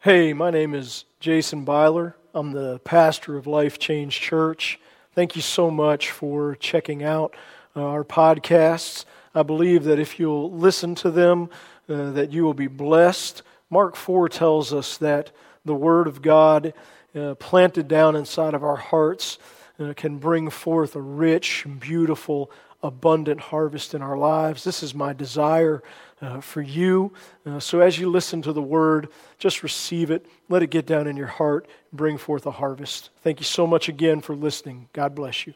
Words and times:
Hey, 0.00 0.32
my 0.32 0.52
name 0.52 0.76
is 0.76 1.06
Jason 1.18 1.64
Byler. 1.64 2.14
I'm 2.32 2.52
the 2.52 2.78
pastor 2.84 3.36
of 3.36 3.48
Life 3.48 3.80
Change 3.80 4.20
Church. 4.20 4.78
Thank 5.12 5.34
you 5.34 5.42
so 5.42 5.72
much 5.72 6.12
for 6.12 6.54
checking 6.54 7.02
out 7.02 7.34
uh, 7.74 7.82
our 7.82 8.04
podcasts. 8.04 9.06
I 9.34 9.42
believe 9.42 9.82
that 9.82 9.98
if 9.98 10.20
you'll 10.20 10.52
listen 10.52 10.94
to 10.94 11.10
them, 11.10 11.50
uh, 11.88 12.12
that 12.12 12.30
you 12.30 12.44
will 12.44 12.54
be 12.54 12.68
blessed. 12.68 13.42
Mark 13.70 13.96
4 13.96 14.28
tells 14.28 14.72
us 14.72 14.98
that 14.98 15.32
the 15.64 15.74
Word 15.74 16.06
of 16.06 16.22
God 16.22 16.74
uh, 17.16 17.34
planted 17.34 17.88
down 17.88 18.14
inside 18.14 18.54
of 18.54 18.62
our 18.62 18.76
hearts 18.76 19.40
uh, 19.80 19.94
can 19.96 20.18
bring 20.18 20.48
forth 20.48 20.94
a 20.94 21.02
rich, 21.02 21.66
beautiful, 21.80 22.52
abundant 22.82 23.40
harvest 23.40 23.94
in 23.94 24.02
our 24.02 24.16
lives. 24.16 24.64
This 24.64 24.82
is 24.82 24.94
my 24.94 25.12
desire 25.12 25.82
uh, 26.20 26.40
for 26.40 26.62
you. 26.62 27.12
Uh, 27.44 27.58
so 27.58 27.80
as 27.80 27.98
you 27.98 28.10
listen 28.10 28.42
to 28.42 28.52
the 28.52 28.62
word, 28.62 29.08
just 29.38 29.62
receive 29.62 30.10
it. 30.10 30.26
Let 30.48 30.62
it 30.62 30.70
get 30.70 30.86
down 30.86 31.06
in 31.06 31.16
your 31.16 31.26
heart 31.26 31.68
bring 31.92 32.18
forth 32.18 32.46
a 32.46 32.50
harvest. 32.50 33.10
Thank 33.22 33.40
you 33.40 33.44
so 33.44 33.66
much 33.66 33.88
again 33.88 34.20
for 34.20 34.34
listening. 34.34 34.88
God 34.92 35.14
bless 35.14 35.46
you. 35.46 35.54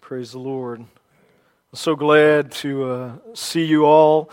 Praise 0.00 0.32
the 0.32 0.38
Lord. 0.38 0.80
I'm 0.80 0.88
so 1.72 1.94
glad 1.96 2.50
to 2.52 2.84
uh, 2.84 3.12
see 3.34 3.64
you 3.64 3.84
all 3.84 4.30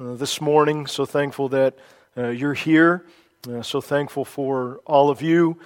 uh, 0.00 0.14
this 0.14 0.40
morning. 0.40 0.86
So 0.86 1.04
thankful 1.06 1.48
that 1.50 1.76
uh, 2.16 2.28
you're 2.28 2.54
here. 2.54 3.04
Uh, 3.48 3.62
so 3.62 3.80
thankful 3.80 4.24
for 4.24 4.80
all 4.86 5.10
of 5.10 5.22
you 5.22 5.58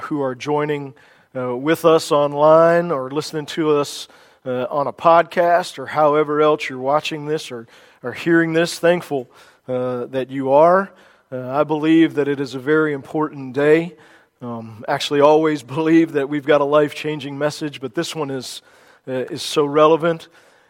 who 0.00 0.20
are 0.20 0.34
joining 0.34 0.92
with 1.34 1.84
us 1.84 2.10
online 2.10 2.90
or 2.90 3.10
listening 3.10 3.46
to 3.46 3.76
us 3.76 4.08
uh, 4.44 4.66
on 4.70 4.86
a 4.86 4.92
podcast 4.92 5.78
or 5.78 5.86
however 5.86 6.40
else 6.40 6.68
you're 6.68 6.78
watching 6.78 7.26
this 7.26 7.50
or, 7.50 7.66
or 8.02 8.12
hearing 8.12 8.52
this. 8.52 8.78
Thankful 8.78 9.28
uh, 9.68 10.06
that 10.06 10.30
you 10.30 10.50
are. 10.50 10.90
Uh, 11.30 11.50
I 11.50 11.64
believe 11.64 12.14
that 12.14 12.28
it 12.28 12.40
is 12.40 12.54
a 12.54 12.58
very 12.58 12.94
important 12.94 13.52
day. 13.52 13.94
Um, 14.40 14.84
actually, 14.88 15.20
always 15.20 15.62
believe 15.76 16.12
that 16.12 16.28
we've 16.28 16.46
got 16.46 16.60
a 16.60 16.64
life 16.64 16.94
changing 16.94 17.36
message, 17.36 17.80
but 17.80 17.94
this 17.94 18.14
one 18.14 18.30
is, 18.30 18.62
uh, 19.06 19.12
is 19.12 19.42
so 19.42 19.66
relevant 19.66 20.28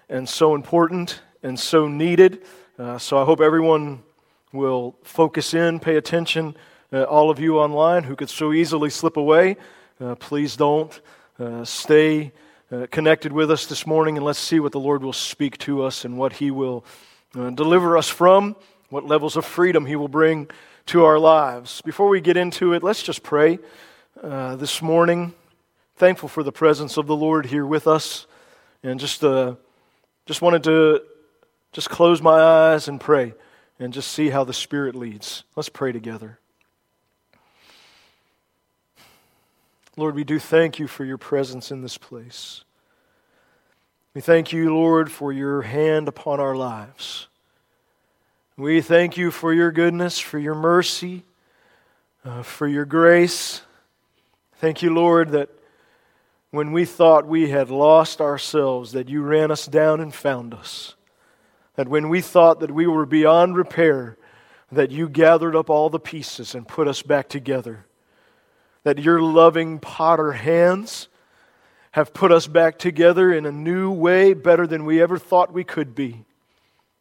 and 0.08 0.28
so 0.28 0.54
important 0.54 1.20
and 1.42 1.58
so 1.58 1.86
needed. 1.86 2.42
Uh, 2.78 2.98
so 2.98 3.18
I 3.18 3.24
hope 3.24 3.40
everyone 3.40 4.02
will 4.52 4.96
focus 5.02 5.54
in, 5.54 5.78
pay 5.78 5.96
attention. 5.96 6.56
Uh, 6.92 7.04
all 7.04 7.30
of 7.30 7.38
you 7.38 7.58
online 7.58 8.04
who 8.04 8.16
could 8.16 8.30
so 8.30 8.52
easily 8.52 8.90
slip 8.90 9.16
away, 9.16 9.56
please 10.18 10.56
don't. 10.56 11.00
stay 11.64 12.32
uh, 12.70 12.86
connected 12.90 13.32
with 13.32 13.50
us 13.50 13.66
this 13.66 13.86
morning, 13.86 14.16
and 14.16 14.26
let's 14.26 14.38
see 14.38 14.60
what 14.60 14.72
the 14.72 14.80
Lord 14.80 15.02
will 15.02 15.12
speak 15.12 15.56
to 15.58 15.82
us 15.82 16.04
and 16.04 16.18
what 16.18 16.34
He 16.34 16.50
will 16.50 16.84
uh, 17.34 17.50
deliver 17.50 17.96
us 17.96 18.08
from, 18.08 18.56
what 18.90 19.06
levels 19.06 19.36
of 19.36 19.44
freedom 19.44 19.86
He 19.86 19.96
will 19.96 20.08
bring 20.08 20.50
to 20.86 21.04
our 21.04 21.18
lives. 21.18 21.80
Before 21.82 22.08
we 22.08 22.20
get 22.20 22.36
into 22.36 22.74
it, 22.74 22.82
let's 22.82 23.02
just 23.02 23.22
pray 23.22 23.58
uh, 24.22 24.56
this 24.56 24.82
morning. 24.82 25.32
Thankful 25.96 26.28
for 26.28 26.42
the 26.42 26.52
presence 26.52 26.96
of 26.96 27.06
the 27.06 27.16
Lord 27.16 27.46
here 27.46 27.66
with 27.66 27.86
us, 27.86 28.26
and 28.82 29.00
just 29.00 29.24
uh, 29.24 29.54
just 30.26 30.42
wanted 30.42 30.64
to 30.64 31.02
just 31.72 31.88
close 31.90 32.20
my 32.20 32.40
eyes 32.40 32.86
and 32.88 33.00
pray, 33.00 33.32
and 33.78 33.92
just 33.92 34.12
see 34.12 34.28
how 34.28 34.44
the 34.44 34.52
Spirit 34.52 34.94
leads. 34.94 35.44
Let's 35.56 35.68
pray 35.70 35.92
together. 35.92 36.38
Lord, 39.98 40.14
we 40.14 40.22
do 40.22 40.38
thank 40.38 40.78
you 40.78 40.86
for 40.86 41.04
your 41.04 41.18
presence 41.18 41.72
in 41.72 41.82
this 41.82 41.98
place. 41.98 42.62
We 44.14 44.20
thank 44.20 44.52
you, 44.52 44.72
Lord, 44.72 45.10
for 45.10 45.32
your 45.32 45.62
hand 45.62 46.06
upon 46.06 46.38
our 46.38 46.54
lives. 46.54 47.26
We 48.56 48.80
thank 48.80 49.16
you 49.16 49.32
for 49.32 49.52
your 49.52 49.72
goodness, 49.72 50.20
for 50.20 50.38
your 50.38 50.54
mercy, 50.54 51.24
uh, 52.24 52.44
for 52.44 52.68
your 52.68 52.84
grace. 52.84 53.62
Thank 54.60 54.82
you, 54.82 54.94
Lord, 54.94 55.30
that 55.30 55.48
when 56.52 56.70
we 56.70 56.84
thought 56.84 57.26
we 57.26 57.50
had 57.50 57.68
lost 57.68 58.20
ourselves, 58.20 58.92
that 58.92 59.08
you 59.08 59.22
ran 59.22 59.50
us 59.50 59.66
down 59.66 60.00
and 60.00 60.14
found 60.14 60.54
us. 60.54 60.94
That 61.74 61.88
when 61.88 62.08
we 62.08 62.20
thought 62.20 62.60
that 62.60 62.70
we 62.70 62.86
were 62.86 63.04
beyond 63.04 63.56
repair, 63.56 64.16
that 64.70 64.92
you 64.92 65.08
gathered 65.08 65.56
up 65.56 65.68
all 65.68 65.90
the 65.90 65.98
pieces 65.98 66.54
and 66.54 66.68
put 66.68 66.86
us 66.86 67.02
back 67.02 67.28
together 67.28 67.87
that 68.88 68.98
your 68.98 69.20
loving 69.20 69.78
potter 69.78 70.32
hands 70.32 71.08
have 71.90 72.14
put 72.14 72.32
us 72.32 72.46
back 72.46 72.78
together 72.78 73.30
in 73.30 73.44
a 73.44 73.52
new 73.52 73.90
way, 73.90 74.32
better 74.32 74.66
than 74.66 74.86
we 74.86 75.02
ever 75.02 75.18
thought 75.18 75.52
we 75.52 75.62
could 75.62 75.94
be. 75.94 76.24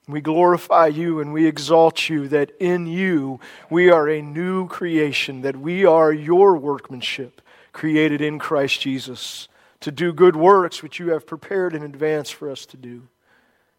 We 0.06 0.20
glorify 0.20 0.88
you 0.88 1.22
and 1.22 1.32
we 1.32 1.46
exalt 1.46 2.10
you 2.10 2.28
that 2.28 2.52
in 2.60 2.88
you 2.88 3.40
we 3.70 3.90
are 3.90 4.10
a 4.10 4.22
new 4.22 4.68
creation, 4.68 5.44
that 5.44 5.56
we 5.56 5.86
are 5.86 6.12
your 6.12 6.58
workmanship, 6.58 7.42
created 7.72 8.20
in 8.20 8.38
Christ 8.38 8.82
Jesus, 8.82 9.48
to 9.80 9.90
do 9.90 10.12
good 10.12 10.36
works 10.36 10.84
which 10.84 11.00
you 11.00 11.12
have 11.12 11.26
prepared 11.26 11.74
in 11.74 11.84
advance 11.84 12.30
for 12.30 12.52
us 12.52 12.66
to 12.66 12.76
do. 12.76 13.04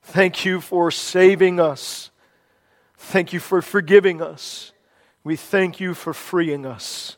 Thank 0.00 0.46
you 0.46 0.62
for 0.62 0.90
saving 0.90 1.60
us. 1.60 2.10
Thank 2.96 3.34
you 3.34 3.38
for 3.38 3.60
forgiving 3.60 4.22
us. 4.22 4.72
We 5.24 5.36
thank 5.36 5.78
you 5.78 5.92
for 5.92 6.14
freeing 6.14 6.64
us. 6.64 7.17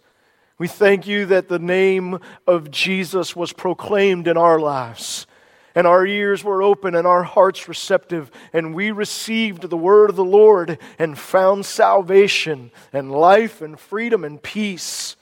We 0.60 0.68
thank 0.68 1.06
you 1.06 1.24
that 1.24 1.48
the 1.48 1.58
name 1.58 2.18
of 2.46 2.70
Jesus 2.70 3.34
was 3.34 3.50
proclaimed 3.50 4.28
in 4.28 4.36
our 4.36 4.60
lives. 4.60 5.26
And 5.74 5.86
our 5.86 6.04
ears 6.04 6.44
were 6.44 6.62
open 6.62 6.94
and 6.94 7.06
our 7.06 7.22
hearts 7.22 7.66
receptive, 7.66 8.30
and 8.52 8.74
we 8.74 8.90
received 8.90 9.70
the 9.70 9.76
word 9.78 10.10
of 10.10 10.16
the 10.16 10.22
Lord 10.22 10.76
and 10.98 11.18
found 11.18 11.64
salvation 11.64 12.72
and 12.92 13.10
life 13.10 13.62
and 13.62 13.80
freedom 13.80 14.22
and 14.22 14.42
peace 14.42 15.16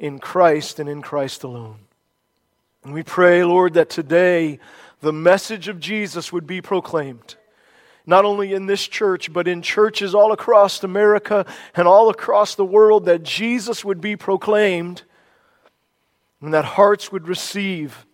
in 0.00 0.18
Christ 0.18 0.80
and 0.80 0.88
in 0.88 1.02
Christ 1.02 1.44
alone. 1.44 1.78
And 2.82 2.92
we 2.92 3.04
pray, 3.04 3.44
Lord, 3.44 3.74
that 3.74 3.90
today 3.90 4.58
the 4.98 5.12
message 5.12 5.68
of 5.68 5.78
Jesus 5.78 6.32
would 6.32 6.48
be 6.48 6.60
proclaimed 6.60 7.36
not 8.06 8.24
only 8.24 8.52
in 8.52 8.66
this 8.66 8.86
church, 8.86 9.32
but 9.32 9.48
in 9.48 9.62
churches 9.62 10.14
all 10.14 10.32
across 10.32 10.82
America 10.84 11.46
and 11.74 11.88
all 11.88 12.10
across 12.10 12.54
the 12.54 12.64
world, 12.64 13.06
that 13.06 13.22
Jesus 13.22 13.84
would 13.84 14.00
be 14.00 14.16
proclaimed 14.16 15.02
and 16.40 16.52
that 16.52 16.64
hearts 16.64 17.10
would 17.10 17.26
receive 17.26 18.04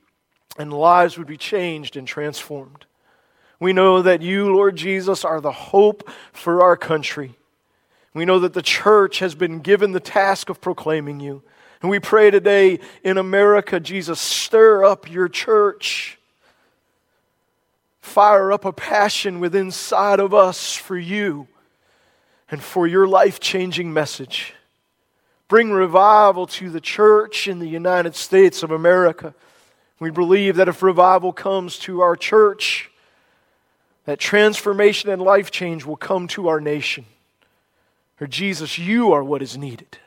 and 0.59 0.73
lives 0.73 1.19
would 1.19 1.27
be 1.27 1.37
changed 1.37 1.97
and 1.97 2.07
transformed. 2.07 2.87
We 3.59 3.73
know 3.73 4.03
that 4.03 4.23
you, 4.23 4.55
Lord 4.55 4.77
Jesus, 4.77 5.25
are 5.25 5.41
the 5.41 5.53
hope 5.53 6.09
for 6.33 6.63
our 6.63 6.77
country. 6.77 7.35
We 8.15 8.25
know 8.25 8.39
that 8.41 8.55
the 8.55 8.63
church 8.63 9.19
has 9.19 9.35
been 9.35 9.61
given 9.61 9.93
the 9.93 10.01
task 10.01 10.49
of 10.49 10.61
proclaiming 10.61 11.21
you. 11.21 11.43
And 11.83 11.91
we 11.91 11.99
pray 11.99 12.31
today 12.31 12.81
in 13.03 13.19
America, 13.19 13.81
Jesus, 13.81 14.21
stir 14.21 14.85
up 14.85 15.11
your 15.11 15.29
church 15.29 16.19
fire 18.01 18.53
up 18.53 18.65
a 18.65 18.73
passion 18.73 19.41
within 19.41 19.67
inside 19.67 20.21
of 20.21 20.35
us 20.35 20.75
for 20.75 20.97
you 20.97 21.47
and 22.51 22.63
for 22.63 22.87
your 22.87 23.07
life 23.07 23.41
changing 23.41 23.93
message. 23.93 24.55
Bring 25.49 25.71
revival 25.71 26.47
to 26.47 26.71
the 26.71 26.81
church 26.81 27.49
in 27.49 27.59
the 27.59 27.69
United 27.69 28.15
States 28.15 28.63
of 28.63 28.71
America. 28.71 29.35
We 29.99 30.11
believe 30.11 30.57
that 30.57 30.69
if 30.69 30.83
revival 30.83 31.33
comes 31.33 31.79
to 31.81 32.01
our 32.01 32.17
church, 32.17 32.91
that 34.07 34.19
transformation 34.19 35.11
and 35.11 35.21
life 35.21 35.51
change 35.51 35.85
will 35.85 35.97
come 35.97 36.27
to 36.29 36.49
our 36.49 36.61
nation. 36.61 37.05
Or 38.21 38.27
Jesus, 38.27 38.79
you 38.79 39.13
are 39.13 39.25
what 39.25 39.43
is 39.43 39.57
needed. 39.57 39.99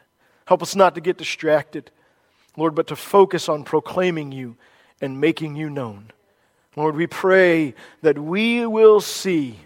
Help 0.45 0.61
us 0.61 0.75
not 0.75 0.95
to 0.95 1.01
get 1.01 1.17
distracted, 1.17 1.91
Lord, 2.57 2.75
but 2.75 2.87
to 2.87 2.95
focus 2.95 3.49
on 3.49 3.63
proclaiming 3.63 4.31
you 4.31 4.55
and 5.01 5.19
making 5.19 5.55
you 5.55 5.69
known. 5.69 6.11
Lord, 6.75 6.95
we 6.95 7.07
pray 7.07 7.75
that 8.01 8.17
we 8.17 8.65
will 8.65 8.99
see 8.99 9.59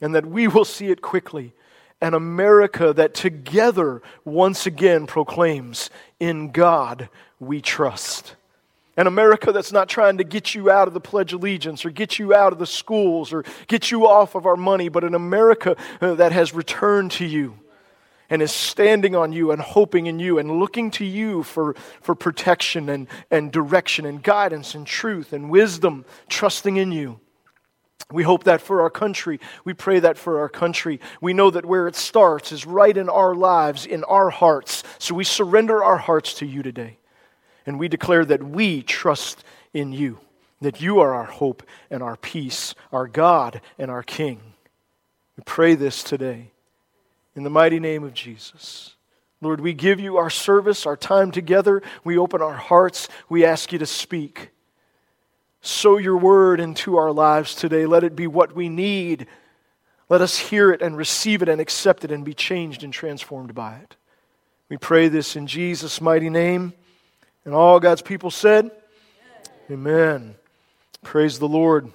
and 0.00 0.14
that 0.14 0.26
we 0.26 0.48
will 0.48 0.64
see 0.64 0.90
it 0.90 1.02
quickly 1.02 1.54
an 2.00 2.14
America 2.14 2.92
that 2.92 3.14
together 3.14 4.02
once 4.24 4.66
again 4.66 5.06
proclaims, 5.06 5.88
In 6.18 6.50
God 6.50 7.08
we 7.38 7.60
trust. 7.60 8.34
An 8.96 9.06
America 9.06 9.52
that's 9.52 9.72
not 9.72 9.88
trying 9.88 10.18
to 10.18 10.24
get 10.24 10.54
you 10.54 10.70
out 10.70 10.88
of 10.88 10.94
the 10.94 11.00
Pledge 11.00 11.32
of 11.32 11.40
Allegiance 11.40 11.84
or 11.84 11.90
get 11.90 12.18
you 12.18 12.34
out 12.34 12.52
of 12.52 12.58
the 12.58 12.66
schools 12.66 13.32
or 13.32 13.44
get 13.68 13.90
you 13.90 14.06
off 14.06 14.34
of 14.34 14.44
our 14.44 14.56
money, 14.56 14.88
but 14.88 15.04
an 15.04 15.14
America 15.14 15.76
uh, 16.00 16.14
that 16.14 16.32
has 16.32 16.52
returned 16.52 17.12
to 17.12 17.24
you 17.24 17.54
and 18.32 18.40
is 18.40 18.50
standing 18.50 19.14
on 19.14 19.30
you 19.30 19.50
and 19.50 19.60
hoping 19.60 20.06
in 20.06 20.18
you 20.18 20.38
and 20.38 20.58
looking 20.58 20.90
to 20.90 21.04
you 21.04 21.42
for, 21.42 21.74
for 22.00 22.14
protection 22.14 22.88
and, 22.88 23.06
and 23.30 23.52
direction 23.52 24.06
and 24.06 24.22
guidance 24.22 24.74
and 24.74 24.86
truth 24.86 25.34
and 25.34 25.50
wisdom, 25.50 26.06
trusting 26.30 26.78
in 26.78 26.90
you. 26.92 27.20
We 28.10 28.22
hope 28.22 28.44
that 28.44 28.62
for 28.62 28.80
our 28.80 28.88
country. 28.88 29.38
We 29.66 29.74
pray 29.74 30.00
that 30.00 30.16
for 30.16 30.38
our 30.40 30.48
country. 30.48 30.98
We 31.20 31.34
know 31.34 31.50
that 31.50 31.66
where 31.66 31.86
it 31.86 31.94
starts 31.94 32.52
is 32.52 32.64
right 32.64 32.96
in 32.96 33.10
our 33.10 33.34
lives, 33.34 33.84
in 33.84 34.02
our 34.04 34.30
hearts. 34.30 34.82
So 34.98 35.14
we 35.14 35.24
surrender 35.24 35.84
our 35.84 35.98
hearts 35.98 36.32
to 36.36 36.46
you 36.46 36.62
today. 36.62 36.96
And 37.66 37.78
we 37.78 37.88
declare 37.88 38.24
that 38.24 38.42
we 38.42 38.82
trust 38.82 39.44
in 39.74 39.92
you, 39.92 40.20
that 40.62 40.80
you 40.80 41.00
are 41.00 41.12
our 41.12 41.24
hope 41.24 41.62
and 41.90 42.02
our 42.02 42.16
peace, 42.16 42.74
our 42.92 43.08
God 43.08 43.60
and 43.78 43.90
our 43.90 44.02
King. 44.02 44.40
We 45.36 45.42
pray 45.44 45.74
this 45.74 46.02
today 46.02 46.51
In 47.34 47.44
the 47.44 47.50
mighty 47.50 47.80
name 47.80 48.04
of 48.04 48.12
Jesus. 48.14 48.94
Lord, 49.40 49.60
we 49.60 49.72
give 49.72 49.98
you 49.98 50.18
our 50.18 50.30
service, 50.30 50.86
our 50.86 50.96
time 50.96 51.32
together. 51.32 51.82
We 52.04 52.16
open 52.16 52.40
our 52.40 52.54
hearts. 52.54 53.08
We 53.28 53.44
ask 53.44 53.72
you 53.72 53.78
to 53.78 53.86
speak. 53.86 54.50
Sow 55.62 55.98
your 55.98 56.16
word 56.16 56.60
into 56.60 56.96
our 56.96 57.10
lives 57.10 57.54
today. 57.54 57.86
Let 57.86 58.04
it 58.04 58.14
be 58.14 58.26
what 58.26 58.54
we 58.54 58.68
need. 58.68 59.26
Let 60.08 60.20
us 60.20 60.38
hear 60.38 60.70
it 60.70 60.82
and 60.82 60.96
receive 60.96 61.42
it 61.42 61.48
and 61.48 61.60
accept 61.60 62.04
it 62.04 62.12
and 62.12 62.24
be 62.24 62.34
changed 62.34 62.84
and 62.84 62.92
transformed 62.92 63.54
by 63.54 63.76
it. 63.76 63.96
We 64.68 64.76
pray 64.76 65.08
this 65.08 65.36
in 65.36 65.46
Jesus' 65.46 66.00
mighty 66.00 66.30
name. 66.30 66.72
And 67.44 67.54
all 67.54 67.80
God's 67.80 68.02
people 68.02 68.30
said, 68.30 68.70
Amen. 69.70 69.80
Amen. 69.88 70.34
Praise 71.02 71.38
the 71.38 71.48
Lord. 71.48 71.92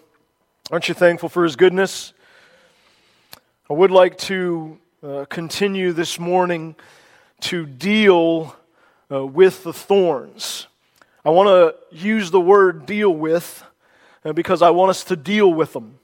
Aren't 0.70 0.90
you 0.90 0.94
thankful 0.94 1.30
for 1.30 1.44
his 1.44 1.56
goodness? 1.56 2.12
I 3.70 3.74
would 3.74 3.92
like 3.92 4.18
to 4.20 4.78
uh, 5.04 5.26
continue 5.30 5.94
this 5.94 6.20
morning 6.20 6.76
to 7.40 7.68
deal 7.68 8.56
uh, 9.12 9.24
with 9.24 9.64
the 9.64 9.74
thorns. 9.74 10.66
I 11.24 11.30
want 11.30 11.48
to 11.50 11.96
use 11.96 12.32
the 12.32 12.42
word 12.42 12.88
deal 12.88 13.12
with 13.12 13.64
uh, 14.26 14.34
because 14.34 14.64
I 14.64 14.72
want 14.72 14.90
us 14.90 15.04
to 15.06 15.16
deal 15.16 15.54
with 15.54 15.74
them. 15.74 16.00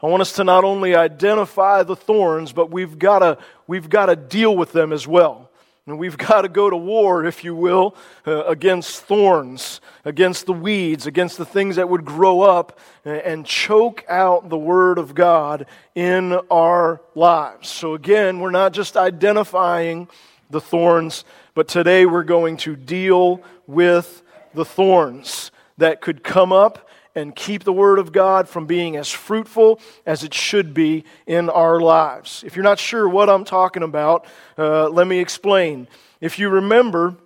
I 0.00 0.06
want 0.06 0.20
us 0.20 0.32
to 0.34 0.44
not 0.44 0.62
only 0.62 0.94
identify 0.94 1.82
the 1.82 1.96
thorns, 1.96 2.52
but 2.52 2.70
we've 2.70 2.98
got 2.98 3.40
we've 3.66 3.90
got 3.90 4.06
to 4.06 4.16
deal 4.16 4.56
with 4.56 4.70
them 4.72 4.92
as 4.92 5.08
well. 5.08 5.45
And 5.86 5.98
we've 5.98 6.18
got 6.30 6.42
to 6.42 6.48
go 6.48 6.68
to 6.68 6.76
war, 6.76 7.24
if 7.24 7.44
you 7.44 7.54
will, 7.54 7.94
uh, 8.26 8.44
against 8.44 9.02
thorns, 9.02 9.80
against 10.04 10.46
the 10.46 10.52
weeds, 10.52 11.06
against 11.06 11.38
the 11.38 11.44
things 11.44 11.76
that 11.76 11.88
would 11.88 12.04
grow 12.04 12.42
up 12.42 12.78
and 13.04 13.46
choke 13.46 14.04
out 14.08 14.48
the 14.48 14.58
Word 14.58 14.98
of 14.98 15.14
God 15.14 15.66
in 15.94 16.32
our 16.50 17.00
lives. 17.14 17.68
So, 17.68 17.94
again, 17.94 18.40
we're 18.40 18.50
not 18.50 18.72
just 18.72 18.96
identifying 18.96 20.08
the 20.50 20.60
thorns, 20.60 21.24
but 21.54 21.68
today 21.68 22.06
we're 22.06 22.24
going 22.24 22.56
to 22.58 22.76
deal 22.76 23.42
with 23.66 24.22
the 24.54 24.64
thorns 24.64 25.50
that 25.78 26.00
could 26.00 26.24
come 26.24 26.52
up 26.52 26.85
and 27.16 27.34
keep 27.34 27.64
the 27.64 27.72
Word 27.72 27.98
of 27.98 28.12
God 28.12 28.48
from 28.48 28.66
being 28.66 28.96
as 28.96 29.10
fruitful 29.10 29.80
as 30.04 30.22
it 30.22 30.34
should 30.34 30.74
be 30.74 31.04
in 31.26 31.48
our 31.48 31.80
lives. 31.80 32.44
If 32.46 32.54
you're 32.54 32.62
not 32.62 32.78
sure 32.78 33.08
what 33.08 33.28
I'm 33.28 33.44
talking 33.44 33.82
about, 33.82 34.26
uh, 34.56 34.88
let 34.90 35.06
me 35.06 35.18
explain. 35.18 35.88
If 36.20 36.38
you 36.38 36.50
remember 36.50 37.16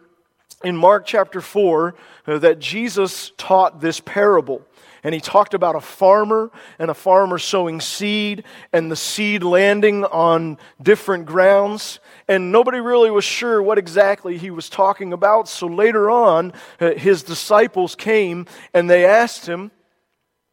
in 0.62 0.76
Mark 0.76 1.06
chapter 1.06 1.40
4 1.40 1.94
uh, 2.26 2.38
that 2.38 2.60
Jesus 2.60 3.32
taught 3.36 3.80
this 3.80 4.00
parable. 4.00 4.64
And 5.02 5.14
he 5.14 5.20
talked 5.20 5.54
about 5.54 5.76
a 5.76 5.80
farmer 5.80 6.50
and 6.78 6.90
a 6.90 6.94
farmer 6.94 7.38
sowing 7.38 7.80
seed 7.80 8.44
and 8.70 8.92
the 8.92 8.96
seed 8.96 9.42
landing 9.42 10.04
on 10.04 10.58
different 10.82 11.24
grounds. 11.24 12.00
And 12.28 12.52
nobody 12.52 12.80
really 12.80 13.10
was 13.10 13.24
sure 13.24 13.62
what 13.62 13.78
exactly 13.78 14.36
he 14.36 14.50
was 14.50 14.68
talking 14.68 15.14
about. 15.14 15.48
So 15.48 15.66
later 15.66 16.10
on, 16.10 16.52
uh, 16.78 16.90
his 16.90 17.22
disciples 17.22 17.94
came 17.94 18.44
and 18.74 18.90
they 18.90 19.06
asked 19.06 19.46
him, 19.46 19.70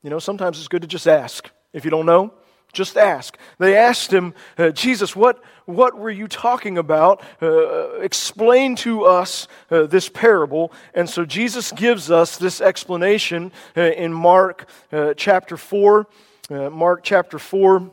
you 0.04 0.10
know, 0.10 0.20
sometimes 0.20 0.60
it's 0.60 0.68
good 0.68 0.84
to 0.84 0.88
just 0.88 1.08
ask. 1.08 1.50
If 1.74 1.86
you 1.86 1.92
don't 1.92 2.06
know, 2.06 2.34
just 2.74 2.98
ask. 2.98 3.38
They 3.58 3.76
asked 3.76 4.12
him, 4.12 4.34
uh, 4.58 4.70
Jesus, 4.70 5.16
what, 5.16 5.44
what 5.66 5.98
were 5.98 6.10
you 6.10 6.28
talking 6.28 6.78
about? 6.78 7.24
Uh, 7.42 8.00
explain 8.00 8.76
to 8.78 9.06
us 9.06 9.48
uh, 9.72 9.84
this 9.88 10.10
parable. 10.10 10.72
And 10.94 11.10
so 11.10 11.26
Jesus 11.26 11.72
gives 11.72 12.12
us 12.12 12.38
this 12.38 12.62
explanation 12.62 13.52
uh, 13.76 13.82
in 13.82 14.14
Mark 14.14 14.70
uh, 14.92 15.14
chapter 15.16 15.58
4. 15.58 16.08
Uh, 16.50 16.70
Mark 16.70 17.04
chapter 17.04 17.40
4. 17.40 17.92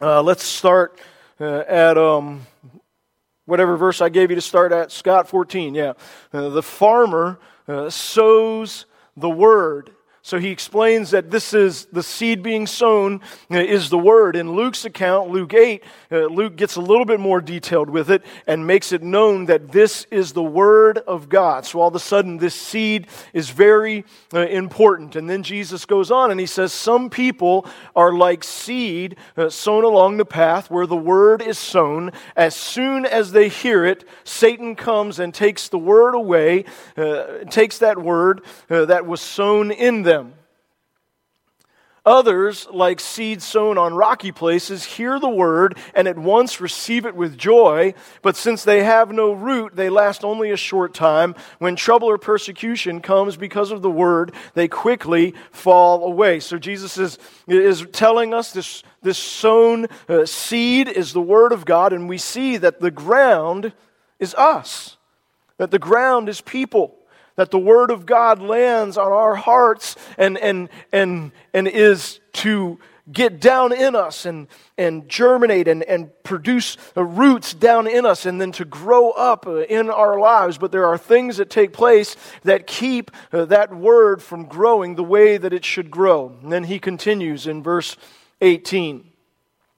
let's 0.00 0.44
start 0.44 0.98
at 1.40 1.98
um, 1.98 2.46
whatever 3.46 3.76
verse 3.76 4.00
I 4.00 4.08
gave 4.08 4.30
you 4.30 4.36
to 4.36 4.42
start 4.42 4.72
at. 4.72 4.92
Scott 4.92 5.28
14, 5.28 5.74
yeah. 5.74 5.94
the 6.30 6.62
farmer 6.62 7.38
sows 7.88 8.86
the 9.16 9.30
word. 9.30 9.93
So 10.24 10.38
he 10.38 10.48
explains 10.48 11.10
that 11.10 11.30
this 11.30 11.52
is 11.52 11.84
the 11.92 12.02
seed 12.02 12.42
being 12.42 12.66
sown 12.66 13.20
uh, 13.50 13.58
is 13.58 13.90
the 13.90 13.98
word. 13.98 14.36
In 14.36 14.52
Luke's 14.52 14.86
account, 14.86 15.28
Luke 15.28 15.52
8, 15.52 15.84
uh, 16.10 16.16
Luke 16.28 16.56
gets 16.56 16.76
a 16.76 16.80
little 16.80 17.04
bit 17.04 17.20
more 17.20 17.42
detailed 17.42 17.90
with 17.90 18.10
it 18.10 18.24
and 18.46 18.66
makes 18.66 18.90
it 18.90 19.02
known 19.02 19.44
that 19.44 19.70
this 19.70 20.06
is 20.10 20.32
the 20.32 20.42
word 20.42 20.96
of 20.96 21.28
God. 21.28 21.66
So 21.66 21.78
all 21.78 21.88
of 21.88 21.94
a 21.94 21.98
sudden, 21.98 22.38
this 22.38 22.54
seed 22.54 23.08
is 23.34 23.50
very 23.50 24.06
uh, 24.32 24.46
important. 24.46 25.14
And 25.14 25.28
then 25.28 25.42
Jesus 25.42 25.84
goes 25.84 26.10
on 26.10 26.30
and 26.30 26.40
he 26.40 26.46
says, 26.46 26.72
Some 26.72 27.10
people 27.10 27.66
are 27.94 28.14
like 28.14 28.44
seed 28.44 29.16
sown 29.50 29.84
along 29.84 30.16
the 30.16 30.24
path 30.24 30.70
where 30.70 30.86
the 30.86 30.96
word 30.96 31.42
is 31.42 31.58
sown. 31.58 32.12
As 32.34 32.56
soon 32.56 33.04
as 33.04 33.32
they 33.32 33.50
hear 33.50 33.84
it, 33.84 34.08
Satan 34.24 34.74
comes 34.74 35.18
and 35.18 35.34
takes 35.34 35.68
the 35.68 35.76
word 35.76 36.14
away, 36.14 36.64
takes 37.50 37.76
that 37.80 38.00
word 38.00 38.40
that 38.68 39.04
was 39.04 39.20
sown 39.20 39.70
in 39.70 40.00
them. 40.02 40.13
Others, 42.06 42.68
like 42.70 43.00
seed 43.00 43.40
sown 43.40 43.78
on 43.78 43.94
rocky 43.94 44.30
places, 44.30 44.84
hear 44.84 45.18
the 45.18 45.28
word 45.28 45.78
and 45.94 46.06
at 46.06 46.18
once 46.18 46.60
receive 46.60 47.06
it 47.06 47.16
with 47.16 47.38
joy, 47.38 47.94
but 48.20 48.36
since 48.36 48.62
they 48.62 48.84
have 48.84 49.10
no 49.10 49.32
root, 49.32 49.74
they 49.74 49.88
last 49.88 50.22
only 50.22 50.50
a 50.50 50.56
short 50.56 50.92
time. 50.92 51.34
When 51.60 51.76
trouble 51.76 52.10
or 52.10 52.18
persecution 52.18 53.00
comes 53.00 53.38
because 53.38 53.70
of 53.70 53.80
the 53.80 53.90
word, 53.90 54.34
they 54.52 54.68
quickly 54.68 55.32
fall 55.50 56.04
away. 56.04 56.40
So 56.40 56.58
Jesus 56.58 56.98
is, 56.98 57.18
is 57.46 57.86
telling 57.90 58.34
us 58.34 58.52
this, 58.52 58.82
this 59.00 59.16
sown 59.16 59.86
uh, 60.06 60.26
seed 60.26 60.88
is 60.88 61.14
the 61.14 61.22
word 61.22 61.52
of 61.52 61.64
God, 61.64 61.94
and 61.94 62.06
we 62.06 62.18
see 62.18 62.58
that 62.58 62.80
the 62.80 62.90
ground 62.90 63.72
is 64.18 64.34
us, 64.34 64.98
that 65.56 65.70
the 65.70 65.78
ground 65.78 66.28
is 66.28 66.42
people 66.42 66.98
that 67.36 67.50
the 67.50 67.58
Word 67.58 67.90
of 67.90 68.06
God 68.06 68.40
lands 68.40 68.96
on 68.96 69.10
our 69.12 69.34
hearts 69.34 69.96
and, 70.18 70.38
and, 70.38 70.68
and, 70.92 71.32
and 71.52 71.68
is 71.68 72.20
to 72.34 72.78
get 73.12 73.38
down 73.38 73.72
in 73.72 73.94
us 73.94 74.24
and, 74.24 74.48
and 74.78 75.08
germinate 75.08 75.68
and, 75.68 75.82
and 75.82 76.10
produce 76.22 76.76
roots 76.96 77.52
down 77.52 77.86
in 77.86 78.06
us 78.06 78.24
and 78.24 78.40
then 78.40 78.52
to 78.52 78.64
grow 78.64 79.10
up 79.10 79.46
in 79.46 79.90
our 79.90 80.18
lives. 80.18 80.56
But 80.56 80.72
there 80.72 80.86
are 80.86 80.96
things 80.96 81.36
that 81.36 81.50
take 81.50 81.72
place 81.72 82.16
that 82.44 82.66
keep 82.66 83.10
uh, 83.32 83.44
that 83.46 83.74
word 83.74 84.22
from 84.22 84.46
growing 84.46 84.94
the 84.94 85.04
way 85.04 85.36
that 85.36 85.52
it 85.52 85.64
should 85.64 85.90
grow. 85.90 86.34
And 86.42 86.50
then 86.50 86.64
he 86.64 86.78
continues 86.78 87.46
in 87.46 87.62
verse 87.62 87.96
18. 88.40 89.10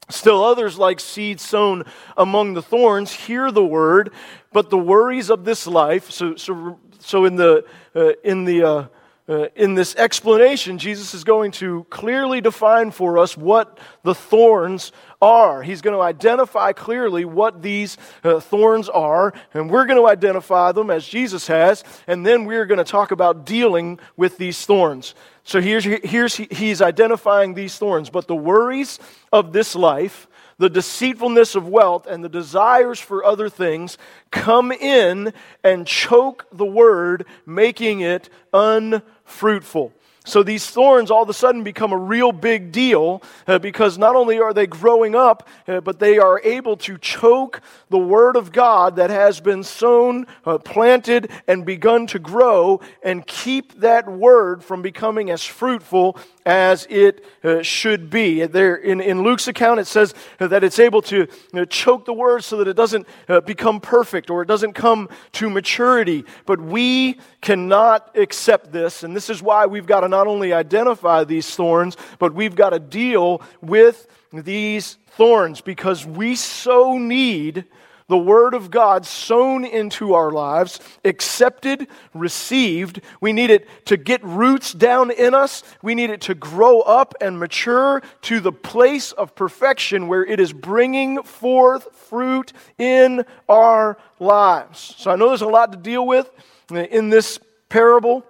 Still 0.09 0.45
others, 0.45 0.79
like 0.79 1.01
seed 1.01 1.41
sown 1.41 1.83
among 2.17 2.55
the 2.55 2.63
thorns, 2.63 3.13
hear 3.13 3.51
the 3.51 3.65
word, 3.65 4.13
but 4.53 4.71
the 4.71 4.79
worries 4.79 5.31
of 5.31 5.45
this 5.45 5.67
life, 5.67 6.13
so, 6.13 6.37
so 6.37 6.79
so, 7.01 7.25
in, 7.25 7.37
the, 7.37 7.65
uh, 7.95 8.13
in, 8.25 8.45
the, 8.45 8.63
uh, 8.63 8.87
uh, 9.29 9.49
in 9.57 9.75
this 9.75 9.97
explanation, 9.97 10.79
Jesus 10.79 11.15
is 11.15 11.25
going 11.25 11.51
to 11.53 11.85
clearly 11.91 12.41
define 12.41 12.91
for 12.91 13.19
us 13.19 13.37
what 13.37 13.79
the 14.05 14.15
thorns 14.15 14.93
are. 15.21 15.63
He's 15.63 15.83
going 15.83 15.97
to 15.97 16.01
identify 16.01 16.73
clearly 16.73 17.25
what 17.25 17.61
these 17.61 17.97
uh, 18.23 18.39
thorns 18.39 18.89
are, 18.89 19.35
and 19.53 19.69
we're 19.69 19.87
going 19.87 19.99
to 19.99 20.07
identify 20.07 20.73
them 20.73 20.91
as 20.91 21.07
Jesus 21.07 21.47
has, 21.49 21.83
and 22.07 22.25
then 22.25 22.45
we're 22.45 22.67
going 22.67 22.79
to 22.79 22.85
talk 22.85 23.11
about 23.11 23.45
dealing 23.45 23.99
with 24.17 24.39
these 24.39 24.65
thorns. 24.65 25.15
So 25.43 25.61
here's, 25.61 25.85
here's 25.85 26.37
he's 26.37 26.83
identifying 26.83 27.55
these 27.55 27.79
thorns. 27.79 28.11
But 28.11 28.27
the 28.27 28.37
worries 28.37 28.99
of 29.33 29.53
this 29.53 29.75
life, 29.77 30.29
the 30.59 30.71
deceitfulness 30.71 31.55
of 31.55 31.69
wealth 31.69 32.07
and 32.07 32.25
the 32.25 32.29
desires 32.29 32.99
for 32.99 33.25
other 33.25 33.49
things 33.49 33.99
come 34.31 34.73
in 34.73 35.33
and 35.63 35.87
choke 35.87 36.47
the 36.53 36.65
word, 36.65 37.27
making 37.45 38.01
it 38.01 38.31
unfruitful. 38.53 39.93
So 40.27 40.43
these 40.43 40.69
thorns 40.69 41.13
all 41.13 41.23
of 41.23 41.29
a 41.29 41.35
sudden 41.35 41.63
become 41.63 41.93
a 41.93 41.97
real 41.97 42.33
big 42.33 42.73
deal 42.73 43.23
uh, 43.47 43.61
because 43.61 43.97
not 43.97 44.17
only 44.17 44.41
are 44.41 44.53
they 44.53 44.67
growing 44.67 45.15
up, 45.15 45.49
uh, 45.69 45.81
but 45.81 46.01
they 46.01 46.19
are 46.19 46.41
able 46.43 46.77
to 46.79 46.99
choke 46.99 47.61
the 47.91 47.99
Word 47.99 48.35
of 48.35 48.51
God 48.51 48.97
that 48.97 49.11
has 49.11 49.39
been 49.39 49.63
sown, 49.63 50.27
uh, 50.45 50.59
planted, 50.59 51.31
and 51.47 51.65
begun 51.65 52.09
to 52.09 52.19
grow 52.19 52.81
and 53.05 53.25
keep 53.25 53.79
that 53.81 54.11
Word 54.11 54.65
from 54.65 54.83
becoming 54.83 55.31
as 55.31 55.45
fruitful 55.45 56.19
as 56.47 56.87
it 56.89 57.25
uh, 57.43 57.61
should 57.61 58.09
be. 58.09 58.47
There, 58.47 58.77
in, 58.77 59.01
in 59.01 59.23
Luke's 59.23 59.49
account, 59.49 59.81
it 59.81 59.87
says 59.89 60.15
that 60.39 60.63
it's 60.63 60.79
able 60.79 61.03
to 61.03 61.17
you 61.17 61.29
know, 61.53 61.65
choke 61.65 62.05
the 62.05 62.13
Word 62.13 62.45
so 62.45 62.57
that 62.59 62.69
it 62.69 62.77
doesn't 62.77 63.07
uh, 63.29 63.41
become 63.41 63.81
perfect 63.81 64.31
or 64.31 64.43
it 64.43 64.47
doesn't 64.47 64.73
come 64.73 65.09
to 65.33 65.51
maturity. 65.51 66.25
But 66.47 66.61
we 66.61 67.19
cannot 67.41 68.17
accept 68.17 68.73
this, 68.73 69.03
and 69.03 69.15
this 69.15 69.29
is 69.29 69.43
why 69.43 69.67
we've 69.67 69.87
got 69.87 70.01
to 70.01 70.09
not 70.09 70.29
only 70.29 70.53
identify 70.53 71.25
these 71.25 71.55
thorns, 71.55 71.97
but 72.21 72.33
we've 72.33 72.55
got 72.55 72.71
to 72.71 72.79
deal 72.79 73.43
with 73.61 74.07
these 74.33 74.99
thorns 75.09 75.61
because 75.61 76.07
we 76.07 76.37
so 76.37 76.97
need 76.97 77.65
the 78.09 78.19
Word 78.19 78.55
of 78.55 78.71
God 78.71 79.05
sown 79.05 79.65
into 79.65 80.15
our 80.15 80.31
lives, 80.31 80.79
accepted, 81.05 81.89
received. 82.15 83.01
We 83.21 83.33
need 83.33 83.51
it 83.51 83.69
to 83.87 83.97
get 83.97 84.23
roots 84.23 84.73
down 84.73 85.11
in 85.11 85.35
us. 85.35 85.65
We 85.83 85.95
need 85.95 86.11
it 86.11 86.21
to 86.23 86.35
grow 86.35 86.81
up 86.83 87.15
and 87.21 87.39
mature 87.39 88.03
to 88.23 88.41
the 88.41 88.53
place 88.53 89.13
of 89.13 89.35
perfection 89.35 90.07
where 90.07 90.25
it 90.25 90.39
is 90.39 90.53
bringing 90.53 91.23
forth 91.23 91.93
fruit 91.95 92.53
in 92.79 93.25
our 93.49 93.99
lives. 94.21 94.95
So 94.99 95.11
I 95.11 95.17
know 95.17 95.29
there's 95.29 95.43
a 95.43 95.47
lot 95.47 95.73
to 95.73 95.79
deal 95.79 96.07
with 96.07 96.31
in 96.71 97.11
this 97.11 97.41
parable. 97.69 98.25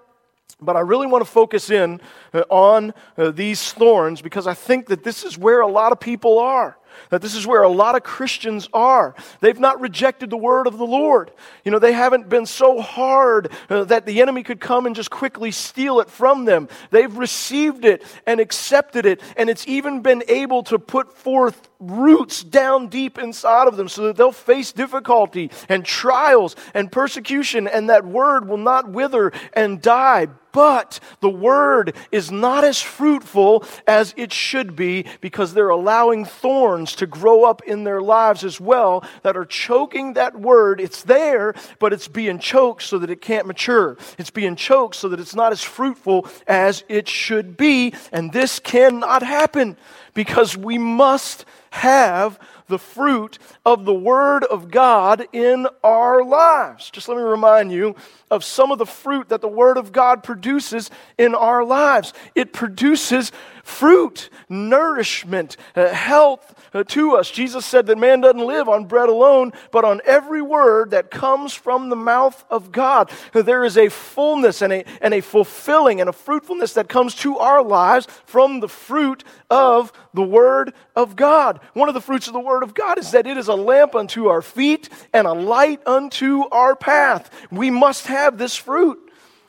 But 0.59 0.75
I 0.75 0.81
really 0.81 1.07
want 1.07 1.23
to 1.23 1.31
focus 1.31 1.69
in 1.69 2.01
uh, 2.33 2.45
on 2.49 2.95
uh, 3.19 3.31
these 3.31 3.75
thorns 3.75 4.23
because 4.23 4.47
I 4.47 4.55
think 4.55 4.87
that 4.87 5.05
this 5.05 5.23
is 5.23 5.37
where 5.37 5.61
a 5.61 5.67
lot 5.67 5.93
of 5.93 6.01
people 6.01 6.39
are 6.39 6.79
that 7.11 7.23
this 7.23 7.35
is 7.35 7.47
where 7.47 7.63
a 7.63 7.69
lot 7.69 7.95
of 7.95 8.03
Christians 8.03 8.69
are. 8.73 9.15
They've 9.41 9.59
not 9.59 9.81
rejected 9.81 10.31
the 10.31 10.37
word 10.37 10.67
of 10.67 10.79
the 10.79 10.87
Lord. 10.87 11.31
You 11.65 11.71
know, 11.71 11.79
they 11.79 11.93
haven't 11.93 12.29
been 12.29 12.47
so 12.47 12.81
hard 12.81 13.53
uh, 13.69 13.85
that 13.85 14.07
the 14.07 14.21
enemy 14.21 14.43
could 14.43 14.61
come 14.61 14.87
and 14.87 14.95
just 14.95 15.11
quickly 15.11 15.51
steal 15.51 16.01
it 16.01 16.11
from 16.11 16.45
them. 16.45 16.69
They've 16.91 17.17
received 17.17 17.85
it 17.85 18.05
and 18.27 18.41
accepted 18.41 19.07
it, 19.07 19.21
and 19.37 19.51
it's 19.51 19.67
even 19.67 20.03
been 20.03 20.23
able 20.29 20.63
to 20.65 20.79
put 20.79 21.17
forth 21.17 21.69
roots 21.79 22.43
down 22.43 22.89
deep 22.89 23.19
inside 23.19 23.69
of 23.69 23.77
them 23.77 23.89
so 23.89 24.03
that 24.07 24.17
they'll 24.17 24.33
face 24.33 24.73
difficulty 24.73 25.51
and 25.69 25.85
trials 25.85 26.57
and 26.75 26.91
persecution, 26.91 27.69
and 27.69 27.91
that 27.91 28.05
word 28.05 28.49
will 28.49 28.57
not 28.57 28.91
wither 28.91 29.33
and 29.53 29.81
die 29.83 30.29
but 30.57 31.01
the 31.21 31.29
word 31.29 31.95
is 32.11 32.31
not 32.31 32.65
as 32.65 32.81
fruitful 32.81 33.63
as 33.87 34.15
it 34.17 34.33
should 34.33 34.75
be 34.75 35.05
because 35.21 35.53
they're 35.53 35.69
allowing 35.69 36.25
thorns 36.25 36.95
to 36.95 37.07
grow 37.07 37.45
up 37.45 37.61
in 37.65 37.85
their 37.85 38.01
lives 38.01 38.43
as 38.43 38.59
well 38.59 39.05
that 39.23 39.37
are 39.37 39.45
choking 39.45 40.15
that 40.15 40.41
word. 40.41 40.81
It's 40.81 41.03
there, 41.03 41.55
but 41.79 41.93
it's 41.93 42.09
being 42.09 42.39
choked 42.39 42.85
so 42.85 42.99
that 43.01 43.11
it 43.11 43.21
can't 43.21 43.47
mature. 43.47 43.99
It's 44.17 44.31
being 44.31 44.57
choked 44.57 44.97
so 44.97 45.11
that 45.11 45.21
it's 45.21 45.35
not 45.35 45.53
as 45.53 45.63
fruitful 45.63 46.27
as 46.47 46.85
it 46.89 47.07
should 47.07 47.59
be. 47.59 47.93
And 48.11 48.33
this 48.33 48.59
cannot 48.59 49.23
happen 49.23 49.77
because 50.17 50.57
we 50.57 50.79
must 50.79 51.45
have 51.71 52.41
the 52.69 52.79
fruit 52.79 53.39
of 53.65 53.85
the 53.85 53.95
Word 53.95 54.45
of 54.45 54.71
God 54.71 55.27
in 55.33 55.69
our 55.85 56.25
lives. 56.25 56.91
Just 56.91 57.09
let 57.09 57.19
me 57.19 57.23
remind 57.23 57.71
you 57.71 57.95
of 58.31 58.43
some 58.43 58.73
of 58.73 58.79
the 58.79 58.87
fruit 58.87 59.29
that 59.29 59.43
the 59.43 59.47
Word 59.49 59.77
of 59.77 59.93
God 59.93 60.25
produces 60.25 60.91
in 61.19 61.35
our 61.35 61.63
lives. 61.65 62.15
It 62.35 62.55
produces 62.55 63.31
fruit, 63.63 64.31
nourishment, 64.49 65.59
uh, 65.77 65.89
health 65.89 66.56
Uh, 66.77 66.85
to 66.85 67.17
us. 67.17 67.31
Jesus 67.31 67.65
said 67.65 67.87
that 67.87 67.97
man 67.97 68.21
doesn't 68.21 68.47
live 68.47 68.69
on 68.69 68.85
bread 68.85 69.09
alone, 69.09 69.55
but 69.71 69.83
on 69.83 70.03
every 70.05 70.43
word 70.43 70.91
that 70.91 71.11
comes 71.11 71.55
from 71.55 71.89
the 71.89 71.97
mouth 71.97 72.45
of 72.51 72.71
God. 72.71 73.11
There 73.33 73.65
is 73.65 73.79
a 73.79 73.89
fullness 73.89 74.61
and 74.61 74.71
a, 74.75 74.85
and 75.01 75.15
a 75.15 75.23
fulfilling 75.23 76.03
and 76.03 76.11
a 76.11 76.13
fruitfulness 76.13 76.75
that 76.75 76.87
comes 76.87 77.15
to 77.17 77.39
our 77.39 77.63
lives 77.63 78.07
from 78.27 78.61
the 78.61 78.69
fruit 78.69 79.25
of 79.49 79.91
the 80.13 80.23
Word 80.23 80.75
of 80.95 81.17
God. 81.17 81.61
One 81.73 81.89
of 81.89 81.95
the 81.95 82.01
fruits 82.03 82.27
of 82.27 82.35
the 82.35 82.41
Word 82.41 82.63
of 82.63 82.75
God 82.75 82.99
is 82.99 83.13
that 83.13 83.27
it 83.27 83.39
is 83.39 83.49
a 83.49 83.55
lamp 83.55 83.95
unto 83.95 84.27
our 84.27 84.43
feet 84.43 84.91
and 85.15 85.27
a 85.27 85.33
light 85.33 85.81
unto 85.87 86.43
our 86.51 86.77
path. 86.77 87.31
We 87.51 87.71
must 87.71 88.07
have 88.09 88.37
this 88.37 88.55
fruit 88.55 89.06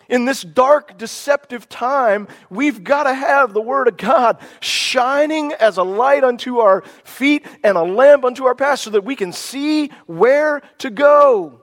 in 0.10 0.26
this 0.26 0.42
dark, 0.42 0.98
deceptive 0.98 1.68
time, 1.70 2.28
we've 2.50 2.84
got 2.84 3.04
to 3.04 3.14
have 3.14 3.54
the 3.54 3.62
Word 3.62 3.88
of 3.88 3.98
God 3.98 4.38
shining 4.60 5.54
as 5.54 5.78
a 5.78 5.84
light 5.84 6.24
unto 6.24 6.60
our 6.60 6.82
feet 7.04 7.46
and 7.64 7.78
a 7.78 7.84
lamp 7.84 8.24
unto 8.26 8.46
our 8.46 8.56
path 8.56 8.80
so 8.80 8.90
that 8.92 9.04
we 9.04 9.16
can 9.16 9.34
see 9.34 9.92
where 10.06 10.62
to 10.80 10.90
go. 10.90 11.62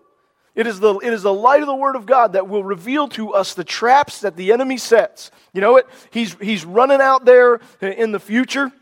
It 0.55 0.69
is, 0.69 0.79
the, 0.79 0.95
it 0.99 1.13
is 1.13 1.23
the 1.23 1.35
light 1.35 1.63
of 1.63 1.67
the 1.67 1.75
Word 1.75 1.97
of 1.97 2.07
God 2.07 2.35
that 2.35 2.49
will 2.49 2.63
reveal 2.63 3.09
to 3.09 3.33
us 3.33 3.55
the 3.55 3.65
traps 3.65 4.21
that 4.21 4.37
the 4.37 4.53
enemy 4.53 4.77
sets. 4.77 5.31
You 5.53 5.61
know 5.61 5.73
what? 5.73 5.91
He's, 6.11 6.35
he's 6.41 6.65
running 6.65 7.01
out 7.01 7.25
there 7.25 7.61
in 7.81 8.13
the 8.13 8.21
future 8.21 8.73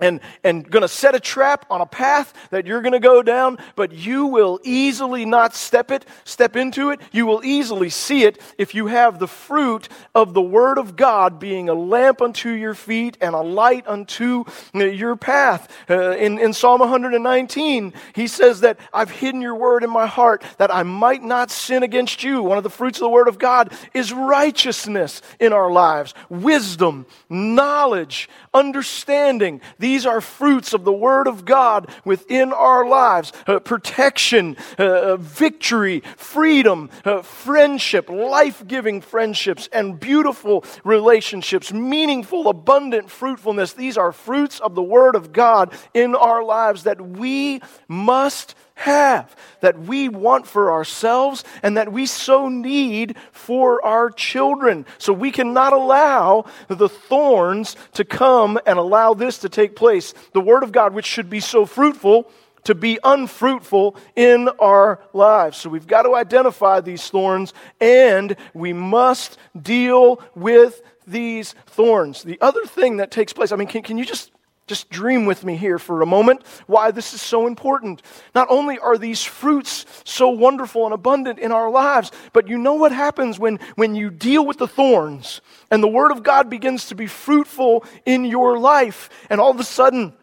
and, 0.00 0.20
and 0.42 0.68
going 0.68 0.82
to 0.82 0.88
set 0.88 1.14
a 1.14 1.20
trap 1.20 1.66
on 1.70 1.80
a 1.80 1.86
path 1.86 2.32
that 2.50 2.66
you're 2.66 2.82
going 2.82 2.92
to 2.92 3.00
go 3.00 3.22
down, 3.22 3.58
but 3.76 3.92
you 3.92 4.26
will 4.26 4.58
easily 4.64 5.24
not 5.24 5.54
step 5.54 5.90
it, 5.90 6.04
step 6.24 6.56
into 6.56 6.90
it. 6.90 7.00
You 7.12 7.26
will 7.26 7.44
easily 7.44 7.88
see 7.88 8.24
it 8.24 8.40
if 8.58 8.74
you 8.74 8.86
have 8.86 9.18
the 9.18 9.28
fruit 9.28 9.88
of 10.14 10.34
the 10.34 10.42
Word 10.42 10.78
of 10.78 10.96
God 10.96 11.38
being 11.38 11.68
a 11.68 11.74
lamp 11.74 12.20
unto 12.20 12.50
your 12.50 12.74
feet 12.74 13.16
and 13.20 13.34
a 13.34 13.40
light 13.40 13.86
unto 13.86 14.44
your 14.74 15.14
path. 15.16 15.72
Uh, 15.88 16.12
in, 16.12 16.38
in 16.38 16.52
Psalm 16.52 16.80
119, 16.80 17.92
he 18.14 18.26
says 18.26 18.60
that 18.60 18.78
I've 18.92 19.10
hidden 19.10 19.40
your 19.40 19.54
Word 19.54 19.84
in 19.84 19.90
my 19.90 20.06
heart 20.06 20.42
that 20.58 20.74
I 20.74 20.82
might 20.82 21.22
not 21.22 21.50
sin 21.50 21.82
against 21.82 22.24
you. 22.24 22.42
One 22.42 22.58
of 22.58 22.64
the 22.64 22.70
fruits 22.70 22.98
of 22.98 23.02
the 23.02 23.08
Word 23.08 23.28
of 23.28 23.38
God 23.38 23.72
is 23.94 24.12
righteousness 24.12 25.22
in 25.38 25.52
our 25.52 25.70
lives, 25.70 26.14
wisdom, 26.28 27.06
knowledge, 27.28 28.28
understanding. 28.54 29.60
These 29.82 30.06
are 30.06 30.20
fruits 30.20 30.74
of 30.74 30.84
the 30.84 30.92
Word 30.92 31.26
of 31.26 31.44
God 31.44 31.90
within 32.04 32.52
our 32.52 32.86
lives 32.86 33.32
uh, 33.48 33.58
protection, 33.58 34.56
uh, 34.78 34.84
uh 34.84 35.16
victory, 35.16 36.04
freedom, 36.16 36.88
uh, 37.04 37.22
friendship, 37.22 38.08
life 38.08 38.64
giving 38.68 39.00
friendships, 39.00 39.68
and 39.72 39.98
beautiful 39.98 40.64
relationships, 40.84 41.72
meaningful, 41.72 42.48
abundant 42.48 43.10
fruitfulness. 43.10 43.72
These 43.72 43.98
are 43.98 44.12
fruits 44.12 44.60
of 44.60 44.76
the 44.76 44.84
Word 44.84 45.16
of 45.16 45.32
God 45.32 45.74
in 45.94 46.14
our 46.14 46.44
lives 46.44 46.84
that 46.84 47.00
we 47.00 47.60
must 47.88 48.54
have, 48.82 49.34
that 49.60 49.78
we 49.78 50.08
want 50.08 50.46
for 50.46 50.72
ourselves, 50.72 51.44
and 51.62 51.76
that 51.76 51.92
we 51.92 52.04
so 52.06 52.48
need 52.48 53.16
for 53.30 53.84
our 53.84 54.10
children. 54.10 54.84
So 54.98 55.12
we 55.12 55.30
cannot 55.30 55.72
allow 55.72 56.46
the 56.68 56.88
thorns 56.88 57.76
to 57.94 58.04
come 58.04 58.58
and 58.66 58.78
allow 58.78 59.14
this 59.14 59.38
to 59.38 59.48
take 59.48 59.76
place. 59.76 60.14
The 60.32 60.40
Word 60.40 60.62
of 60.62 60.72
God, 60.72 60.94
which 60.94 61.06
should 61.06 61.30
be 61.30 61.40
so 61.40 61.64
fruitful, 61.64 62.30
to 62.64 62.74
be 62.74 62.98
unfruitful 63.02 63.96
in 64.16 64.48
our 64.58 65.00
lives. 65.12 65.58
So 65.58 65.70
we've 65.70 65.86
got 65.86 66.02
to 66.02 66.14
identify 66.14 66.80
these 66.80 67.08
thorns 67.08 67.52
and 67.80 68.36
we 68.54 68.72
must 68.72 69.38
deal 69.60 70.22
with 70.34 70.82
these 71.06 71.54
thorns. 71.66 72.22
The 72.22 72.40
other 72.40 72.64
thing 72.64 72.98
that 72.98 73.10
takes 73.10 73.32
place, 73.32 73.52
I 73.52 73.56
mean, 73.56 73.68
can, 73.68 73.82
can 73.82 73.98
you 73.98 74.04
just 74.04 74.30
just 74.72 74.88
dream 74.88 75.26
with 75.26 75.44
me 75.44 75.54
here 75.54 75.78
for 75.78 76.00
a 76.00 76.06
moment 76.06 76.42
why 76.66 76.90
this 76.90 77.12
is 77.12 77.20
so 77.20 77.46
important. 77.46 78.00
Not 78.34 78.48
only 78.48 78.78
are 78.78 78.96
these 78.96 79.22
fruits 79.22 79.84
so 80.02 80.30
wonderful 80.30 80.86
and 80.86 80.94
abundant 80.94 81.38
in 81.38 81.52
our 81.52 81.70
lives, 81.70 82.10
but 82.32 82.48
you 82.48 82.56
know 82.56 82.72
what 82.72 82.90
happens 82.90 83.38
when, 83.38 83.60
when 83.74 83.94
you 83.94 84.08
deal 84.08 84.46
with 84.46 84.56
the 84.56 84.66
thorns 84.66 85.42
and 85.70 85.82
the 85.82 85.88
Word 85.88 86.10
of 86.10 86.22
God 86.22 86.48
begins 86.48 86.86
to 86.86 86.94
be 86.94 87.06
fruitful 87.06 87.84
in 88.06 88.24
your 88.24 88.58
life, 88.58 89.10
and 89.28 89.42
all 89.42 89.50
of 89.50 89.60
a 89.60 89.64
sudden, 89.64 90.14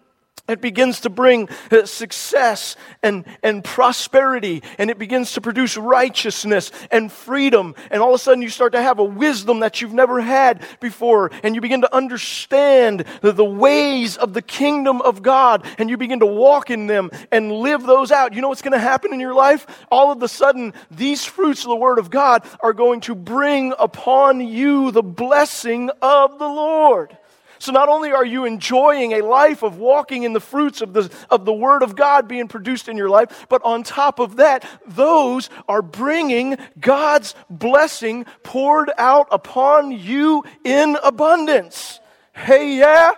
it 0.49 0.61
begins 0.61 1.01
to 1.01 1.09
bring 1.09 1.49
uh, 1.71 1.85
success 1.85 2.75
and, 3.03 3.25
and 3.43 3.63
prosperity, 3.63 4.63
and 4.77 4.89
it 4.89 4.97
begins 4.97 5.33
to 5.33 5.41
produce 5.41 5.77
righteousness 5.77 6.71
and 6.91 7.11
freedom. 7.11 7.75
And 7.91 8.01
all 8.01 8.09
of 8.09 8.15
a 8.15 8.19
sudden, 8.19 8.41
you 8.41 8.49
start 8.49 8.73
to 8.73 8.81
have 8.81 8.99
a 8.99 9.03
wisdom 9.03 9.61
that 9.61 9.81
you've 9.81 9.93
never 9.93 10.21
had 10.21 10.65
before, 10.79 11.31
and 11.43 11.55
you 11.55 11.61
begin 11.61 11.81
to 11.81 11.95
understand 11.95 13.05
the, 13.21 13.31
the 13.31 13.45
ways 13.45 14.17
of 14.17 14.33
the 14.33 14.41
kingdom 14.41 15.01
of 15.01 15.21
God, 15.21 15.65
and 15.77 15.89
you 15.89 15.97
begin 15.97 16.19
to 16.19 16.25
walk 16.25 16.69
in 16.69 16.87
them 16.87 17.11
and 17.31 17.51
live 17.51 17.83
those 17.83 18.11
out. 18.11 18.33
You 18.33 18.41
know 18.41 18.49
what's 18.49 18.61
going 18.61 18.73
to 18.73 18.79
happen 18.79 19.13
in 19.13 19.19
your 19.19 19.33
life? 19.33 19.65
All 19.91 20.11
of 20.11 20.21
a 20.23 20.27
sudden, 20.27 20.73
these 20.91 21.25
fruits 21.25 21.63
of 21.63 21.69
the 21.69 21.75
Word 21.75 21.99
of 21.99 22.09
God 22.09 22.45
are 22.61 22.73
going 22.73 23.01
to 23.01 23.15
bring 23.15 23.73
upon 23.77 24.41
you 24.41 24.91
the 24.91 25.03
blessing 25.03 25.89
of 26.01 26.39
the 26.39 26.47
Lord. 26.47 27.17
So 27.59 27.73
not 27.73 27.89
only 27.89 28.11
are 28.13 28.25
you 28.25 28.45
enjoying 28.45 29.13
a 29.13 29.21
life 29.21 29.63
of 29.63 29.77
walking 29.77 30.23
in 30.23 30.31
the 30.31 30.39
fruits 30.39 30.81
of 30.81 30.93
the, 30.93 31.11
of 31.29 31.43
the 31.43 31.53
Word 31.53 31.83
of 31.83 31.95
God 31.95 32.27
being 32.27 32.47
produced 32.47 32.87
in 32.87 32.95
your 32.95 33.09
life, 33.09 33.45
but 33.49 33.61
on 33.63 33.83
top 33.83 34.19
of 34.19 34.37
that, 34.37 34.67
those 34.87 35.49
are 35.67 35.81
bringing 35.81 36.57
God's 36.79 37.35
blessing 37.49 38.25
poured 38.43 38.91
out 38.97 39.27
upon 39.31 39.91
you 39.91 40.43
in 40.63 40.97
abundance. 41.03 41.99
Hey, 42.33 42.77
yeah? 42.77 43.11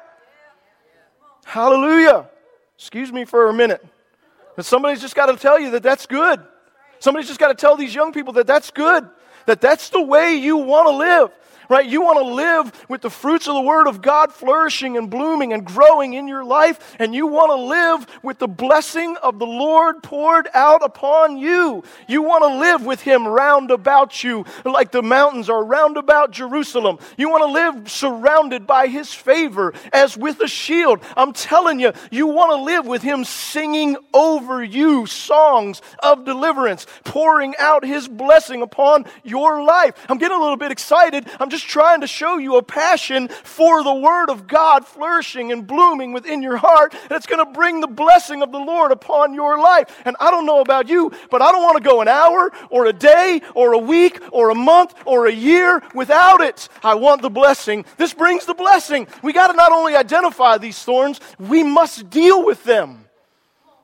Hallelujah. 1.45 2.27
Excuse 2.77 3.11
me 3.11 3.25
for 3.25 3.47
a 3.47 3.53
minute. 3.53 3.85
But 4.55 4.65
somebody's 4.65 5.01
just 5.01 5.15
got 5.15 5.27
to 5.27 5.37
tell 5.37 5.59
you 5.59 5.71
that 5.71 5.83
that's 5.83 6.07
good. 6.07 6.41
Somebody's 6.99 7.27
just 7.27 7.39
got 7.39 7.49
to 7.49 7.55
tell 7.55 7.77
these 7.77 7.93
young 7.93 8.11
people 8.11 8.33
that 8.33 8.47
that's 8.47 8.71
good, 8.71 9.07
that 9.45 9.61
that's 9.61 9.89
the 9.89 10.01
way 10.01 10.35
you 10.35 10.57
want 10.57 10.87
to 10.87 10.95
live. 10.95 11.31
Right? 11.71 11.87
You 11.87 12.01
want 12.01 12.19
to 12.19 12.33
live 12.33 12.85
with 12.89 12.99
the 12.99 13.09
fruits 13.09 13.47
of 13.47 13.55
the 13.55 13.61
Word 13.61 13.87
of 13.87 14.01
God 14.01 14.33
flourishing 14.33 14.97
and 14.97 15.09
blooming 15.09 15.53
and 15.53 15.65
growing 15.65 16.13
in 16.15 16.27
your 16.27 16.43
life, 16.43 16.97
and 16.99 17.15
you 17.15 17.27
want 17.27 17.49
to 17.49 17.55
live 17.55 18.05
with 18.21 18.39
the 18.39 18.47
blessing 18.47 19.15
of 19.23 19.39
the 19.39 19.45
Lord 19.45 20.03
poured 20.03 20.49
out 20.53 20.83
upon 20.83 21.37
you. 21.37 21.81
You 22.09 22.23
want 22.23 22.43
to 22.43 22.59
live 22.59 22.85
with 22.85 22.99
Him 22.99 23.25
round 23.25 23.71
about 23.71 24.21
you, 24.21 24.43
like 24.65 24.91
the 24.91 25.01
mountains 25.01 25.49
are 25.49 25.63
round 25.63 25.95
about 25.95 26.31
Jerusalem. 26.31 26.99
You 27.17 27.29
want 27.29 27.43
to 27.43 27.51
live 27.51 27.89
surrounded 27.89 28.67
by 28.67 28.87
His 28.87 29.13
favor 29.13 29.73
as 29.93 30.17
with 30.17 30.41
a 30.41 30.49
shield. 30.49 30.99
I'm 31.15 31.31
telling 31.31 31.79
you, 31.79 31.93
you 32.11 32.27
want 32.27 32.51
to 32.51 32.61
live 32.61 32.85
with 32.85 33.01
Him 33.01 33.23
singing 33.23 33.95
over 34.13 34.61
you 34.61 35.05
songs 35.05 35.81
of 36.03 36.25
deliverance, 36.25 36.85
pouring 37.05 37.55
out 37.57 37.85
His 37.85 38.09
blessing 38.09 38.61
upon 38.61 39.05
your 39.23 39.63
life. 39.63 39.93
I'm 40.09 40.17
getting 40.17 40.35
a 40.35 40.41
little 40.41 40.57
bit 40.57 40.73
excited. 40.73 41.27
I'm 41.39 41.49
just 41.49 41.60
trying 41.61 42.01
to 42.01 42.07
show 42.07 42.37
you 42.37 42.57
a 42.57 42.63
passion 42.63 43.27
for 43.27 43.83
the 43.83 43.93
Word 43.93 44.29
of 44.29 44.47
God 44.47 44.85
flourishing 44.85 45.51
and 45.51 45.65
blooming 45.65 46.13
within 46.13 46.41
your 46.41 46.57
heart 46.57 46.93
that's 47.09 47.25
going 47.25 47.45
to 47.45 47.51
bring 47.51 47.81
the 47.81 47.87
blessing 47.87 48.41
of 48.41 48.51
the 48.51 48.59
Lord 48.59 48.91
upon 48.91 49.33
your 49.33 49.59
life. 49.59 50.01
And 50.05 50.15
I 50.19 50.31
don't 50.31 50.45
know 50.45 50.61
about 50.61 50.89
you, 50.89 51.11
but 51.29 51.41
I 51.41 51.51
don't 51.51 51.63
want 51.63 51.77
to 51.77 51.83
go 51.83 52.01
an 52.01 52.07
hour 52.07 52.51
or 52.69 52.85
a 52.85 52.93
day 52.93 53.41
or 53.55 53.73
a 53.73 53.79
week 53.79 54.19
or 54.31 54.49
a 54.49 54.55
month 54.55 54.93
or 55.05 55.27
a 55.27 55.33
year 55.33 55.81
without 55.93 56.41
it. 56.41 56.67
I 56.83 56.95
want 56.95 57.21
the 57.21 57.29
blessing. 57.29 57.85
This 57.97 58.13
brings 58.13 58.45
the 58.45 58.53
blessing. 58.53 59.07
We 59.21 59.33
got 59.33 59.47
to 59.47 59.53
not 59.53 59.71
only 59.71 59.95
identify 59.95 60.57
these 60.57 60.81
thorns, 60.83 61.19
we 61.39 61.63
must 61.63 62.09
deal 62.09 62.45
with 62.45 62.63
them. 62.63 63.05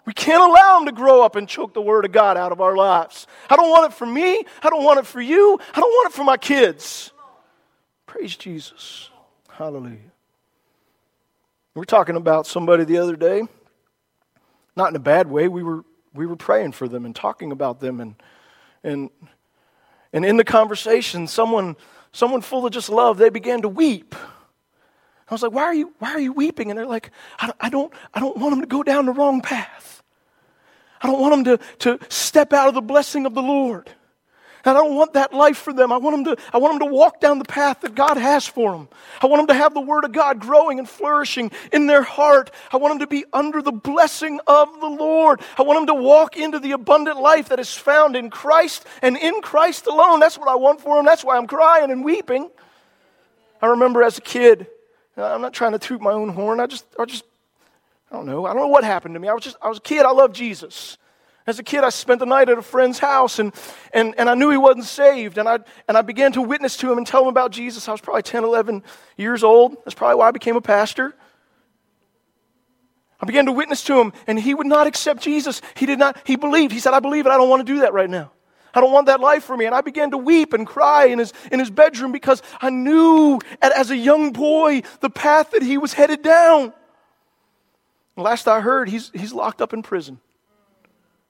We 0.08 0.14
can't 0.14 0.42
allow 0.42 0.78
them 0.78 0.86
to 0.86 0.94
grow 0.94 1.22
up 1.22 1.36
and 1.36 1.50
choke 1.50 1.74
the 1.74 1.82
Word 1.82 2.06
of 2.06 2.14
God 2.14 2.38
out 2.38 2.54
of 2.54 2.62
our 2.62 2.78
lives. 2.78 3.28
I 3.50 3.58
don't 3.58 3.70
want 3.70 3.92
it 3.92 3.96
for 3.96 4.06
me. 4.06 4.46
I 4.64 4.70
don't 4.70 4.86
want 4.86 5.00
it 5.00 5.06
for 5.06 5.20
you. 5.20 5.60
I 5.76 5.80
don't 5.82 5.92
want 5.92 6.14
it 6.14 6.16
for 6.16 6.24
my 6.24 6.38
kids. 6.38 7.12
Praise 8.08 8.38
Jesus. 8.38 9.10
Hallelujah. 9.50 9.98
We 11.76 11.82
are 11.82 11.86
talking 11.86 12.16
about 12.16 12.48
somebody 12.48 12.86
the 12.86 12.98
other 12.98 13.16
day, 13.16 13.44
not 14.76 14.90
in 14.90 14.96
a 14.96 15.00
bad 15.00 15.30
way. 15.30 15.48
We 15.48 15.62
were, 15.62 15.84
we 16.14 16.26
were 16.26 16.38
praying 16.38 16.72
for 16.72 16.88
them 16.88 17.06
and 17.06 17.14
talking 17.14 17.52
about 17.52 17.82
them. 17.82 18.00
And, 18.00 18.16
and, 18.84 19.10
and 20.14 20.26
in 20.26 20.38
the 20.38 20.46
conversation, 20.46 21.28
someone, 21.28 21.76
someone 22.14 22.42
full 22.42 22.66
of 22.66 22.72
just 22.72 22.90
love, 22.90 23.18
they 23.18 23.30
began 23.30 23.62
to 23.62 23.70
weep. 23.70 24.16
I 25.30 25.34
was 25.34 25.44
like, 25.44 25.52
why 25.52 25.64
are 25.64 25.74
you, 25.74 25.94
why 26.00 26.12
are 26.12 26.20
you 26.20 26.32
weeping? 26.32 26.72
And 26.72 26.80
they're 26.80 26.86
like, 26.86 27.12
I, 27.40 27.52
I, 27.60 27.70
don't, 27.70 27.94
I 28.14 28.22
don't 28.22 28.38
want 28.38 28.54
them 28.54 28.62
to 28.62 28.68
go 28.68 28.84
down 28.84 29.06
the 29.06 29.12
wrong 29.12 29.42
path. 29.42 30.02
I 31.02 31.08
don't 31.08 31.20
want 31.20 31.44
them 31.44 31.58
to, 31.58 31.66
to 31.80 32.06
step 32.10 32.54
out 32.54 32.70
of 32.70 32.74
the 32.74 32.82
blessing 32.82 33.26
of 33.26 33.36
the 33.36 33.42
Lord. 33.42 33.92
I 34.70 34.74
don't 34.74 34.96
want 34.96 35.14
that 35.14 35.34
life 35.34 35.58
for 35.58 35.74
them. 35.74 35.92
I 35.92 35.98
want 35.98 36.26
them, 36.26 36.36
to, 36.36 36.44
I 36.54 36.58
want 36.58 36.80
them 36.80 36.88
to 36.88 36.94
walk 36.94 37.20
down 37.20 37.40
the 37.40 37.46
path 37.46 37.82
that 37.82 37.96
God 37.96 38.18
has 38.18 38.46
for 38.48 38.72
them. 38.72 38.88
I 39.22 39.28
want 39.28 39.42
them 39.42 39.56
to 39.56 39.62
have 39.62 39.74
the 39.74 39.82
Word 39.82 40.06
of 40.06 40.12
God 40.12 40.40
growing 40.40 40.80
and 40.80 40.88
flourishing 40.88 41.52
in 41.72 41.88
their 41.88 42.02
heart. 42.02 42.52
I 42.72 42.78
want 42.78 42.94
them 42.94 43.00
to 43.00 43.08
be 43.08 43.26
under 43.34 43.62
the 43.62 43.72
blessing 43.72 44.40
of 44.48 44.80
the 44.80 44.88
Lord. 44.88 45.42
I 45.58 45.64
want 45.64 45.80
them 45.80 45.96
to 45.96 46.02
walk 46.02 46.38
into 46.38 46.60
the 46.60 46.72
abundant 46.72 47.20
life 47.20 47.50
that 47.50 47.60
is 47.60 47.74
found 47.74 48.16
in 48.16 48.30
Christ 48.30 48.86
and 49.02 49.18
in 49.18 49.42
Christ 49.42 49.88
alone. 49.88 50.20
That's 50.20 50.38
what 50.38 50.48
I 50.48 50.56
want 50.56 50.82
for 50.82 50.96
them. 50.96 51.06
That's 51.06 51.24
why 51.24 51.38
I'm 51.38 51.48
crying 51.48 51.92
and 51.92 52.04
weeping. 52.04 52.50
I 53.62 53.68
remember 53.68 54.04
as 54.04 54.18
a 54.18 54.22
kid, 54.22 54.68
uh, 55.18 55.24
I'm 55.24 55.42
not 55.42 55.54
trying 55.54 55.72
to 55.72 55.80
toot 55.80 56.02
my 56.02 56.12
own 56.12 56.30
horn. 56.30 56.60
I 56.60 56.68
just, 56.68 56.86
I 57.00 57.06
just 57.06 57.24
I 58.12 58.16
don't 58.16 58.26
know. 58.26 58.46
I 58.46 58.54
don't 58.54 58.62
know 58.62 58.68
what 58.68 58.84
happened 58.84 59.16
to 59.16 59.20
me. 59.20 59.28
I 59.28 59.34
was 59.34 59.44
just, 59.44 59.58
I 59.62 59.68
was 59.68 59.80
a 59.80 59.82
kid. 59.82 60.06
I 60.06 60.12
loved 60.12 60.36
Jesus. 60.36 60.98
As 61.48 61.60
a 61.60 61.64
kid, 61.64 61.86
I 61.86 61.90
spent 61.90 62.20
the 62.20 62.26
night 62.26 62.50
at 62.50 62.58
a 62.58 62.62
friend's 62.62 63.00
house 63.00 63.40
and, 63.40 63.54
and, 63.94 64.14
and 64.18 64.30
I 64.30 64.36
knew 64.36 64.50
he 64.50 64.58
wasn't 64.58 64.84
saved. 64.84 65.38
And 65.38 65.48
I, 65.48 65.60
and 65.88 65.98
I 65.98 66.02
began 66.02 66.34
to 66.34 66.42
witness 66.42 66.76
to 66.78 66.92
him 66.92 66.98
and 66.98 67.08
tell 67.08 67.22
him 67.22 67.30
about 67.30 67.52
Jesus. 67.52 67.88
I 67.88 67.94
was 67.94 68.02
probably 68.02 68.24
10, 68.24 68.44
11 68.44 68.84
years 69.16 69.46
old. 69.46 69.78
That's 69.86 69.96
probably 69.96 70.18
why 70.18 70.28
I 70.28 70.32
became 70.32 70.58
a 70.58 70.62
pastor. 70.62 71.16
I 73.22 73.26
began 73.26 73.46
to 73.46 73.54
witness 73.54 73.82
to 73.86 74.00
him 74.00 74.12
and 74.28 74.38
he 74.38 74.54
would 74.54 74.68
not 74.68 74.88
accept 74.88 75.22
Jesus. 75.22 75.62
He 75.76 75.86
did 75.86 75.98
not, 75.98 76.18
he 76.26 76.36
believed. 76.36 76.74
He 76.74 76.80
said, 76.80 76.94
I 76.94 77.00
believe 77.00 77.26
it. 77.26 77.30
I 77.30 77.38
don't 77.38 77.50
want 77.50 77.66
to 77.66 77.74
do 77.74 77.80
that 77.80 77.94
right 77.94 78.10
now. 78.10 78.32
I 78.74 78.82
don't 78.82 78.92
want 78.92 79.08
that 79.08 79.22
life 79.22 79.46
for 79.46 79.56
me. 79.56 79.66
And 79.66 79.74
I 79.74 79.80
began 79.80 80.12
to 80.12 80.18
weep 80.18 80.52
and 80.52 80.68
cry 80.68 81.06
in 81.06 81.18
his, 81.18 81.32
in 81.50 81.60
his 81.60 81.70
bedroom 81.70 82.12
because 82.12 82.44
I 82.60 82.72
knew 82.72 83.40
as 83.62 83.90
a 83.90 83.96
young 83.96 84.34
boy 84.34 84.82
the 85.00 85.10
path 85.10 85.52
that 85.52 85.64
he 85.64 85.78
was 85.78 85.94
headed 85.94 86.24
down. 86.24 86.74
Last 88.18 88.50
I 88.50 88.60
heard, 88.60 88.90
he's, 88.90 89.12
he's 89.16 89.32
locked 89.32 89.62
up 89.62 89.74
in 89.74 89.82
prison. 89.82 90.20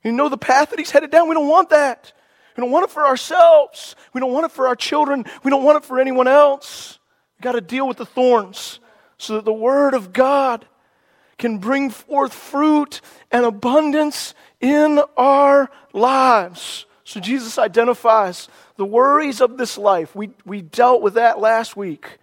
You 0.03 0.11
know 0.11 0.29
the 0.29 0.37
path 0.37 0.69
that 0.69 0.79
he's 0.79 0.91
headed 0.91 1.11
down? 1.11 1.27
We 1.27 1.35
don't 1.35 1.47
want 1.47 1.69
that. 1.69 2.13
We 2.55 2.61
don't 2.61 2.71
want 2.71 2.85
it 2.85 2.91
for 2.91 3.05
ourselves. 3.05 3.95
We 4.13 4.21
don't 4.21 4.33
want 4.33 4.45
it 4.45 4.51
for 4.51 4.67
our 4.67 4.75
children. 4.75 5.25
We 5.43 5.51
don't 5.51 5.63
want 5.63 5.77
it 5.77 5.85
for 5.85 5.99
anyone 5.99 6.27
else. 6.27 6.97
We've 7.37 7.43
got 7.43 7.51
to 7.53 7.61
deal 7.61 7.87
with 7.87 7.97
the 7.97 8.05
thorns 8.05 8.79
so 9.17 9.35
that 9.35 9.45
the 9.45 9.53
Word 9.53 9.93
of 9.93 10.13
God 10.13 10.65
can 11.37 11.59
bring 11.59 11.89
forth 11.89 12.33
fruit 12.33 13.01
and 13.31 13.45
abundance 13.45 14.33
in 14.59 15.01
our 15.15 15.69
lives. 15.93 16.85
So 17.03 17.19
Jesus 17.19 17.57
identifies 17.57 18.49
the 18.75 18.85
worries 18.85 19.39
of 19.39 19.57
this 19.57 19.77
life. 19.77 20.15
We, 20.15 20.31
we 20.45 20.61
dealt 20.61 21.01
with 21.01 21.13
that 21.13 21.39
last 21.39 21.77
week. 21.77 22.17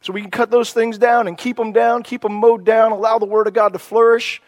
So 0.00 0.12
we 0.12 0.20
can 0.20 0.30
cut 0.30 0.50
those 0.50 0.72
things 0.72 0.98
down 0.98 1.28
and 1.28 1.38
keep 1.38 1.56
them 1.56 1.72
down, 1.72 2.02
keep 2.02 2.22
them 2.22 2.34
mowed 2.34 2.64
down, 2.64 2.90
allow 2.90 3.18
the 3.18 3.26
Word 3.26 3.46
of 3.46 3.54
God 3.54 3.72
to 3.72 3.78
flourish, 3.78 4.42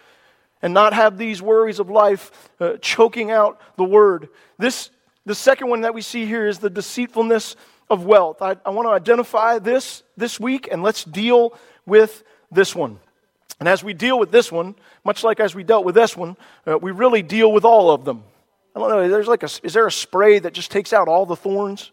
and 0.64 0.72
not 0.72 0.94
have 0.94 1.18
these 1.18 1.42
worries 1.42 1.78
of 1.78 1.90
life 1.90 2.48
uh, 2.58 2.78
choking 2.80 3.30
out 3.30 3.60
the 3.76 3.84
Word. 3.84 4.30
This, 4.56 4.88
the 5.26 5.34
second 5.34 5.68
one 5.68 5.82
that 5.82 5.92
we 5.92 6.00
see 6.00 6.24
here 6.24 6.46
is 6.46 6.58
the 6.58 6.70
deceitfulness 6.70 7.54
of 7.90 8.06
wealth. 8.06 8.40
I, 8.40 8.56
I 8.64 8.70
want 8.70 8.86
to 8.86 8.92
identify 8.92 9.58
this 9.58 10.02
this 10.16 10.40
week, 10.40 10.66
and 10.72 10.82
let's 10.82 11.04
deal 11.04 11.52
with 11.84 12.24
this 12.50 12.74
one. 12.74 12.98
And 13.60 13.68
as 13.68 13.84
we 13.84 13.92
deal 13.92 14.18
with 14.18 14.30
this 14.30 14.50
one, 14.50 14.74
much 15.04 15.22
like 15.22 15.38
as 15.38 15.54
we 15.54 15.64
dealt 15.64 15.84
with 15.84 15.96
this 15.96 16.16
one, 16.16 16.34
uh, 16.66 16.78
we 16.78 16.92
really 16.92 17.22
deal 17.22 17.52
with 17.52 17.66
all 17.66 17.90
of 17.90 18.06
them. 18.06 18.24
I 18.74 18.80
don't 18.80 18.88
know. 18.88 19.06
There's 19.06 19.28
like 19.28 19.42
a, 19.42 19.50
is 19.62 19.74
there 19.74 19.86
a 19.86 19.92
spray 19.92 20.38
that 20.38 20.54
just 20.54 20.70
takes 20.70 20.94
out 20.94 21.08
all 21.08 21.26
the 21.26 21.36
thorns? 21.36 21.92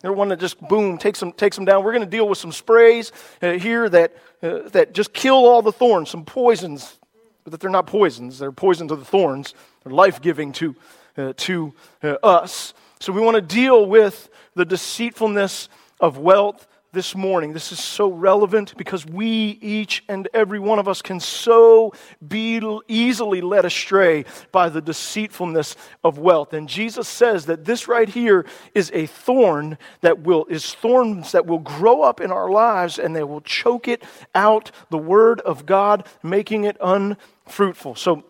They're 0.00 0.12
one 0.12 0.28
that 0.28 0.38
just 0.38 0.60
boom 0.60 0.96
takes 0.96 1.18
them 1.18 1.32
takes 1.32 1.56
them 1.56 1.64
down. 1.64 1.82
We're 1.82 1.92
going 1.92 2.04
to 2.04 2.10
deal 2.10 2.28
with 2.28 2.38
some 2.38 2.52
sprays 2.52 3.10
uh, 3.42 3.54
here 3.54 3.88
that 3.88 4.14
uh, 4.44 4.68
that 4.68 4.92
just 4.92 5.12
kill 5.12 5.44
all 5.44 5.60
the 5.60 5.72
thorns, 5.72 6.10
some 6.10 6.24
poisons, 6.24 7.00
but 7.46 7.52
that 7.52 7.60
they're 7.60 7.70
not 7.70 7.86
poisons. 7.86 8.40
They're 8.40 8.50
poison 8.50 8.88
to 8.88 8.96
the 8.96 9.04
thorns. 9.04 9.54
They're 9.84 9.92
life 9.92 10.20
giving 10.20 10.50
to 10.54 10.74
uh, 11.16 11.32
to 11.36 11.72
uh, 12.02 12.16
us. 12.20 12.74
So 12.98 13.12
we 13.12 13.20
want 13.20 13.36
to 13.36 13.40
deal 13.40 13.86
with 13.86 14.28
the 14.56 14.64
deceitfulness 14.64 15.68
of 16.00 16.18
wealth 16.18 16.66
this 16.92 17.14
morning. 17.14 17.52
This 17.52 17.72
is 17.72 17.78
so 17.78 18.10
relevant 18.10 18.76
because 18.76 19.04
we, 19.04 19.58
each 19.60 20.04
and 20.08 20.28
every 20.32 20.58
one 20.58 20.78
of 20.78 20.88
us, 20.88 21.02
can 21.02 21.20
so 21.20 21.92
be 22.26 22.60
easily 22.88 23.40
led 23.40 23.64
astray 23.64 24.24
by 24.52 24.68
the 24.68 24.80
deceitfulness 24.80 25.76
of 26.02 26.18
wealth. 26.18 26.52
And 26.52 26.68
Jesus 26.68 27.08
says 27.08 27.46
that 27.46 27.64
this 27.64 27.88
right 27.88 28.08
here 28.08 28.46
is 28.74 28.90
a 28.94 29.06
thorn 29.06 29.78
that 30.00 30.20
will, 30.20 30.46
is 30.46 30.74
thorns 30.74 31.32
that 31.32 31.46
will 31.46 31.58
grow 31.58 32.02
up 32.02 32.20
in 32.20 32.32
our 32.32 32.50
lives 32.50 32.98
and 32.98 33.14
they 33.14 33.24
will 33.24 33.42
choke 33.42 33.88
it 33.88 34.02
out, 34.34 34.70
the 34.90 34.98
word 34.98 35.40
of 35.40 35.66
God, 35.66 36.06
making 36.22 36.64
it 36.64 36.76
unfruitful. 36.80 37.94
So 37.96 38.24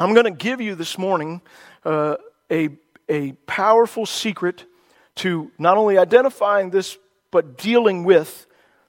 I'm 0.00 0.14
going 0.14 0.24
to 0.24 0.30
give 0.30 0.60
you 0.60 0.74
this 0.74 0.96
morning 0.96 1.42
uh, 1.84 2.16
a, 2.50 2.70
a 3.08 3.32
powerful 3.46 4.06
secret 4.06 4.64
to 5.16 5.50
not 5.58 5.76
only 5.76 5.98
identifying 5.98 6.70
this 6.70 6.96
but 7.30 7.58
dealing 7.58 8.04
with 8.04 8.46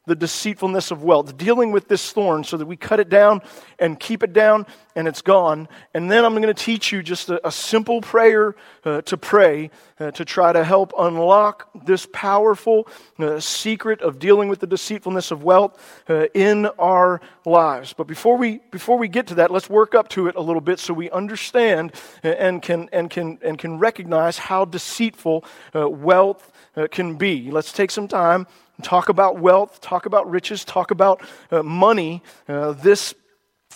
the 0.10 0.16
deceitfulness 0.16 0.92
of 0.92 1.04
wealth, 1.04 1.38
dealing 1.38 1.72
with 1.72 1.88
this 1.88 2.12
thorn 2.12 2.44
so 2.44 2.58
that 2.58 2.66
we 2.66 2.76
cut 2.76 3.00
it 3.00 3.10
down 3.10 3.42
and 3.78 4.00
keep 4.00 4.24
it 4.24 4.34
down 4.34 4.66
and 4.96 5.08
it's 5.08 5.22
gone. 5.22 5.70
And 5.94 6.12
then 6.12 6.26
I'm 6.26 6.34
going 6.34 6.48
to 6.48 6.54
teach 6.54 6.92
you 6.92 7.04
just 7.04 7.30
a, 7.30 7.48
a 7.48 7.52
simple 7.52 8.02
prayer 8.02 8.56
uh, 8.84 9.02
to 9.04 9.18
pray 9.18 9.70
uh, 10.00 10.12
to 10.12 10.26
try 10.26 10.52
to 10.52 10.64
help 10.64 10.94
unlock 10.98 11.70
this 11.86 12.08
powerful 12.12 12.88
uh, 13.20 13.40
secret 13.40 14.02
of 14.02 14.18
dealing 14.18 14.50
with 14.50 14.60
the 14.60 14.68
deceitfulness 14.68 15.32
of 15.32 15.44
wealth 15.44 16.04
uh, 16.10 16.26
in 16.34 16.66
our 16.80 17.22
lives. 17.46 17.94
But 17.94 18.08
before 18.08 18.36
we, 18.36 18.62
before 18.72 18.98
we 18.98 19.08
get 19.08 19.28
to 19.28 19.36
that, 19.36 19.52
let's 19.52 19.70
work 19.70 19.94
up 19.94 20.10
to 20.10 20.28
it 20.28 20.36
a 20.36 20.42
little 20.42 20.62
bit 20.62 20.80
so 20.80 20.94
we 20.94 21.12
understand 21.12 21.94
uh, 22.24 22.30
and 22.30 22.62
can, 22.62 22.90
and 22.92 23.10
can, 23.10 23.38
and 23.44 23.60
can 23.60 23.78
recognize 23.78 24.40
how 24.40 24.66
deceitful 24.66 25.46
uh, 25.76 25.88
wealth 25.88 26.52
can 26.92 27.16
be. 27.16 27.52
Let's 27.52 27.72
take 27.72 27.92
some 27.92 28.08
time 28.08 28.48
and 28.78 28.86
talk 28.86 29.10
about 29.10 29.40
wealth, 29.40 29.82
talk 29.82 30.06
about 30.06 30.30
riches, 30.30 30.64
talk 30.64 30.92
about 30.92 31.22
uh, 31.52 31.62
money 31.64 32.24
uh, 32.48 32.72
this, 32.72 33.14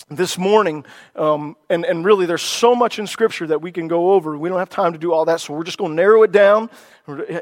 this 0.10 0.38
morning, 0.38 0.86
um, 1.16 1.56
and, 1.70 1.86
and 1.86 2.06
really 2.06 2.26
there's 2.26 2.42
so 2.42 2.74
much 2.74 3.00
in 3.00 3.08
Scripture 3.08 3.48
that 3.48 3.62
we 3.62 3.72
can 3.72 3.88
go 3.88 4.14
over. 4.14 4.38
We 4.38 4.50
don't 4.50 4.60
have 4.60 4.70
time 4.70 4.94
to 4.94 5.00
do 5.00 5.12
all 5.12 5.26
that, 5.26 5.42
so 5.42 5.54
we're 5.54 5.64
just 5.64 5.78
going 5.78 5.92
to 5.92 5.96
narrow 5.96 6.24
it 6.24 6.32
down, 6.32 6.70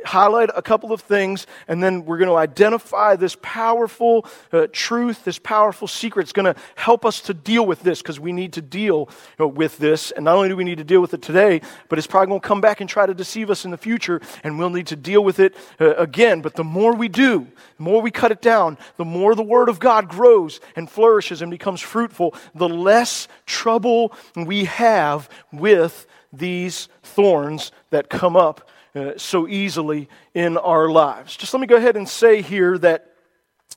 highlight 0.05 0.49
a 0.55 0.61
couple 0.61 0.91
of 0.91 1.01
things, 1.01 1.45
and 1.67 1.83
then 1.83 2.03
we're 2.05 2.17
going 2.17 2.29
to 2.29 2.35
identify 2.35 3.15
this 3.15 3.37
powerful 3.41 4.25
uh, 4.51 4.67
truth, 4.71 5.23
this 5.23 5.37
powerful 5.37 5.87
secret. 5.87 6.23
It's 6.23 6.33
going 6.33 6.51
to 6.51 6.59
help 6.75 7.05
us 7.05 7.21
to 7.21 7.33
deal 7.33 7.65
with 7.65 7.83
this 7.83 8.01
because 8.01 8.19
we 8.19 8.31
need 8.31 8.53
to 8.53 8.61
deal 8.61 9.07
you 9.09 9.35
know, 9.39 9.47
with 9.47 9.77
this. 9.77 10.09
And 10.11 10.25
not 10.25 10.35
only 10.35 10.49
do 10.49 10.55
we 10.55 10.63
need 10.63 10.79
to 10.79 10.83
deal 10.83 10.99
with 10.99 11.13
it 11.13 11.21
today, 11.21 11.61
but 11.89 11.99
it's 11.99 12.07
probably 12.07 12.27
going 12.27 12.41
to 12.41 12.47
come 12.47 12.61
back 12.61 12.81
and 12.81 12.89
try 12.89 13.05
to 13.05 13.13
deceive 13.13 13.51
us 13.51 13.63
in 13.63 13.69
the 13.69 13.77
future, 13.77 14.19
and 14.43 14.57
we'll 14.57 14.71
need 14.71 14.87
to 14.87 14.95
deal 14.95 15.23
with 15.23 15.39
it 15.39 15.55
uh, 15.79 15.95
again. 15.95 16.41
But 16.41 16.55
the 16.55 16.63
more 16.63 16.95
we 16.95 17.07
do, 17.07 17.47
the 17.77 17.83
more 17.83 18.01
we 18.01 18.09
cut 18.09 18.31
it 18.31 18.41
down, 18.41 18.79
the 18.97 19.05
more 19.05 19.35
the 19.35 19.43
Word 19.43 19.69
of 19.69 19.79
God 19.79 20.09
grows 20.09 20.59
and 20.75 20.89
flourishes 20.89 21.43
and 21.43 21.51
becomes 21.51 21.81
fruitful, 21.81 22.33
the 22.55 22.69
less 22.69 23.27
trouble 23.45 24.11
we 24.35 24.65
have 24.65 25.29
with 25.51 26.07
these 26.33 26.87
thorns 27.03 27.71
that 27.91 28.09
come 28.09 28.35
up 28.35 28.67
uh, 28.95 29.11
so 29.17 29.47
easily 29.47 30.09
in 30.33 30.57
our 30.57 30.89
lives. 30.89 31.35
Just 31.35 31.53
let 31.53 31.61
me 31.61 31.67
go 31.67 31.75
ahead 31.75 31.97
and 31.97 32.07
say 32.07 32.41
here 32.41 32.77
that, 32.79 33.11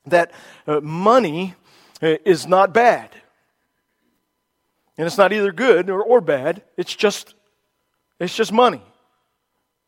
that 0.06 0.32
uh, 0.66 0.80
money 0.80 1.54
uh, 2.02 2.16
is 2.24 2.46
not 2.46 2.72
bad. 2.72 3.10
And 4.96 5.06
it's 5.06 5.18
not 5.18 5.32
either 5.32 5.52
good 5.52 5.90
or, 5.90 6.02
or 6.02 6.20
bad, 6.20 6.62
it's 6.76 6.94
just, 6.94 7.34
it's 8.20 8.34
just 8.34 8.52
money. 8.52 8.82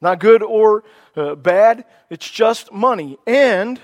Not 0.00 0.20
good 0.20 0.42
or 0.42 0.84
uh, 1.16 1.34
bad, 1.36 1.84
it's 2.10 2.28
just 2.28 2.72
money. 2.72 3.18
And 3.26 3.80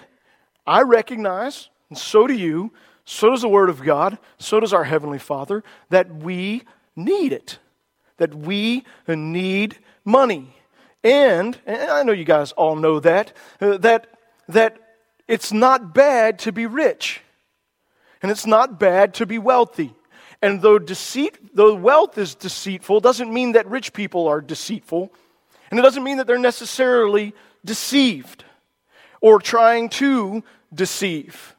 I 0.66 0.82
recognize, 0.82 1.68
and 1.88 1.98
so 1.98 2.26
do 2.26 2.34
you, 2.34 2.72
so 3.04 3.30
does 3.30 3.42
the 3.42 3.48
Word 3.48 3.68
of 3.68 3.82
God, 3.82 4.18
so 4.38 4.60
does 4.60 4.72
our 4.72 4.84
Heavenly 4.84 5.18
Father, 5.18 5.64
that 5.90 6.14
we 6.14 6.62
need 6.94 7.32
it. 7.32 7.58
That 8.18 8.34
we 8.34 8.84
need 9.08 9.78
money. 10.04 10.54
And, 11.04 11.58
and 11.66 11.90
I 11.90 12.02
know 12.02 12.12
you 12.12 12.24
guys 12.24 12.52
all 12.52 12.76
know 12.76 13.00
that, 13.00 13.32
uh, 13.60 13.78
that, 13.78 14.06
that 14.48 14.78
it's 15.26 15.52
not 15.52 15.94
bad 15.94 16.38
to 16.40 16.52
be 16.52 16.66
rich. 16.66 17.20
And 18.22 18.30
it's 18.30 18.46
not 18.46 18.78
bad 18.78 19.14
to 19.14 19.26
be 19.26 19.38
wealthy. 19.38 19.94
And 20.40 20.62
though 20.62 20.78
deceit, 20.78 21.54
though 21.54 21.74
wealth 21.74 22.18
is 22.18 22.34
deceitful, 22.34 23.00
doesn't 23.00 23.32
mean 23.32 23.52
that 23.52 23.66
rich 23.66 23.92
people 23.92 24.28
are 24.28 24.40
deceitful. 24.40 25.12
And 25.70 25.78
it 25.78 25.82
doesn't 25.82 26.04
mean 26.04 26.18
that 26.18 26.26
they're 26.26 26.38
necessarily 26.38 27.34
deceived 27.64 28.44
or 29.20 29.40
trying 29.40 29.88
to 29.88 30.44
deceive. 30.74 31.56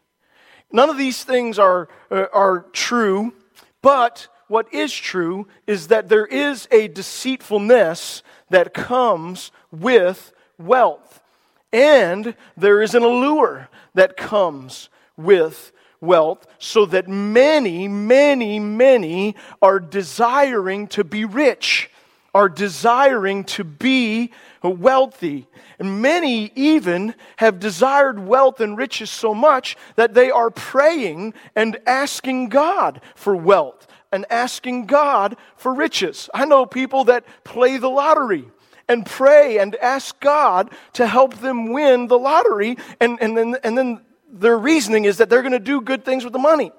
None 0.71 0.89
of 0.89 0.97
these 0.97 1.23
things 1.23 1.60
are, 1.60 1.88
uh, 2.12 2.25
are 2.34 2.65
true, 2.73 3.34
but 3.82 4.27
what 4.47 4.73
is 4.73 4.93
true 4.93 5.47
is 5.65 5.88
that 5.88 6.10
there 6.10 6.25
is 6.25 6.67
a 6.71 6.88
deceitfulness 6.88 8.21
that 8.54 8.74
comes 8.74 9.52
with 9.72 10.32
wealth. 10.60 11.22
And 11.72 12.36
there 12.56 12.84
is 12.84 12.94
an 12.94 13.02
allure 13.02 13.68
that 13.96 14.16
comes 14.16 14.89
with 15.18 15.72
wealth, 16.00 16.46
so 16.60 16.86
that 16.86 17.08
many, 17.08 17.88
many, 17.88 18.60
many 18.60 19.36
are 19.60 19.80
desiring 19.80 20.86
to 20.88 21.04
be 21.04 21.26
rich, 21.26 21.89
are 22.36 22.50
desiring 22.50 23.44
to 23.46 23.63
be 23.63 24.32
wealthy. 24.62 25.48
And 25.80 26.02
many 26.02 26.52
even 26.56 27.16
have 27.38 27.60
desired 27.60 28.20
wealth 28.20 28.60
and 28.60 28.78
riches 28.78 29.10
so 29.10 29.34
much 29.34 29.78
that 29.96 30.13
they 30.13 30.30
are 30.30 30.52
praying 30.52 31.34
and 31.56 31.80
asking 31.88 32.50
God 32.50 33.02
for 33.16 33.36
wealth 33.36 33.88
and 34.13 34.26
asking 34.30 34.86
God 34.86 35.36
for 35.58 35.73
riches. 35.73 36.30
I 36.34 36.45
know 36.45 36.65
people 36.65 37.06
that 37.06 37.26
play 37.43 37.78
the 37.78 37.89
lottery 37.89 38.45
and 38.88 39.06
pray 39.06 39.58
and 39.58 39.76
ask 39.78 40.17
God 40.19 40.69
to 40.93 41.08
help 41.08 41.36
them 41.39 41.73
win 41.73 42.08
the 42.08 42.19
lottery, 42.19 42.78
and, 42.99 43.17
and, 43.21 43.36
then, 43.36 43.58
and 43.63 43.78
then 43.78 44.02
their 44.32 44.58
reasoning 44.58 45.06
is 45.06 45.17
that 45.17 45.30
they're 45.30 45.41
going 45.41 45.54
to 45.54 45.60
do 45.60 45.82
good 45.82 46.06
things 46.06 46.23
with 46.23 46.34
the 46.34 46.39
money. 46.39 46.71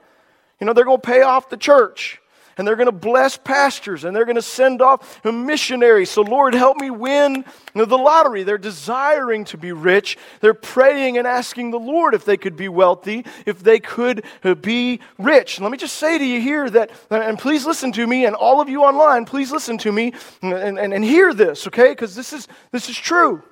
You 0.61 0.66
know, 0.66 0.73
they're 0.73 0.85
going 0.85 1.01
to 1.01 1.07
pay 1.07 1.23
off 1.23 1.51
the 1.51 1.57
church 1.57 2.20
and 2.57 2.67
they're 2.67 2.77
going 2.77 2.87
to 2.87 2.93
bless 2.93 3.37
pastors 3.37 4.05
and 4.05 4.14
they're 4.14 4.25
going 4.25 4.37
to 4.37 4.43
send 4.43 4.81
off 4.81 5.25
missionaries. 5.25 6.11
So, 6.11 6.23
Lord, 6.23 6.55
help 6.55 6.77
me 6.79 6.90
win 6.90 7.45
the 7.75 7.99
lottery. 7.99 8.43
They're 8.43 8.59
desiring 8.59 9.45
to 9.47 9.59
be 9.59 9.73
rich. 9.73 10.17
They're 10.40 10.55
praying 10.55 11.19
and 11.19 11.27
asking 11.27 11.71
the 11.71 11.79
Lord 11.79 12.14
if 12.14 12.25
they 12.25 12.37
could 12.37 12.57
be 12.57 12.69
wealthy, 12.69 13.25
if 13.47 13.62
they 13.62 13.81
could 13.81 14.25
uh, 14.43 14.55
be 14.55 15.01
rich. 15.19 15.61
let 15.61 15.71
me 15.71 15.79
just 15.79 15.97
say 15.97 16.19
to 16.19 16.25
you 16.25 16.40
here 16.40 16.69
that, 16.71 16.90
and 17.11 17.38
please 17.38 17.67
listen 17.67 17.93
to 17.93 18.07
me, 18.07 18.27
and 18.27 18.37
all 18.37 18.61
of 18.61 18.69
you 18.69 18.83
online, 18.83 19.25
please 19.25 19.51
listen 19.51 19.79
to 19.79 19.93
me 19.93 20.12
and, 20.43 20.79
and, 20.79 20.95
and 20.95 21.05
hear 21.05 21.35
this, 21.35 21.67
okay? 21.67 21.88
Because 21.90 22.14
this 22.14 22.33
is, 22.33 22.49
this 22.71 22.88
is 22.88 22.97
true. 22.97 23.43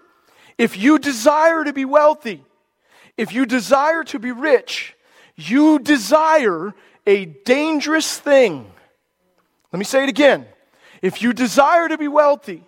If 0.59 0.77
you 0.77 0.99
desire 0.99 1.65
to 1.65 1.73
be 1.73 1.85
wealthy, 1.85 2.45
if 3.17 3.33
you 3.33 3.47
desire 3.47 4.05
to 4.05 4.19
be 4.19 4.33
rich, 4.33 4.95
you 5.37 5.79
desire 5.79 6.75
a 7.07 7.25
dangerous 7.25 8.19
thing. 8.19 8.71
Let 9.73 9.79
me 9.79 9.85
say 9.85 10.03
it 10.03 10.09
again. 10.09 10.47
If 11.01 11.23
you 11.23 11.33
desire 11.33 11.89
to 11.89 11.99
be 11.99 12.09
wealthy, 12.09 12.65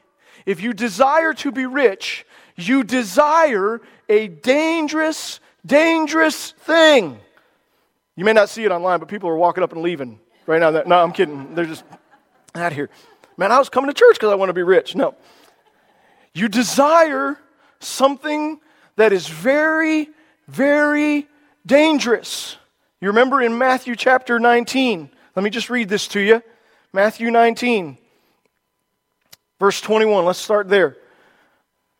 if 0.46 0.62
you 0.62 0.72
desire 0.72 1.34
to 1.34 1.52
be 1.52 1.66
rich, 1.66 2.26
you 2.56 2.82
desire 2.82 3.80
a 4.08 4.28
dangerous, 4.28 5.40
dangerous 5.64 6.52
thing. 6.52 7.18
You 8.16 8.24
may 8.24 8.32
not 8.32 8.48
see 8.48 8.64
it 8.64 8.70
online, 8.70 9.00
but 9.00 9.08
people 9.08 9.28
are 9.28 9.36
walking 9.36 9.62
up 9.62 9.72
and 9.72 9.82
leaving 9.82 10.18
right 10.46 10.60
now. 10.60 10.70
No, 10.70 11.02
I'm 11.02 11.12
kidding. 11.12 11.54
They're 11.54 11.64
just 11.64 11.84
out 12.54 12.72
here. 12.72 12.88
Man, 13.36 13.50
I 13.50 13.58
was 13.58 13.68
coming 13.68 13.88
to 13.88 13.94
church 13.94 14.16
because 14.16 14.30
I 14.30 14.36
want 14.36 14.50
to 14.50 14.54
be 14.54 14.62
rich. 14.62 14.94
No. 14.94 15.14
You 16.32 16.48
desire 16.48 17.38
something 17.80 18.60
that 18.96 19.12
is 19.12 19.26
very, 19.28 20.08
very 20.48 21.28
dangerous. 21.66 22.56
You 23.00 23.08
remember 23.08 23.42
in 23.42 23.58
Matthew 23.58 23.96
chapter 23.96 24.38
19, 24.38 25.10
let 25.34 25.42
me 25.42 25.50
just 25.50 25.68
read 25.68 25.88
this 25.88 26.06
to 26.08 26.20
you. 26.20 26.42
Matthew 26.94 27.32
19, 27.32 27.98
verse 29.58 29.80
21. 29.80 30.24
Let's 30.24 30.38
start 30.38 30.68
there. 30.68 30.96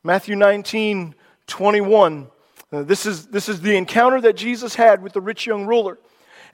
Matthew 0.04 0.37
19, 0.37 1.16
21. 1.48 2.28
Uh, 2.70 2.83
this, 2.85 3.04
is, 3.04 3.26
this 3.26 3.48
is 3.48 3.61
the 3.61 3.74
encounter 3.76 4.20
that 4.20 4.37
Jesus 4.37 4.76
had 4.76 5.02
with 5.02 5.12
the 5.12 5.20
rich 5.20 5.46
young 5.48 5.66
ruler. 5.66 5.98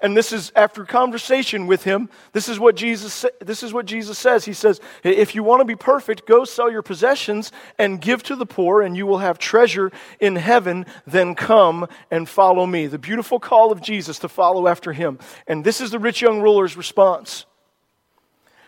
And 0.01 0.17
this 0.17 0.33
is 0.33 0.53
after 0.57 0.87
conversation 0.87 1.67
with 1.67 1.85
him. 1.85 2.09
This 2.33 2.49
is 2.49 2.59
what 2.59 2.77
Jesus 2.77 3.27
this 3.43 3.63
is 3.63 3.75
what 3.75 3.85
Jesus 3.85 4.17
says. 4.17 4.47
He 4.47 4.55
says, 4.55 4.81
"If 5.05 5.35
you 5.35 5.43
want 5.43 5.61
to 5.61 5.67
be 5.67 5.77
perfect, 5.77 6.27
go 6.27 6.45
sell 6.45 6.73
your 6.73 6.81
possessions 6.81 7.53
and 7.77 8.01
give 8.01 8.23
to 8.23 8.35
the 8.35 8.47
poor 8.47 8.81
and 8.81 8.97
you 8.97 9.07
will 9.07 9.19
have 9.19 9.39
treasure 9.39 9.93
in 10.19 10.37
heaven. 10.37 10.87
Then 11.07 11.35
come 11.35 11.87
and 12.11 12.27
follow 12.27 12.65
me." 12.65 12.87
The 12.87 12.97
beautiful 12.97 13.39
call 13.39 13.71
of 13.71 13.83
Jesus 13.83 14.19
to 14.21 14.29
follow 14.31 14.69
after 14.69 14.95
him. 14.95 15.19
And 15.47 15.65
this 15.65 15.83
is 15.83 15.91
the 15.91 15.99
rich 15.99 16.23
young 16.23 16.41
ruler's 16.41 16.79
response. 16.79 17.45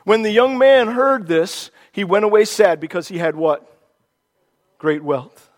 When 0.04 0.22
the 0.22 0.30
young 0.30 0.58
man 0.58 0.88
heard 0.88 1.26
this, 1.26 1.70
he 1.92 2.04
went 2.04 2.24
away 2.24 2.44
sad 2.44 2.80
because 2.80 3.08
he 3.08 3.18
had 3.18 3.36
what? 3.36 3.68
Great 4.78 5.02
wealth. 5.02 5.50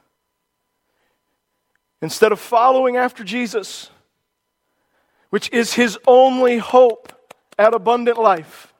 Instead 2.02 2.32
of 2.32 2.40
following 2.40 2.96
after 2.96 3.24
Jesus, 3.24 3.90
which 5.30 5.50
is 5.50 5.72
his 5.72 5.98
only 6.06 6.58
hope 6.58 7.12
at 7.58 7.72
abundant 7.72 8.18
life, 8.18 8.74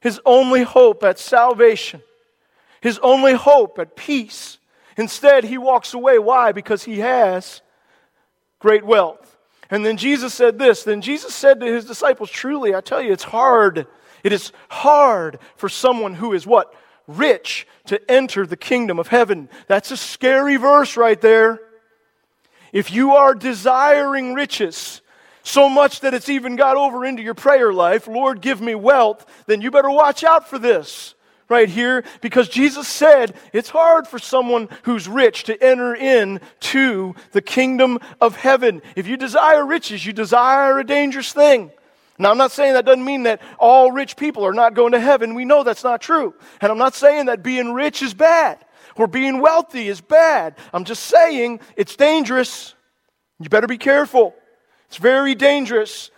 his 0.00 0.20
only 0.24 0.62
hope 0.62 1.04
at 1.04 1.18
salvation, 1.18 2.02
his 2.80 2.98
only 3.00 3.34
hope 3.34 3.78
at 3.78 3.94
peace. 3.94 4.58
Instead, 4.96 5.44
he 5.44 5.58
walks 5.58 5.94
away. 5.94 6.18
Why? 6.18 6.50
Because 6.52 6.84
he 6.84 6.98
has 6.98 7.62
great 8.58 8.84
wealth. 8.84 9.36
And 9.70 9.84
then 9.84 9.96
Jesus 9.96 10.34
said 10.34 10.58
this. 10.58 10.82
Then 10.82 11.00
Jesus 11.02 11.34
said 11.34 11.60
to 11.60 11.66
his 11.66 11.84
disciples, 11.84 12.30
Truly, 12.30 12.74
I 12.74 12.80
tell 12.80 13.02
you, 13.02 13.12
it's 13.12 13.24
hard 13.24 13.86
it 14.22 14.32
is 14.32 14.52
hard 14.68 15.38
for 15.56 15.68
someone 15.68 16.14
who 16.14 16.32
is 16.32 16.46
what? 16.46 16.74
Rich 17.06 17.66
to 17.86 18.10
enter 18.10 18.46
the 18.46 18.56
kingdom 18.56 18.98
of 18.98 19.08
heaven. 19.08 19.48
That's 19.66 19.90
a 19.90 19.96
scary 19.96 20.56
verse 20.56 20.96
right 20.96 21.20
there. 21.20 21.60
If 22.72 22.92
you 22.92 23.14
are 23.14 23.34
desiring 23.34 24.34
riches, 24.34 25.00
so 25.42 25.68
much 25.68 26.00
that 26.00 26.12
it's 26.12 26.28
even 26.28 26.56
got 26.56 26.76
over 26.76 27.04
into 27.04 27.22
your 27.22 27.34
prayer 27.34 27.72
life, 27.72 28.06
Lord, 28.06 28.42
give 28.42 28.60
me 28.60 28.74
wealth, 28.74 29.24
then 29.46 29.62
you 29.62 29.70
better 29.70 29.90
watch 29.90 30.22
out 30.22 30.48
for 30.48 30.58
this 30.58 31.14
right 31.48 31.68
here 31.68 32.04
because 32.20 32.48
Jesus 32.48 32.86
said 32.86 33.34
it's 33.52 33.70
hard 33.70 34.06
for 34.06 34.18
someone 34.18 34.68
who's 34.82 35.08
rich 35.08 35.44
to 35.44 35.64
enter 35.64 35.94
in 35.94 36.40
to 36.60 37.14
the 37.32 37.40
kingdom 37.40 37.98
of 38.20 38.36
heaven. 38.36 38.82
If 38.96 39.06
you 39.06 39.16
desire 39.16 39.64
riches, 39.64 40.04
you 40.04 40.12
desire 40.12 40.78
a 40.78 40.84
dangerous 40.84 41.32
thing. 41.32 41.70
Now, 42.18 42.30
I'm 42.30 42.38
not 42.38 42.52
saying 42.52 42.74
that 42.74 42.84
doesn't 42.84 43.04
mean 43.04 43.24
that 43.24 43.40
all 43.58 43.92
rich 43.92 44.16
people 44.16 44.44
are 44.44 44.52
not 44.52 44.74
going 44.74 44.92
to 44.92 45.00
heaven. 45.00 45.34
We 45.34 45.44
know 45.44 45.62
that's 45.62 45.84
not 45.84 46.00
true. 46.00 46.34
And 46.60 46.72
I'm 46.72 46.78
not 46.78 46.94
saying 46.94 47.26
that 47.26 47.42
being 47.42 47.72
rich 47.72 48.02
is 48.02 48.14
bad 48.14 48.64
or 48.96 49.06
being 49.06 49.40
wealthy 49.40 49.88
is 49.88 50.00
bad. 50.00 50.56
I'm 50.72 50.84
just 50.84 51.04
saying 51.04 51.60
it's 51.76 51.96
dangerous. 51.96 52.74
You 53.40 53.48
better 53.48 53.68
be 53.68 53.78
careful. 53.78 54.34
It's 54.88 54.96
very 54.96 55.34
dangerous. 55.34 56.10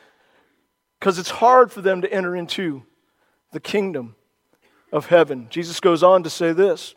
because 0.98 1.18
it's 1.18 1.30
hard 1.30 1.72
for 1.72 1.80
them 1.80 2.02
to 2.02 2.12
enter 2.12 2.36
into 2.36 2.82
the 3.52 3.60
kingdom 3.60 4.14
of 4.92 5.06
heaven. 5.06 5.46
Jesus 5.50 5.80
goes 5.80 6.02
on 6.02 6.22
to 6.22 6.30
say 6.30 6.52
this 6.52 6.94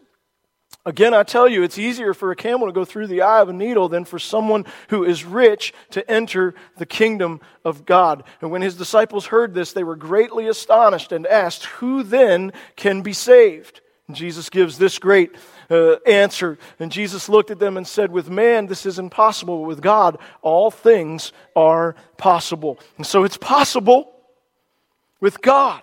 Again, 0.86 1.14
I 1.14 1.24
tell 1.24 1.48
you, 1.48 1.64
it's 1.64 1.78
easier 1.78 2.14
for 2.14 2.32
a 2.32 2.36
camel 2.36 2.68
to 2.68 2.74
go 2.74 2.84
through 2.84 3.08
the 3.08 3.22
eye 3.22 3.40
of 3.40 3.48
a 3.48 3.54
needle 3.54 3.88
than 3.88 4.04
for 4.04 4.20
someone 4.20 4.66
who 4.90 5.06
is 5.06 5.24
rich 5.24 5.74
to 5.92 6.10
enter 6.12 6.54
the 6.78 6.86
kingdom 6.86 7.40
of 7.64 7.86
God. 7.86 8.26
And 8.42 8.52
when 8.52 8.62
his 8.62 8.76
disciples 8.76 9.28
heard 9.28 9.54
this, 9.54 9.72
they 9.72 9.86
were 9.86 9.96
greatly 9.96 10.48
astonished 10.48 11.14
and 11.14 11.26
asked, 11.26 11.66
Who 11.66 12.04
then 12.04 12.52
can 12.76 13.02
be 13.02 13.14
saved? 13.14 13.80
And 14.10 14.18
Jesus 14.18 14.50
gives 14.50 14.78
this 14.78 15.00
great 15.00 15.34
uh, 15.70 15.96
answer. 16.06 16.58
And 16.80 16.92
Jesus 16.92 17.30
looked 17.30 17.52
at 17.52 17.60
them 17.60 17.78
and 17.78 17.88
said, 17.88 18.12
With 18.12 18.30
man, 18.30 18.66
this 18.66 18.86
is 18.86 19.00
impossible, 19.00 19.62
but 19.62 19.68
with 19.68 19.82
God, 19.82 20.18
all 20.42 20.70
things 20.70 21.32
are 21.56 21.96
possible. 22.18 22.78
And 22.98 23.08
so 23.08 23.24
it's 23.24 23.38
possible 23.38 24.14
with 25.22 25.42
God. 25.42 25.82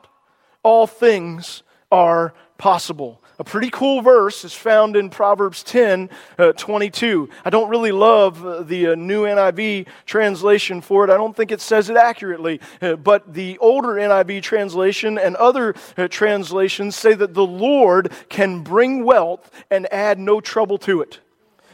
All 0.62 0.86
things 0.86 1.62
are 1.90 2.34
possible. 2.58 3.19
A 3.40 3.44
pretty 3.44 3.70
cool 3.70 4.02
verse 4.02 4.44
is 4.44 4.52
found 4.52 4.96
in 4.96 5.08
Proverbs 5.08 5.62
10 5.62 6.10
uh, 6.38 6.52
22. 6.52 7.30
I 7.42 7.48
don't 7.48 7.70
really 7.70 7.90
love 7.90 8.44
uh, 8.44 8.62
the 8.62 8.88
uh, 8.88 8.94
new 8.96 9.22
NIV 9.22 9.86
translation 10.04 10.82
for 10.82 11.04
it. 11.04 11.10
I 11.10 11.16
don't 11.16 11.34
think 11.34 11.50
it 11.50 11.62
says 11.62 11.88
it 11.88 11.96
accurately. 11.96 12.60
Uh, 12.82 12.96
but 12.96 13.32
the 13.32 13.56
older 13.56 13.94
NIV 13.94 14.42
translation 14.42 15.16
and 15.16 15.36
other 15.36 15.74
uh, 15.96 16.06
translations 16.08 16.96
say 16.96 17.14
that 17.14 17.32
the 17.32 17.46
Lord 17.46 18.12
can 18.28 18.62
bring 18.62 19.04
wealth 19.04 19.50
and 19.70 19.90
add 19.90 20.18
no 20.18 20.42
trouble 20.42 20.76
to 20.76 21.00
it 21.00 21.20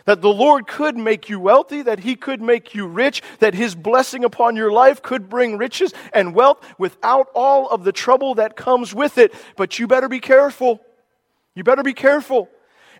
that 0.05 0.23
the 0.23 0.33
Lord 0.33 0.69
could 0.69 0.97
make 0.97 1.29
you 1.29 1.41
wealthy, 1.41 1.83
that 1.83 1.99
He 1.99 2.15
could 2.15 2.41
make 2.41 2.77
you 2.77 2.87
rich, 2.87 3.25
that 3.41 3.55
His 3.55 3.75
blessing 3.75 4.23
upon 4.23 4.55
your 4.55 4.71
life 4.71 5.03
could 5.03 5.29
bring 5.29 5.59
riches 5.59 5.93
and 6.13 6.33
wealth 6.33 6.65
without 6.79 7.27
all 7.35 7.69
of 7.71 7.83
the 7.83 7.91
trouble 7.91 8.37
that 8.37 8.55
comes 8.55 8.95
with 8.95 9.19
it. 9.19 9.35
But 9.57 9.81
you 9.81 9.89
better 9.89 10.09
be 10.09 10.21
careful. 10.21 10.86
You 11.57 11.65
better 11.65 11.83
be 11.83 11.95
careful 11.95 12.49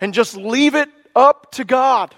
and 0.01 0.13
just 0.13 0.37
leave 0.37 0.75
it 0.75 0.89
up 1.15 1.53
to 1.53 1.65
God. 1.65 2.15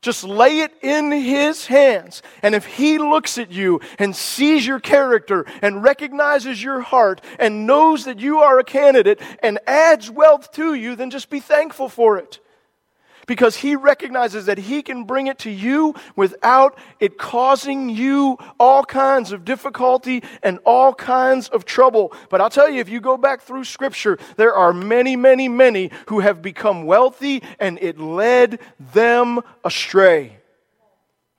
Just 0.00 0.24
lay 0.24 0.60
it 0.60 0.72
in 0.82 1.12
His 1.12 1.66
hands. 1.66 2.22
And 2.42 2.54
if 2.54 2.66
He 2.66 2.98
looks 2.98 3.38
at 3.38 3.52
you 3.52 3.80
and 3.98 4.16
sees 4.16 4.66
your 4.66 4.80
character 4.80 5.46
and 5.62 5.84
recognizes 5.84 6.62
your 6.62 6.80
heart 6.80 7.20
and 7.38 7.66
knows 7.66 8.04
that 8.06 8.18
you 8.18 8.40
are 8.40 8.58
a 8.58 8.64
candidate 8.64 9.20
and 9.42 9.58
adds 9.66 10.10
wealth 10.10 10.50
to 10.52 10.74
you, 10.74 10.96
then 10.96 11.10
just 11.10 11.30
be 11.30 11.40
thankful 11.40 11.88
for 11.88 12.18
it 12.18 12.40
because 13.26 13.56
he 13.56 13.76
recognizes 13.76 14.46
that 14.46 14.58
he 14.58 14.82
can 14.82 15.04
bring 15.04 15.26
it 15.26 15.38
to 15.40 15.50
you 15.50 15.94
without 16.16 16.78
it 17.00 17.18
causing 17.18 17.88
you 17.88 18.38
all 18.58 18.84
kinds 18.84 19.32
of 19.32 19.44
difficulty 19.44 20.22
and 20.42 20.58
all 20.64 20.94
kinds 20.94 21.48
of 21.48 21.64
trouble. 21.64 22.12
But 22.30 22.40
I'll 22.40 22.50
tell 22.50 22.68
you, 22.68 22.80
if 22.80 22.88
you 22.88 23.00
go 23.00 23.16
back 23.16 23.42
through 23.42 23.64
Scripture, 23.64 24.18
there 24.36 24.54
are 24.54 24.72
many, 24.72 25.16
many, 25.16 25.48
many 25.48 25.90
who 26.08 26.20
have 26.20 26.42
become 26.42 26.84
wealthy 26.84 27.42
and 27.58 27.78
it 27.80 27.98
led 27.98 28.58
them 28.92 29.40
astray. 29.64 30.38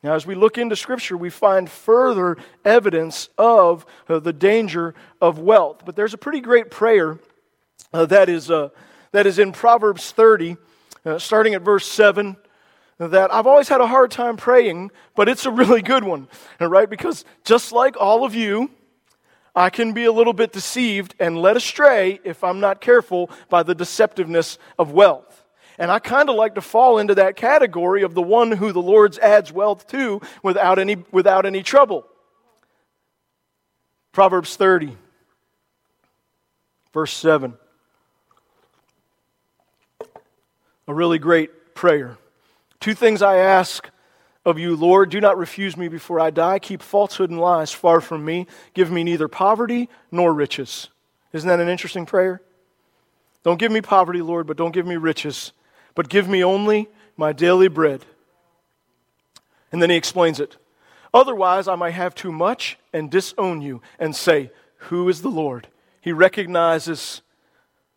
Now, 0.04 0.14
as 0.14 0.28
we 0.28 0.36
look 0.36 0.60
into 0.60 0.76
Scripture, 0.76 1.18
we 1.18 1.32
find 1.32 1.68
further 1.68 2.38
evidence 2.64 3.30
of 3.40 3.88
uh, 4.08 4.20
the 4.20 4.34
danger 4.34 4.94
of 5.20 5.40
wealth. 5.40 5.82
But 5.84 5.96
there's 5.96 6.14
a 6.14 6.18
pretty 6.18 6.42
great 6.42 6.70
prayer 6.70 7.18
uh, 7.92 8.06
that, 8.06 8.30
is, 8.30 8.52
uh, 8.52 8.70
that 9.14 9.26
is 9.26 9.40
in 9.40 9.52
Proverbs 9.52 10.12
30 10.12 10.58
uh, 11.06 11.20
starting 11.20 11.54
at 11.54 11.62
verse 11.62 11.86
7, 11.86 12.36
that 12.98 13.34
I've 13.34 13.48
always 13.48 13.68
had 13.68 13.82
a 13.82 13.88
hard 13.88 14.12
time 14.12 14.38
praying, 14.38 14.92
but 15.16 15.28
it's 15.28 15.46
a 15.46 15.52
really 15.52 15.82
good 15.82 16.04
one, 16.04 16.28
right? 16.60 16.90
Because 16.90 17.26
just 17.44 17.72
like 17.72 17.96
all 18.00 18.24
of 18.24 18.34
you, 18.34 18.72
I 19.56 19.70
can 19.70 19.94
be 19.94 20.06
a 20.06 20.12
little 20.12 20.34
bit 20.34 20.52
deceived 20.52 21.16
and 21.20 21.42
led 21.42 21.56
astray 21.56 22.20
if 22.24 22.44
I'm 22.44 22.60
not 22.60 22.82
careful 22.82 23.30
by 23.50 23.64
the 23.64 23.76
deceptiveness 23.76 24.58
of 24.78 24.92
wealth. 24.92 25.44
And 25.78 25.92
I 25.92 26.00
kind 26.00 26.30
of 26.30 26.36
like 26.36 26.56
to 26.56 26.62
fall 26.62 27.00
into 27.00 27.16
that 27.16 27.36
category 27.36 28.04
of 28.04 28.14
the 28.14 28.22
one 28.22 28.52
who 28.52 28.72
the 28.72 28.82
Lord 28.82 29.18
adds 29.20 29.52
wealth 29.52 29.88
to 29.88 30.22
without 30.42 30.80
any, 30.80 30.98
without 31.12 31.46
any 31.46 31.64
trouble. 31.64 32.06
Proverbs 34.14 34.56
30, 34.56 34.96
verse 36.94 37.14
7. 37.14 37.58
A 40.88 40.94
really 40.94 41.20
great 41.20 41.76
prayer. 41.76 42.18
Two 42.80 42.94
things 42.94 43.22
I 43.22 43.38
ask 43.38 43.90
of 44.46 44.60
you, 44.60 44.76
Lord. 44.76 45.10
Do 45.10 45.20
not 45.20 45.38
refuse 45.38 45.76
me 45.76 45.88
before 45.88 46.20
I 46.20 46.30
die. 46.30 46.60
Keep 46.60 46.82
falsehood 46.82 47.32
and 47.32 47.40
lies 47.40 47.72
far 47.72 48.00
from 48.00 48.24
me. 48.24 48.48
Give 48.74 48.92
me 48.92 49.04
neither 49.04 49.28
poverty 49.28 49.90
nor 50.12 50.34
riches. 50.34 50.90
Isn't 51.34 51.48
that 51.50 51.60
an 51.60 51.68
interesting 51.68 52.06
prayer? 52.06 52.42
Don't 53.44 53.60
give 53.60 53.72
me 53.72 53.82
poverty, 53.82 54.22
Lord, 54.22 54.48
but 54.48 54.58
don't 54.58 54.74
give 54.74 54.88
me 54.88 54.96
riches. 54.98 55.52
But 55.96 56.10
give 56.10 56.28
me 56.28 56.44
only 56.44 56.90
my 57.18 57.34
daily 57.34 57.68
bread. 57.68 58.06
And 59.72 59.82
then 59.82 59.90
he 59.90 59.96
explains 59.96 60.40
it. 60.40 60.58
Otherwise, 61.14 61.68
I 61.68 61.76
might 61.76 61.92
have 61.92 62.14
too 62.14 62.32
much 62.32 62.78
and 62.92 63.10
disown 63.10 63.62
you 63.62 63.82
and 64.00 64.16
say, 64.16 64.52
Who 64.78 65.08
is 65.10 65.22
the 65.22 65.30
Lord? 65.30 65.68
He 66.02 66.12
recognizes 66.12 67.22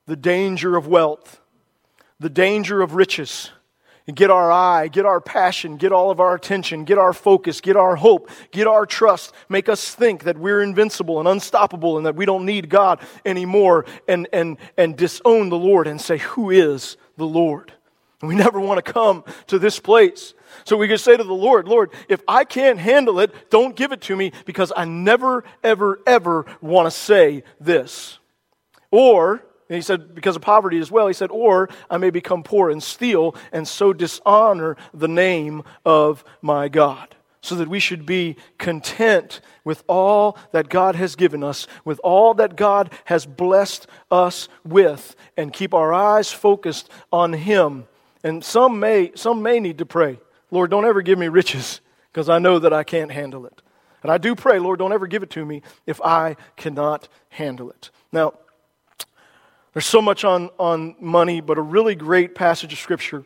the 0.07 0.16
danger 0.16 0.77
of 0.77 0.87
wealth 0.87 1.40
the 2.20 2.31
danger 2.31 2.83
of 2.83 2.94
riches. 2.94 3.50
And 4.07 4.16
get 4.16 4.31
our 4.31 4.50
eye, 4.50 4.88
get 4.88 5.04
our 5.04 5.20
passion, 5.20 5.76
get 5.76 5.92
all 5.92 6.11
of 6.11 6.18
our 6.18 6.35
attention, 6.35 6.85
get 6.85 6.96
our 6.96 7.12
focus, 7.12 7.61
get 7.61 7.76
our 7.76 7.94
hope, 7.94 8.31
get 8.50 8.66
our 8.66 8.87
trust. 8.87 9.35
Make 9.50 9.68
us 9.68 9.94
think 9.94 10.24
that 10.24 10.38
we're 10.38 10.62
invincible 10.62 11.18
and 11.18 11.28
unstoppable 11.28 11.98
and 11.98 12.07
that 12.07 12.16
we 12.16 12.24
don't 12.24 12.46
need 12.46 12.70
God 12.70 13.00
anymore 13.26 13.85
and, 14.09 14.26
and, 14.33 14.57
and 14.78 14.96
disown 14.96 15.50
the 15.50 15.59
Lord 15.59 15.87
and 15.87 16.00
say, 16.00 16.16
Who 16.16 16.48
is 16.48 16.96
the 17.18 17.26
Lord? 17.26 17.74
We 18.22 18.35
never 18.35 18.59
want 18.59 18.85
to 18.85 18.92
come 18.92 19.24
to 19.48 19.59
this 19.59 19.78
place. 19.78 20.35
So 20.64 20.76
we 20.76 20.88
can 20.88 20.98
say 20.98 21.16
to 21.16 21.22
the 21.22 21.33
Lord, 21.33 21.68
Lord, 21.68 21.92
if 22.09 22.20
I 22.26 22.44
can't 22.44 22.78
handle 22.78 23.20
it, 23.20 23.50
don't 23.50 23.76
give 23.76 23.92
it 23.92 24.00
to 24.02 24.16
me 24.16 24.33
because 24.44 24.72
I 24.74 24.87
never, 24.87 25.44
ever, 25.62 26.00
ever 26.07 26.46
want 26.61 26.87
to 26.87 26.90
say 26.90 27.44
this. 27.61 28.18
Or 28.90 29.44
and 29.68 29.76
he 29.76 29.83
said, 29.83 30.14
because 30.14 30.35
of 30.35 30.42
poverty 30.42 30.78
as 30.78 30.90
well, 30.90 31.09
he 31.09 31.12
said, 31.12 31.31
or 31.31 31.68
I 31.90 31.98
may 31.98 32.11
become 32.11 32.42
poor 32.42 32.70
and 32.70 32.83
steal 32.83 33.35
and 33.52 33.68
so 33.68 33.92
dishonor 33.92 34.76
the 34.94 35.09
name 35.09 35.62
of 35.85 36.24
my 36.40 36.68
God. 36.68 37.14
So 37.40 37.54
that 37.57 37.68
we 37.68 37.78
should 37.78 38.04
be 38.04 38.37
content 38.59 39.40
with 39.64 39.85
all 39.87 40.37
that 40.52 40.68
God 40.68 40.96
has 40.96 41.14
given 41.14 41.44
us, 41.44 41.66
with 41.85 42.00
all 42.02 42.35
that 42.35 42.57
God 42.57 42.92
has 43.04 43.26
blessed 43.26 43.87
us 44.11 44.48
with, 44.64 45.14
and 45.37 45.52
keep 45.52 45.72
our 45.72 45.92
eyes 45.92 46.33
focused 46.33 46.90
on 47.12 47.33
Him. 47.33 47.87
And 48.24 48.42
some 48.42 48.81
may, 48.81 49.12
some 49.14 49.40
may 49.40 49.61
need 49.61 49.78
to 49.78 49.87
pray, 49.87 50.18
Lord, 50.50 50.70
don't 50.70 50.85
ever 50.85 51.00
give 51.00 51.18
me 51.18 51.28
riches 51.28 51.81
because 52.11 52.28
I 52.28 52.38
know 52.38 52.59
that 52.59 52.72
I 52.72 52.83
can't 52.83 53.12
handle 53.12 53.46
it. 53.46 53.62
And 54.02 54.11
I 54.11 54.18
do 54.18 54.35
pray, 54.35 54.59
Lord, 54.59 54.78
don't 54.78 54.92
ever 54.92 55.07
give 55.07 55.22
it 55.22 55.31
to 55.31 55.44
me 55.44 55.62
if 55.87 56.00
I 56.00 56.37
cannot 56.57 57.09
handle 57.31 57.70
it. 57.70 57.90
Now, 58.11 58.35
there's 59.79 59.87
so 59.87 60.03
much 60.03 60.25
on, 60.25 60.51
on 60.59 60.97
money, 60.99 61.41
but 61.41 61.57
a 61.57 61.62
really 61.62 61.95
great 61.95 62.35
passage 62.35 62.73
of 62.73 62.81
Scripture 62.81 63.25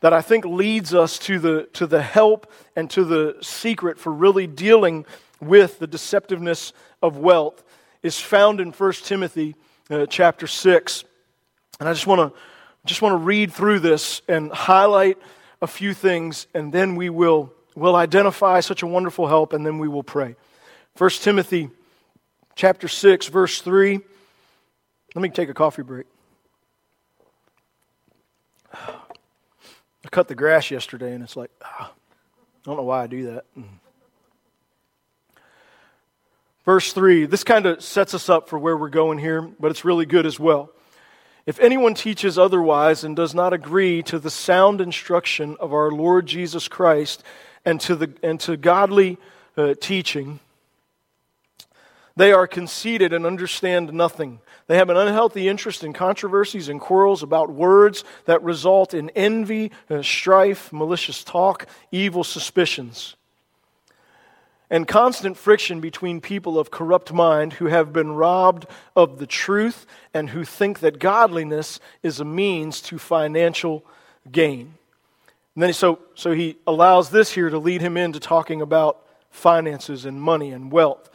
that 0.00 0.14
I 0.14 0.22
think 0.22 0.46
leads 0.46 0.94
us 0.94 1.18
to 1.18 1.38
the, 1.38 1.68
to 1.74 1.86
the 1.86 2.00
help 2.00 2.50
and 2.74 2.88
to 2.92 3.04
the 3.04 3.36
secret 3.42 3.98
for 3.98 4.10
really 4.10 4.46
dealing 4.46 5.04
with 5.42 5.78
the 5.78 5.86
deceptiveness 5.86 6.72
of 7.02 7.18
wealth 7.18 7.62
is 8.02 8.18
found 8.18 8.62
in 8.62 8.72
1 8.72 8.92
Timothy 8.92 9.56
uh, 9.90 10.06
chapter 10.06 10.46
6. 10.46 11.04
And 11.80 11.86
I 11.86 11.92
just 11.92 12.06
want 12.06 12.32
to 12.32 12.40
just 12.86 13.02
want 13.02 13.12
to 13.12 13.18
read 13.18 13.52
through 13.52 13.80
this 13.80 14.22
and 14.26 14.50
highlight 14.50 15.18
a 15.60 15.66
few 15.66 15.92
things, 15.92 16.46
and 16.54 16.72
then 16.72 16.96
we 16.96 17.10
will 17.10 17.52
will 17.74 17.94
identify 17.94 18.60
such 18.60 18.82
a 18.82 18.86
wonderful 18.86 19.26
help, 19.26 19.52
and 19.52 19.66
then 19.66 19.78
we 19.78 19.86
will 19.86 20.02
pray. 20.02 20.34
1 20.96 21.10
Timothy 21.10 21.68
chapter 22.54 22.88
6, 22.88 23.26
verse 23.26 23.60
3. 23.60 24.00
Let 25.14 25.22
me 25.22 25.28
take 25.28 25.48
a 25.48 25.54
coffee 25.54 25.82
break. 25.82 26.06
I 28.72 30.08
cut 30.10 30.28
the 30.28 30.36
grass 30.36 30.70
yesterday, 30.70 31.14
and 31.14 31.22
it's 31.22 31.36
like, 31.36 31.50
ah, 31.62 31.90
I 31.90 32.64
don't 32.64 32.76
know 32.76 32.84
why 32.84 33.02
I 33.02 33.06
do 33.08 33.32
that. 33.32 33.44
Verse 36.64 36.92
3, 36.92 37.26
this 37.26 37.42
kind 37.42 37.66
of 37.66 37.82
sets 37.82 38.14
us 38.14 38.28
up 38.28 38.48
for 38.48 38.58
where 38.58 38.76
we're 38.76 38.88
going 38.88 39.18
here, 39.18 39.42
but 39.42 39.72
it's 39.72 39.84
really 39.84 40.06
good 40.06 40.26
as 40.26 40.38
well. 40.38 40.70
If 41.44 41.58
anyone 41.58 41.94
teaches 41.94 42.38
otherwise 42.38 43.02
and 43.02 43.16
does 43.16 43.34
not 43.34 43.52
agree 43.52 44.04
to 44.04 44.20
the 44.20 44.30
sound 44.30 44.80
instruction 44.80 45.56
of 45.58 45.72
our 45.72 45.90
Lord 45.90 46.26
Jesus 46.26 46.68
Christ 46.68 47.24
and 47.64 47.80
to, 47.80 47.96
the, 47.96 48.12
and 48.22 48.38
to 48.40 48.56
godly 48.56 49.18
uh, 49.56 49.74
teaching, 49.80 50.38
they 52.14 52.30
are 52.30 52.46
conceited 52.46 53.12
and 53.12 53.26
understand 53.26 53.92
nothing. 53.92 54.38
They 54.70 54.76
have 54.76 54.88
an 54.88 54.96
unhealthy 54.96 55.48
interest 55.48 55.82
in 55.82 55.92
controversies 55.92 56.68
and 56.68 56.80
quarrels 56.80 57.24
about 57.24 57.50
words 57.50 58.04
that 58.26 58.40
result 58.44 58.94
in 58.94 59.10
envy, 59.16 59.72
uh, 59.90 60.00
strife, 60.02 60.72
malicious 60.72 61.24
talk, 61.24 61.66
evil 61.90 62.22
suspicions. 62.22 63.16
and 64.70 64.86
constant 64.86 65.36
friction 65.36 65.80
between 65.80 66.20
people 66.20 66.56
of 66.56 66.70
corrupt 66.70 67.12
mind 67.12 67.54
who 67.54 67.66
have 67.66 67.92
been 67.92 68.12
robbed 68.12 68.64
of 68.94 69.18
the 69.18 69.26
truth 69.26 69.86
and 70.14 70.30
who 70.30 70.44
think 70.44 70.78
that 70.78 71.00
godliness 71.00 71.80
is 72.04 72.20
a 72.20 72.24
means 72.24 72.80
to 72.80 72.96
financial 72.96 73.84
gain. 74.30 74.74
And 75.56 75.64
then 75.64 75.72
so, 75.72 75.98
so 76.14 76.30
he 76.30 76.58
allows 76.68 77.10
this 77.10 77.32
here 77.32 77.50
to 77.50 77.58
lead 77.58 77.80
him 77.80 77.96
into 77.96 78.20
talking 78.20 78.62
about 78.62 79.04
finances 79.30 80.04
and 80.04 80.22
money 80.22 80.52
and 80.52 80.70
wealth. 80.70 81.10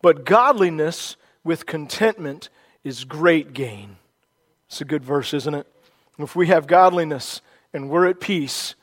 But 0.00 0.24
godliness 0.24 1.16
with 1.44 1.66
contentment 1.66 2.48
is 2.84 3.04
great 3.04 3.52
gain. 3.54 3.96
It's 4.68 4.80
a 4.80 4.84
good 4.84 5.02
verse, 5.02 5.34
isn't 5.34 5.54
it? 5.54 5.66
If 6.18 6.36
we 6.36 6.46
have 6.48 6.66
godliness 6.66 7.40
and 7.72 7.90
we're 7.90 8.06
at 8.06 8.20
peace, 8.20 8.74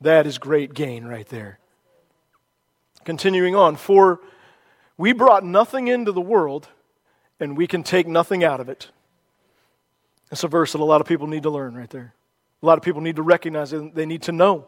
that 0.00 0.26
is 0.26 0.38
great 0.38 0.74
gain 0.74 1.04
right 1.04 1.28
there. 1.28 1.58
Continuing 3.04 3.54
on, 3.54 3.76
for 3.76 4.20
we 4.96 5.12
brought 5.12 5.44
nothing 5.44 5.88
into 5.88 6.12
the 6.12 6.20
world 6.20 6.68
and 7.38 7.56
we 7.56 7.66
can 7.66 7.82
take 7.82 8.06
nothing 8.06 8.42
out 8.42 8.60
of 8.60 8.68
it. 8.68 8.90
That's 10.30 10.44
a 10.44 10.48
verse 10.48 10.72
that 10.72 10.80
a 10.80 10.84
lot 10.84 11.00
of 11.00 11.06
people 11.06 11.26
need 11.26 11.42
to 11.44 11.50
learn 11.50 11.74
right 11.74 11.90
there. 11.90 12.14
A 12.62 12.66
lot 12.66 12.78
of 12.78 12.84
people 12.84 13.00
need 13.00 13.16
to 13.16 13.22
recognize 13.22 13.72
it, 13.72 13.94
they 13.94 14.06
need 14.06 14.22
to 14.22 14.32
know. 14.32 14.66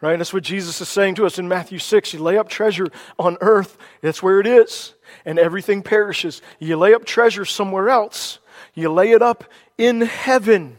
Right? 0.00 0.16
That's 0.16 0.32
what 0.32 0.44
Jesus 0.44 0.80
is 0.80 0.88
saying 0.88 1.16
to 1.16 1.26
us 1.26 1.38
in 1.38 1.48
Matthew 1.48 1.80
6. 1.80 2.12
You 2.14 2.22
lay 2.22 2.38
up 2.38 2.48
treasure 2.48 2.86
on 3.18 3.36
earth, 3.40 3.76
that's 4.00 4.22
where 4.22 4.38
it 4.38 4.46
is, 4.46 4.94
and 5.24 5.38
everything 5.38 5.82
perishes. 5.82 6.40
You 6.60 6.76
lay 6.76 6.94
up 6.94 7.04
treasure 7.04 7.44
somewhere 7.44 7.88
else, 7.88 8.38
you 8.74 8.92
lay 8.92 9.10
it 9.10 9.22
up 9.22 9.44
in 9.76 10.02
heaven. 10.02 10.78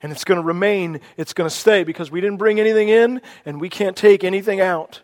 And 0.00 0.12
it's 0.12 0.24
going 0.24 0.40
to 0.40 0.46
remain, 0.46 1.00
it's 1.16 1.32
going 1.32 1.48
to 1.48 1.54
stay 1.54 1.82
because 1.82 2.10
we 2.10 2.20
didn't 2.20 2.36
bring 2.38 2.60
anything 2.60 2.88
in 2.88 3.20
and 3.44 3.60
we 3.60 3.68
can't 3.68 3.96
take 3.96 4.22
anything 4.22 4.60
out. 4.60 5.02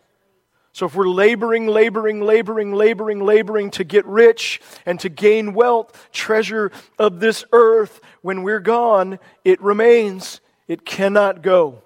So 0.72 0.86
if 0.86 0.94
we're 0.96 1.08
laboring, 1.08 1.68
laboring, 1.68 2.20
laboring, 2.20 2.72
laboring, 2.72 3.20
laboring 3.20 3.70
to 3.72 3.84
get 3.84 4.04
rich 4.06 4.60
and 4.84 4.98
to 5.00 5.08
gain 5.08 5.54
wealth, 5.54 6.08
treasure 6.12 6.72
of 6.98 7.20
this 7.20 7.44
earth, 7.52 8.00
when 8.22 8.42
we're 8.42 8.60
gone, 8.60 9.20
it 9.44 9.60
remains. 9.60 10.40
It 10.66 10.84
cannot 10.84 11.42
go. 11.42 11.82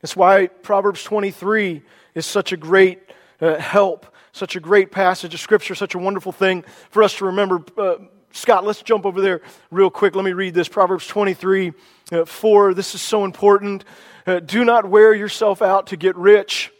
That's 0.00 0.16
why 0.16 0.46
Proverbs 0.46 1.02
23 1.04 1.82
is 2.14 2.26
such 2.26 2.52
a 2.52 2.56
great 2.56 3.00
uh, 3.40 3.56
help, 3.56 4.06
such 4.32 4.56
a 4.56 4.60
great 4.60 4.90
passage 4.90 5.34
of 5.34 5.40
Scripture, 5.40 5.74
such 5.74 5.94
a 5.94 5.98
wonderful 5.98 6.32
thing 6.32 6.64
for 6.90 7.02
us 7.02 7.16
to 7.18 7.26
remember. 7.26 7.62
Uh, 7.76 7.96
Scott, 8.32 8.64
let's 8.64 8.82
jump 8.82 9.04
over 9.06 9.20
there 9.20 9.40
real 9.70 9.90
quick. 9.90 10.14
Let 10.14 10.24
me 10.24 10.32
read 10.32 10.54
this 10.54 10.68
Proverbs 10.68 11.06
23 11.06 11.72
uh, 12.12 12.24
4. 12.24 12.74
This 12.74 12.94
is 12.94 13.02
so 13.02 13.24
important. 13.24 13.84
Uh, 14.26 14.40
do 14.40 14.64
not 14.64 14.88
wear 14.88 15.14
yourself 15.14 15.62
out 15.62 15.88
to 15.88 15.96
get 15.96 16.16
rich 16.16 16.70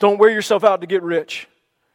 don't 0.00 0.18
wear 0.18 0.30
yourself 0.30 0.64
out 0.64 0.80
to 0.80 0.86
get 0.86 1.02
rich. 1.02 1.46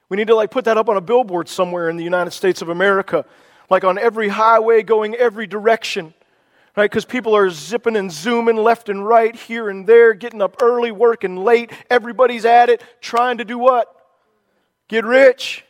We 0.10 0.16
need 0.16 0.28
to 0.28 0.36
like 0.36 0.52
put 0.52 0.66
that 0.66 0.78
up 0.78 0.88
on 0.88 0.96
a 0.96 1.02
billboard 1.02 1.50
somewhere 1.50 1.90
in 1.90 1.98
the 1.98 2.04
United 2.04 2.32
States 2.32 2.62
of 2.62 2.70
America, 2.70 3.26
like 3.70 3.84
on 3.84 3.98
every 3.98 4.30
highway 4.30 4.84
going 4.84 5.16
every 5.16 5.48
direction. 5.48 6.14
Right? 6.76 6.90
Because 6.90 7.06
people 7.06 7.36
are 7.36 7.50
zipping 7.50 7.96
and 7.96 8.12
zooming 8.12 8.58
left 8.58 8.90
and 8.90 9.06
right, 9.06 9.36
here 9.36 9.70
and 9.70 9.88
there, 9.88 10.14
getting 10.14 10.42
up 10.42 10.62
early, 10.62 10.92
working 10.92 11.38
late. 11.38 11.72
Everybody's 11.90 12.44
at 12.46 12.70
it, 12.70 12.84
trying 13.00 13.38
to 13.38 13.46
do 13.46 13.58
what? 13.58 13.88
Get 14.88 15.06
rich. 15.06 15.64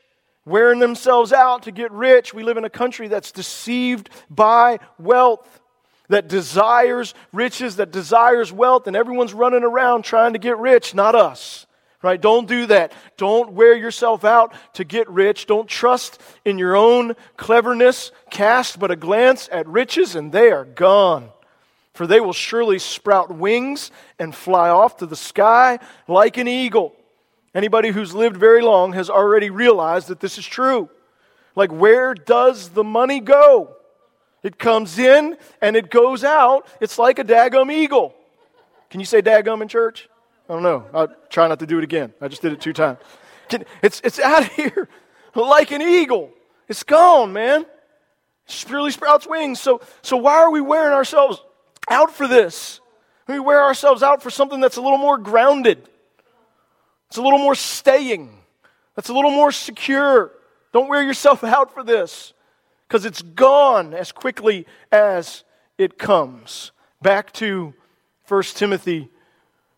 Wearing 0.46 0.80
themselves 0.80 1.32
out 1.34 1.64
to 1.64 1.72
get 1.72 1.92
rich. 1.92 2.34
We 2.34 2.44
live 2.44 2.58
in 2.58 2.66
a 2.66 2.70
country 2.70 3.08
that's 3.08 3.32
deceived 3.32 4.10
by 4.30 4.80
wealth, 5.00 5.62
that 6.10 6.28
desires 6.28 7.14
riches, 7.34 7.78
that 7.78 7.92
desires 7.92 8.52
wealth, 8.52 8.88
and 8.88 8.96
everyone's 8.96 9.34
running 9.34 9.64
around 9.64 10.04
trying 10.04 10.34
to 10.34 10.40
get 10.40 10.58
rich, 10.58 10.94
not 10.94 11.16
us 11.16 11.65
right? 12.06 12.22
Don't 12.22 12.48
do 12.48 12.68
that. 12.68 12.94
Don't 13.18 13.54
wear 13.54 13.76
yourself 13.76 14.24
out 14.24 14.54
to 14.74 14.84
get 14.84 15.10
rich. 15.10 15.48
Don't 15.48 15.68
trust 15.68 16.22
in 16.46 16.60
your 16.60 16.76
own 16.76 17.16
cleverness. 17.36 18.12
Cast 18.30 18.80
but 18.80 18.92
a 18.92 18.96
glance 18.96 19.50
at 19.52 19.68
riches, 19.68 20.16
and 20.16 20.32
they 20.32 20.52
are 20.52 20.66
gone. 20.66 21.30
For 21.94 22.06
they 22.06 22.20
will 22.20 22.34
surely 22.34 22.78
sprout 22.78 23.34
wings 23.34 23.90
and 24.20 24.36
fly 24.36 24.70
off 24.70 24.98
to 24.98 25.06
the 25.06 25.16
sky 25.16 25.80
like 26.08 26.38
an 26.38 26.48
eagle. 26.48 26.94
Anybody 27.56 27.90
who's 27.90 28.14
lived 28.14 28.38
very 28.38 28.62
long 28.62 28.94
has 28.94 29.10
already 29.10 29.50
realized 29.50 30.10
that 30.10 30.20
this 30.20 30.38
is 30.38 30.46
true. 30.46 30.90
Like, 31.56 31.72
where 31.72 32.14
does 32.14 32.70
the 32.70 32.84
money 32.84 33.20
go? 33.20 33.78
It 34.44 34.60
comes 34.60 35.00
in 35.00 35.38
and 35.62 35.76
it 35.76 35.90
goes 35.90 36.24
out. 36.24 36.68
It's 36.80 37.00
like 37.00 37.18
a 37.18 37.24
daggum 37.24 37.72
eagle. 37.72 38.14
Can 38.92 39.00
you 39.00 39.06
say 39.06 39.22
daggum 39.22 39.62
in 39.64 39.68
church? 39.70 40.08
I 40.50 40.54
don't 40.54 40.64
know. 40.64 40.86
I'll 40.94 41.08
try 41.30 41.48
not 41.48 41.60
to 41.60 41.66
do 41.66 41.78
it 41.78 41.84
again. 41.84 42.14
I 42.22 42.28
just 42.28 42.42
did 42.42 42.54
it 42.54 42.62
two 42.62 42.74
times. 42.74 43.00
It's, 43.82 44.02
it's 44.04 44.20
out 44.20 44.44
of 44.44 44.52
here 44.54 44.88
like 45.36 45.72
an 45.72 45.82
eagle. 45.82 46.32
It's 46.68 46.84
gone, 46.84 47.34
man. 47.34 47.66
It 48.48 48.92
sprouts 48.92 49.28
wings. 49.28 49.60
So, 49.60 49.82
so 50.02 50.18
why 50.18 50.36
are 50.36 50.52
we 50.52 50.62
wearing 50.62 50.94
ourselves 50.94 51.42
out 51.90 52.12
for 52.12 52.28
this? 52.28 52.80
We 53.28 53.40
wear 53.40 53.64
ourselves 53.64 54.04
out 54.04 54.22
for 54.22 54.30
something 54.30 54.60
that's 54.60 54.78
a 54.78 54.82
little 54.82 55.00
more 55.00 55.18
grounded. 55.18 55.90
It's 57.08 57.18
a 57.18 57.22
little 57.22 57.40
more 57.40 57.56
staying. 57.56 58.38
That's 58.96 59.10
a 59.10 59.14
little 59.14 59.32
more 59.32 59.52
secure. 59.52 60.32
Don't 60.74 60.88
wear 60.88 61.04
yourself 61.04 61.44
out 61.44 61.74
for 61.74 61.84
this 61.84 62.34
because 62.88 63.06
it's 63.06 63.22
gone 63.22 63.94
as 63.94 64.12
quickly 64.12 64.68
as 64.92 65.44
it 65.78 65.98
comes. 65.98 66.72
Back 67.02 67.34
to 67.34 67.74
1 68.28 68.44
Timothy 68.44 69.10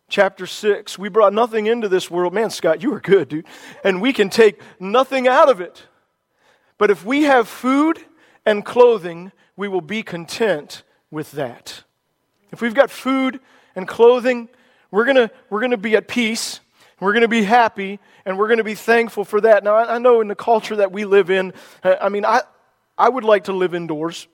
chapter 0.10 0.46
6. 0.46 0.98
We 0.98 1.10
brought 1.10 1.34
nothing 1.34 1.68
into 1.68 1.90
this 1.90 2.10
world. 2.10 2.34
Man, 2.34 2.50
Scott, 2.50 2.82
you 2.82 2.94
are 2.94 3.00
good, 3.00 3.30
dude. 3.30 3.46
And 3.84 4.02
we 4.02 4.14
can 4.14 4.30
take 4.30 4.60
nothing 4.80 5.28
out 5.28 5.50
of 5.50 5.62
it. 5.62 5.86
But 6.78 6.92
if 6.92 7.06
we 7.06 7.24
have 7.24 7.48
food 7.48 8.00
and 8.46 8.64
clothing, 8.64 9.32
we 9.56 9.68
will 9.68 9.82
be 9.82 10.04
content 10.04 10.84
with 11.12 11.32
that. 11.34 11.84
If 12.52 12.62
we've 12.62 12.74
got 12.76 12.90
food 12.90 13.40
and 13.76 13.88
clothing, 13.88 14.50
we're 14.92 15.06
going 15.06 15.30
we're 15.50 15.68
to 15.68 15.78
be 15.78 15.96
at 15.96 16.08
peace. 16.08 16.60
We're 17.00 17.14
going 17.14 17.22
to 17.22 17.28
be 17.28 17.44
happy 17.44 18.00
and 18.26 18.38
we're 18.38 18.48
going 18.48 18.58
to 18.58 18.64
be 18.64 18.76
thankful 18.76 19.24
for 19.24 19.42
that. 19.42 19.64
Now, 19.64 19.76
I, 19.76 19.96
I 19.96 19.98
know 20.00 20.22
in 20.22 20.28
the 20.28 20.36
culture 20.36 20.78
that 20.78 20.92
we 20.92 21.06
live 21.06 21.30
in, 21.30 21.54
uh, 21.84 21.96
I 22.02 22.10
mean, 22.10 22.26
I, 22.26 22.42
I 22.98 23.10
would 23.10 23.24
like 23.24 23.46
to 23.46 23.54
live 23.54 23.76
indoors. 23.76 24.28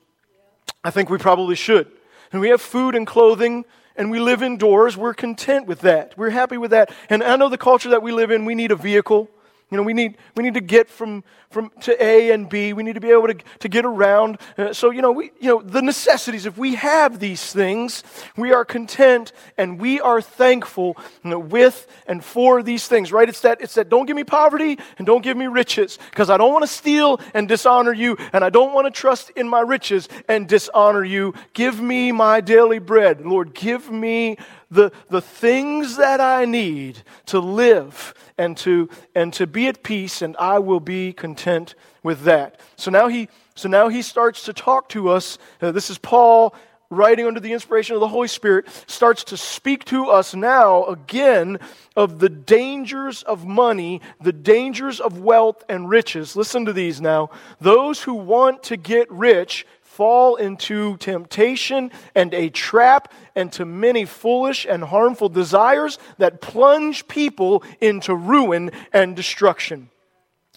I 0.83 0.89
think 0.89 1.09
we 1.09 1.17
probably 1.17 1.55
should. 1.55 1.91
And 2.31 2.41
we 2.41 2.49
have 2.49 2.61
food 2.61 2.95
and 2.95 3.05
clothing 3.05 3.65
and 3.95 4.09
we 4.09 4.19
live 4.19 4.41
indoors, 4.41 4.97
we're 4.97 5.13
content 5.13 5.67
with 5.67 5.81
that. 5.81 6.17
We're 6.17 6.31
happy 6.31 6.57
with 6.57 6.71
that. 6.71 6.91
And 7.09 7.23
I 7.23 7.35
know 7.35 7.49
the 7.49 7.57
culture 7.57 7.89
that 7.89 8.01
we 8.01 8.11
live 8.11 8.31
in, 8.31 8.45
we 8.45 8.55
need 8.55 8.71
a 8.71 8.75
vehicle. 8.75 9.29
You 9.73 9.77
know, 9.77 9.83
we 9.83 9.93
need, 9.93 10.17
we 10.35 10.43
need 10.43 10.53
to 10.53 10.61
get 10.61 10.87
from, 10.87 11.23
from 11.49 11.71
to 11.81 12.03
A 12.03 12.29
and 12.29 12.47
B. 12.47 12.73
We 12.73 12.83
need 12.83 12.93
to 12.93 13.01
be 13.01 13.09
able 13.09 13.27
to, 13.27 13.37
to 13.57 13.67
get 13.67 13.85
around. 13.85 14.37
Uh, 14.55 14.71
so, 14.71 14.91
you 14.91 15.01
know, 15.01 15.11
we, 15.11 15.31
you 15.39 15.49
know, 15.49 15.61
the 15.63 15.81
necessities, 15.81 16.45
if 16.45 16.59
we 16.59 16.75
have 16.75 17.17
these 17.17 17.51
things, 17.51 18.03
we 18.37 18.53
are 18.53 18.65
content 18.65 19.31
and 19.57 19.79
we 19.79 19.99
are 19.99 20.21
thankful 20.21 20.95
you 21.23 21.31
know, 21.31 21.39
with 21.39 21.87
and 22.05 22.23
for 22.23 22.61
these 22.61 22.87
things, 22.87 23.11
right? 23.11 23.27
It's 23.27 23.41
that, 23.41 23.61
it's 23.61 23.73
that 23.73 23.89
don't 23.89 24.05
give 24.05 24.15
me 24.15 24.23
poverty 24.23 24.77
and 24.99 25.07
don't 25.07 25.23
give 25.23 25.37
me 25.37 25.47
riches 25.47 25.97
because 26.11 26.29
I 26.29 26.37
don't 26.37 26.53
want 26.53 26.61
to 26.63 26.71
steal 26.71 27.19
and 27.33 27.47
dishonor 27.47 27.93
you 27.93 28.15
and 28.31 28.43
I 28.43 28.51
don't 28.51 28.73
want 28.73 28.85
to 28.85 28.91
trust 28.91 29.31
in 29.31 29.49
my 29.49 29.61
riches 29.61 30.07
and 30.29 30.47
dishonor 30.47 31.03
you. 31.03 31.33
Give 31.53 31.81
me 31.81 32.11
my 32.11 32.41
daily 32.41 32.77
bread. 32.77 33.25
Lord, 33.25 33.55
give 33.55 33.89
me 33.89 34.37
the, 34.73 34.91
the 35.09 35.21
things 35.21 35.97
that 35.97 36.19
I 36.19 36.45
need 36.45 37.03
to 37.27 37.39
live 37.39 38.13
and 38.37 38.57
to, 38.57 38.89
and 39.15 39.31
to 39.33 39.47
be 39.47 39.67
at 39.67 39.83
peace, 39.83 40.21
and 40.21 40.35
I 40.37 40.59
will 40.59 40.79
be 40.79 41.13
content 41.13 41.75
with 42.01 42.23
that. 42.23 42.59
So 42.75 42.91
now 42.91 43.07
he, 43.07 43.29
so 43.55 43.69
now 43.69 43.87
he 43.87 44.01
starts 44.01 44.43
to 44.45 44.53
talk 44.53 44.89
to 44.89 45.09
us. 45.09 45.37
Uh, 45.61 45.71
this 45.71 45.89
is 45.89 45.97
Paul 45.97 46.55
writing 46.89 47.25
under 47.25 47.39
the 47.39 47.53
inspiration 47.53 47.95
of 47.95 48.01
the 48.01 48.07
Holy 48.07 48.27
Spirit, 48.27 48.67
starts 48.87 49.23
to 49.25 49.37
speak 49.37 49.83
to 49.85 50.09
us 50.09 50.35
now 50.35 50.85
again 50.85 51.59
of 51.95 52.19
the 52.19 52.29
dangers 52.29 53.23
of 53.23 53.45
money, 53.45 54.01
the 54.21 54.33
dangers 54.33 54.99
of 54.99 55.19
wealth 55.19 55.63
and 55.69 55.89
riches. 55.89 56.35
Listen 56.35 56.65
to 56.65 56.73
these 56.73 57.01
now. 57.01 57.29
Those 57.59 58.03
who 58.03 58.13
want 58.13 58.63
to 58.63 58.77
get 58.77 59.11
rich 59.11 59.65
fall 59.93 60.37
into 60.37 60.97
temptation 60.97 61.91
and 62.15 62.33
a 62.33 62.49
trap 62.49 63.13
and 63.35 63.51
to 63.51 63.63
many 63.63 64.05
foolish 64.05 64.65
and 64.67 64.83
harmful 64.83 65.29
desires 65.29 65.99
that 66.17 66.41
plunge 66.41 67.07
people 67.07 67.63
into 67.79 68.15
ruin 68.15 68.71
and 68.91 69.15
destruction. 69.15 69.91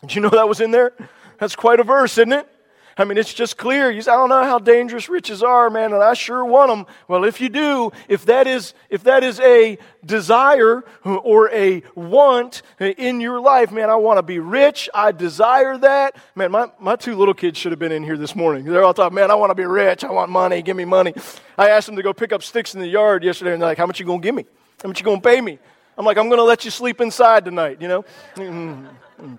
Did 0.01 0.14
you 0.14 0.22
know 0.22 0.31
that 0.31 0.49
was 0.49 0.62
in 0.62 0.70
there? 0.70 0.94
That's 1.38 1.55
quite 1.55 1.81
a 1.81 1.85
verse, 1.85 2.16
isn't 2.16 2.33
it? 2.33 2.49
I 2.98 3.04
mean, 3.04 3.18
it's 3.18 3.35
just 3.35 3.59
clear. 3.59 3.90
You 3.90 4.00
say, 4.00 4.11
I 4.11 4.16
don't 4.16 4.30
know 4.30 4.42
how 4.42 4.59
dangerous 4.59 5.11
riches 5.11 5.42
are, 5.42 5.68
man, 5.68 5.92
and 5.92 6.02
I 6.02 6.14
sure 6.14 6.44
want 6.44 6.70
them. 6.70 6.87
Well, 7.09 7.24
if 7.24 7.42
you 7.42 7.50
do, 7.50 7.92
if 8.09 8.24
that 8.24 8.46
is, 8.46 8.72
if 8.88 9.04
that 9.04 9.22
is 9.22 9.38
a 9.40 9.76
desire 10.04 10.82
or 11.04 11.50
a 11.50 11.82
want 11.94 12.62
in 12.80 13.20
your 13.20 13.38
life, 13.38 13.70
man, 13.70 13.90
I 13.90 13.96
want 13.96 14.16
to 14.16 14.22
be 14.22 14.38
rich. 14.38 14.88
I 14.94 15.12
desire 15.12 15.76
that. 15.78 16.16
Man, 16.35 16.50
my, 16.50 16.70
my 16.80 16.96
two 16.96 17.16
little 17.16 17.35
kids 17.35 17.59
should 17.59 17.72
have 17.72 17.78
been 17.78 17.92
in 17.92 18.02
here 18.02 18.16
this 18.16 18.35
morning. 18.35 18.64
They're 18.64 18.85
all 18.85 18.94
talking, 18.94 19.14
man, 19.14 19.30
I 19.30 19.35
want 19.35 19.50
to 19.50 19.54
be 19.54 19.66
rich. 19.66 20.02
I 20.02 20.11
want 20.11 20.30
money. 20.30 20.62
Give 20.62 20.76
me 20.76 20.87
money. 20.87 21.12
I 21.59 21.70
asked 21.70 21.87
them 21.87 21.96
to 21.96 22.02
go 22.02 22.14
pick 22.14 22.32
up 22.32 22.42
sticks 22.42 22.74
in 22.74 22.80
the 22.80 22.88
yard 22.88 23.24
yesterday, 23.24 23.52
and 23.52 23.61
they're 23.61 23.68
like, 23.68 23.78
how 23.78 23.87
much 23.87 24.00
you 24.00 24.06
going 24.06 24.22
to 24.22 24.26
give 24.26 24.35
me? 24.35 24.46
How 24.82 24.88
much 24.88 25.00
you 25.00 25.04
going 25.04 25.20
to 25.20 25.28
pay 25.28 25.40
me? 25.42 25.59
I'm 25.98 26.04
like, 26.06 26.16
I'm 26.16 26.28
going 26.28 26.38
to 26.38 26.44
let 26.44 26.64
you 26.64 26.70
sleep 26.70 27.02
inside 27.02 27.44
tonight, 27.44 27.80
you 27.82 27.88
know? 27.88 28.04
Mm-hmm. 28.37 29.35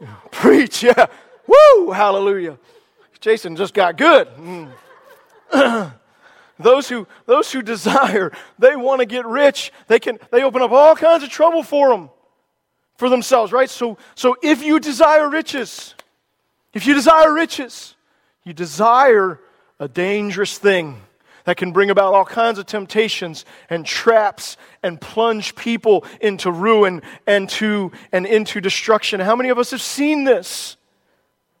Preach, 0.30 0.82
yeah. 0.82 1.06
Woo, 1.46 1.90
hallelujah. 1.90 2.58
Jason 3.20 3.56
just 3.56 3.74
got 3.74 3.96
good. 3.96 4.28
Mm. 4.36 4.70
those 6.58 6.88
who 6.88 7.06
those 7.26 7.50
who 7.50 7.62
desire, 7.62 8.32
they 8.58 8.76
want 8.76 9.00
to 9.00 9.06
get 9.06 9.26
rich. 9.26 9.72
They 9.88 9.98
can 9.98 10.18
they 10.30 10.42
open 10.42 10.62
up 10.62 10.70
all 10.72 10.96
kinds 10.96 11.22
of 11.22 11.30
trouble 11.30 11.62
for 11.62 11.90
them 11.90 12.10
for 12.96 13.08
themselves, 13.08 13.52
right? 13.52 13.68
So 13.68 13.98
so 14.14 14.36
if 14.42 14.62
you 14.62 14.80
desire 14.80 15.28
riches, 15.28 15.94
if 16.72 16.86
you 16.86 16.94
desire 16.94 17.32
riches, 17.32 17.94
you 18.44 18.52
desire 18.52 19.40
a 19.78 19.88
dangerous 19.88 20.58
thing 20.58 21.00
that 21.44 21.56
can 21.56 21.72
bring 21.72 21.90
about 21.90 22.12
all 22.12 22.24
kinds 22.24 22.58
of 22.58 22.66
temptations 22.66 23.44
and 23.70 23.86
traps 23.86 24.56
and 24.82 25.00
plunge 25.00 25.54
people 25.54 26.04
into 26.20 26.50
ruin 26.50 27.02
and 27.26 27.48
to 27.48 27.92
and 28.12 28.26
into 28.26 28.60
destruction. 28.60 29.20
How 29.20 29.36
many 29.36 29.48
of 29.48 29.58
us 29.58 29.70
have 29.70 29.82
seen 29.82 30.24
this? 30.24 30.75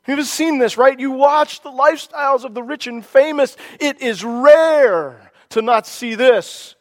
You've 0.06 0.26
seen 0.26 0.58
this, 0.58 0.78
right? 0.78 0.98
You 0.98 1.10
watch 1.10 1.62
the 1.62 1.70
lifestyles 1.70 2.44
of 2.44 2.54
the 2.54 2.62
rich 2.62 2.86
and 2.86 3.04
famous. 3.04 3.56
It 3.80 4.00
is 4.00 4.22
rare 4.22 5.32
to 5.50 5.62
not 5.62 5.86
see 5.86 6.14
this. 6.14 6.74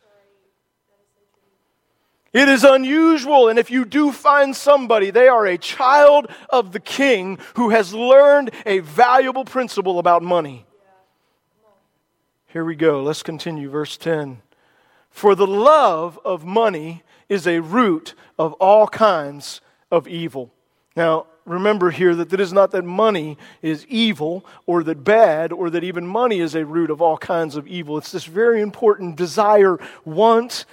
It 2.34 2.50
is 2.50 2.66
unusual, 2.66 3.48
and 3.48 3.58
if 3.58 3.72
you 3.72 3.86
do 3.86 4.12
find 4.12 4.54
somebody, 4.54 5.10
they 5.10 5.30
are 5.30 5.46
a 5.46 5.58
child 5.58 6.28
of 6.50 6.74
the 6.74 6.82
king 6.82 7.40
who 7.54 7.70
has 7.70 7.94
learned 7.94 8.52
a 8.66 8.80
valuable 8.80 9.46
principle 9.46 10.00
about 10.00 10.22
money. 10.22 10.66
Here 12.48 12.66
we 12.66 12.76
go. 12.76 13.02
Let's 13.04 13.24
continue. 13.24 13.70
Verse 13.70 13.96
10. 13.96 14.42
For 15.10 15.34
the 15.34 15.48
love 15.48 16.20
of 16.26 16.44
money 16.44 17.04
is 17.30 17.48
a 17.48 17.62
root 17.62 18.14
of 18.38 18.52
all 18.54 18.88
kinds 18.88 19.62
of 19.90 20.06
evil. 20.06 20.52
Now, 20.94 21.28
remember 21.46 21.92
here 21.92 22.16
that 22.16 22.34
it 22.34 22.40
is 22.40 22.52
not 22.52 22.72
that 22.72 22.84
money 22.84 23.38
is 23.62 23.86
evil 23.88 24.46
or 24.66 24.84
that 24.84 25.04
bad 25.04 25.52
or 25.52 25.70
that 25.70 25.84
even 25.84 26.06
money 26.08 26.40
is 26.40 26.56
a 26.56 26.66
root 26.66 26.90
of 26.90 27.02
all 27.02 27.18
kinds 27.18 27.56
of 27.56 27.68
evil. 27.68 27.98
It's 27.98 28.12
this 28.12 28.26
very 28.26 28.62
important 28.62 29.16
desire, 29.16 29.78
want, 30.04 30.66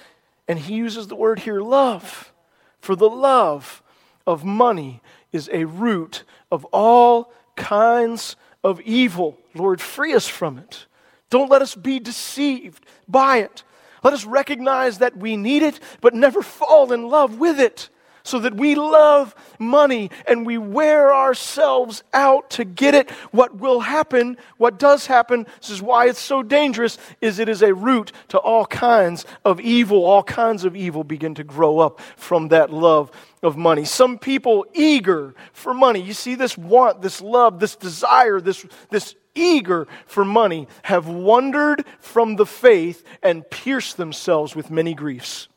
and 0.48 0.58
he 0.58 0.74
uses 0.74 1.08
the 1.08 1.14
word 1.14 1.40
here 1.40 1.60
love. 1.60 2.32
For 2.80 2.96
the 2.96 3.10
love 3.10 3.82
of 4.26 4.44
money 4.44 5.00
is 5.30 5.48
a 5.52 5.64
root 5.64 6.24
of 6.50 6.64
all 6.66 7.32
kinds 7.56 8.36
of 8.64 8.80
evil. 8.80 9.38
Lord, 9.54 9.80
free 9.80 10.14
us 10.14 10.26
from 10.26 10.58
it. 10.58 10.86
Don't 11.30 11.50
let 11.50 11.62
us 11.62 11.74
be 11.74 11.98
deceived 11.98 12.84
by 13.08 13.38
it. 13.38 13.62
Let 14.02 14.14
us 14.14 14.24
recognize 14.24 14.98
that 14.98 15.16
we 15.16 15.36
need 15.36 15.62
it, 15.62 15.80
but 16.00 16.14
never 16.14 16.42
fall 16.42 16.92
in 16.92 17.08
love 17.08 17.38
with 17.38 17.60
it. 17.60 17.88
So 18.24 18.38
that 18.38 18.54
we 18.54 18.74
love 18.74 19.34
money 19.58 20.10
and 20.26 20.46
we 20.46 20.58
wear 20.58 21.14
ourselves 21.14 22.02
out 22.12 22.50
to 22.50 22.64
get 22.64 22.94
it. 22.94 23.10
What 23.30 23.56
will 23.56 23.80
happen, 23.80 24.36
what 24.58 24.78
does 24.78 25.06
happen, 25.06 25.46
this 25.60 25.70
is 25.70 25.82
why 25.82 26.08
it's 26.08 26.20
so 26.20 26.42
dangerous, 26.42 26.98
is 27.20 27.38
it 27.38 27.48
is 27.48 27.62
a 27.62 27.74
root 27.74 28.12
to 28.28 28.38
all 28.38 28.66
kinds 28.66 29.26
of 29.44 29.60
evil. 29.60 30.04
All 30.04 30.22
kinds 30.22 30.64
of 30.64 30.76
evil 30.76 31.04
begin 31.04 31.34
to 31.36 31.44
grow 31.44 31.78
up 31.78 32.00
from 32.16 32.48
that 32.48 32.72
love 32.72 33.10
of 33.42 33.56
money. 33.56 33.84
Some 33.84 34.18
people 34.18 34.66
eager 34.72 35.34
for 35.52 35.74
money. 35.74 36.00
You 36.00 36.12
see 36.12 36.34
this 36.36 36.56
want, 36.56 37.02
this 37.02 37.20
love, 37.20 37.58
this 37.58 37.74
desire, 37.74 38.40
this, 38.40 38.64
this 38.90 39.16
eager 39.34 39.88
for 40.06 40.24
money 40.24 40.68
have 40.82 41.08
wandered 41.08 41.84
from 41.98 42.36
the 42.36 42.46
faith 42.46 43.04
and 43.22 43.48
pierced 43.50 43.96
themselves 43.96 44.54
with 44.54 44.70
many 44.70 44.94
griefs. 44.94 45.48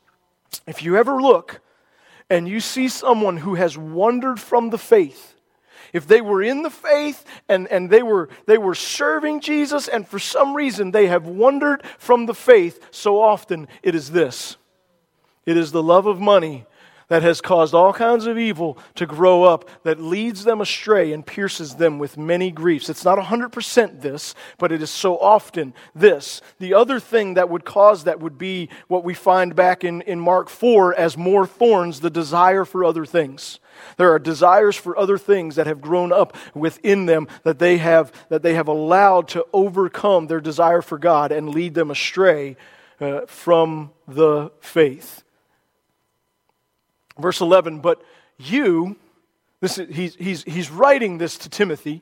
If 0.66 0.82
you 0.82 0.98
ever 0.98 1.22
look 1.22 1.62
and 2.30 2.48
you 2.48 2.60
see 2.60 2.88
someone 2.88 3.38
who 3.38 3.56
has 3.56 3.78
wandered 3.78 4.40
from 4.40 4.70
the 4.70 4.78
faith, 4.78 5.36
if 5.94 6.08
they 6.08 6.22
were 6.22 6.42
in 6.42 6.62
the 6.62 6.70
faith 6.70 7.24
and, 7.48 7.68
and 7.68 7.90
they, 7.90 8.04
were, 8.04 8.30
they 8.48 8.58
were 8.58 8.76
serving 8.76 9.40
Jesus 9.40 9.88
and 9.88 10.08
for 10.08 10.20
some 10.20 10.56
reason 10.56 10.92
they 10.92 11.08
have 11.08 11.26
wandered 11.26 11.84
from 11.98 12.26
the 12.26 12.34
faith, 12.34 12.80
so 12.92 13.22
often 13.22 13.68
it 13.82 13.96
is 13.96 14.12
this. 14.12 14.58
It 15.46 15.58
is 15.58 15.72
the 15.72 15.84
love 15.84 16.08
of 16.08 16.20
money 16.20 16.66
that 17.08 17.24
has 17.24 17.42
caused 17.42 17.74
all 17.74 17.94
kinds 17.94 18.26
of 18.26 18.38
evil 18.38 18.78
to 18.96 19.06
grow 19.06 19.44
up 19.44 19.70
that 19.84 20.00
leads 20.00 20.44
them 20.44 20.62
astray 20.62 21.12
and 21.14 21.26
pierces 21.26 21.76
them 21.76 22.00
with 22.00 22.18
many 22.18 22.52
griefs. 22.52 22.90
It's 22.90 23.06
not 23.06 23.18
100% 23.18 24.02
this, 24.02 24.34
but 24.58 24.72
it 24.72 24.82
is 24.82 24.90
so 24.90 25.18
often 25.18 25.74
this. 25.94 26.42
The 26.60 26.74
other 26.74 27.00
thing 27.00 27.36
that 27.36 27.50
would 27.50 27.66
cause 27.66 28.04
that 28.06 28.20
would 28.20 28.38
be 28.38 28.70
what 28.88 29.04
we 29.04 29.14
find 29.14 29.56
back 29.56 29.84
in, 29.84 30.02
in 30.02 30.20
Mark 30.20 30.50
4 30.50 30.96
as 30.96 31.18
more 31.18 31.46
thorns, 31.46 32.00
the 32.00 32.10
desire 32.10 32.66
for 32.66 32.84
other 32.84 33.06
things. 33.06 33.60
There 33.98 34.12
are 34.14 34.20
desires 34.20 34.76
for 34.76 34.98
other 34.98 35.18
things 35.18 35.56
that 35.56 35.68
have 35.68 35.82
grown 35.82 36.12
up 36.12 36.36
within 36.54 37.06
them 37.06 37.28
that 37.44 37.60
they 37.60 37.78
have, 37.78 38.12
that 38.30 38.42
they 38.42 38.54
have 38.54 38.68
allowed 38.68 39.28
to 39.30 39.46
overcome 39.54 40.28
their 40.28 40.40
desire 40.40 40.82
for 40.82 40.98
God 40.98 41.32
and 41.32 41.50
lead 41.50 41.74
them 41.74 41.92
astray 41.92 42.56
uh, 43.00 43.22
from 43.28 43.92
the 44.08 44.52
faith. 44.62 45.25
Verse 47.20 47.42
11, 47.42 47.80
but 47.80 48.02
you, 48.38 48.98
this 49.62 49.78
is, 49.78 49.96
he's, 49.96 50.16
he's, 50.16 50.44
he's 50.44 50.70
writing 50.70 51.18
this 51.18 51.38
to 51.40 51.50
Timothy, 51.50 52.02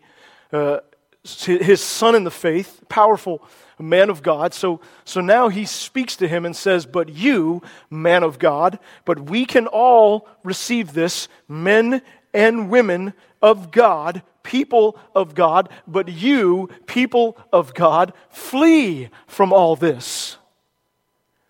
uh, 0.52 0.80
his 1.24 1.82
son 1.82 2.16
in 2.16 2.24
the 2.24 2.32
faith, 2.32 2.84
powerful 2.90 3.42
man 3.80 4.10
of 4.10 4.22
God. 4.22 4.54
So, 4.54 4.82
so 5.06 5.22
now 5.22 5.50
he 5.50 5.66
speaks 5.66 6.16
to 6.18 6.28
him 6.28 6.46
and 6.46 6.56
says, 6.56 6.86
But 6.86 7.10
you, 7.10 7.62
man 7.90 8.24
of 8.24 8.40
God, 8.40 8.80
but 9.06 9.30
we 9.30 9.46
can 9.46 9.68
all 9.68 10.28
receive 10.44 10.94
this, 10.94 11.28
men 11.48 12.02
and 12.34 12.70
women 12.70 13.14
of 13.42 13.72
God, 13.72 14.24
people 14.42 14.98
of 15.16 15.36
God, 15.36 15.70
but 15.88 16.10
you, 16.10 16.70
people 16.88 17.38
of 17.52 17.74
God, 17.74 18.14
flee 18.30 19.10
from 19.28 19.54
all 19.54 19.76
this. 19.76 20.38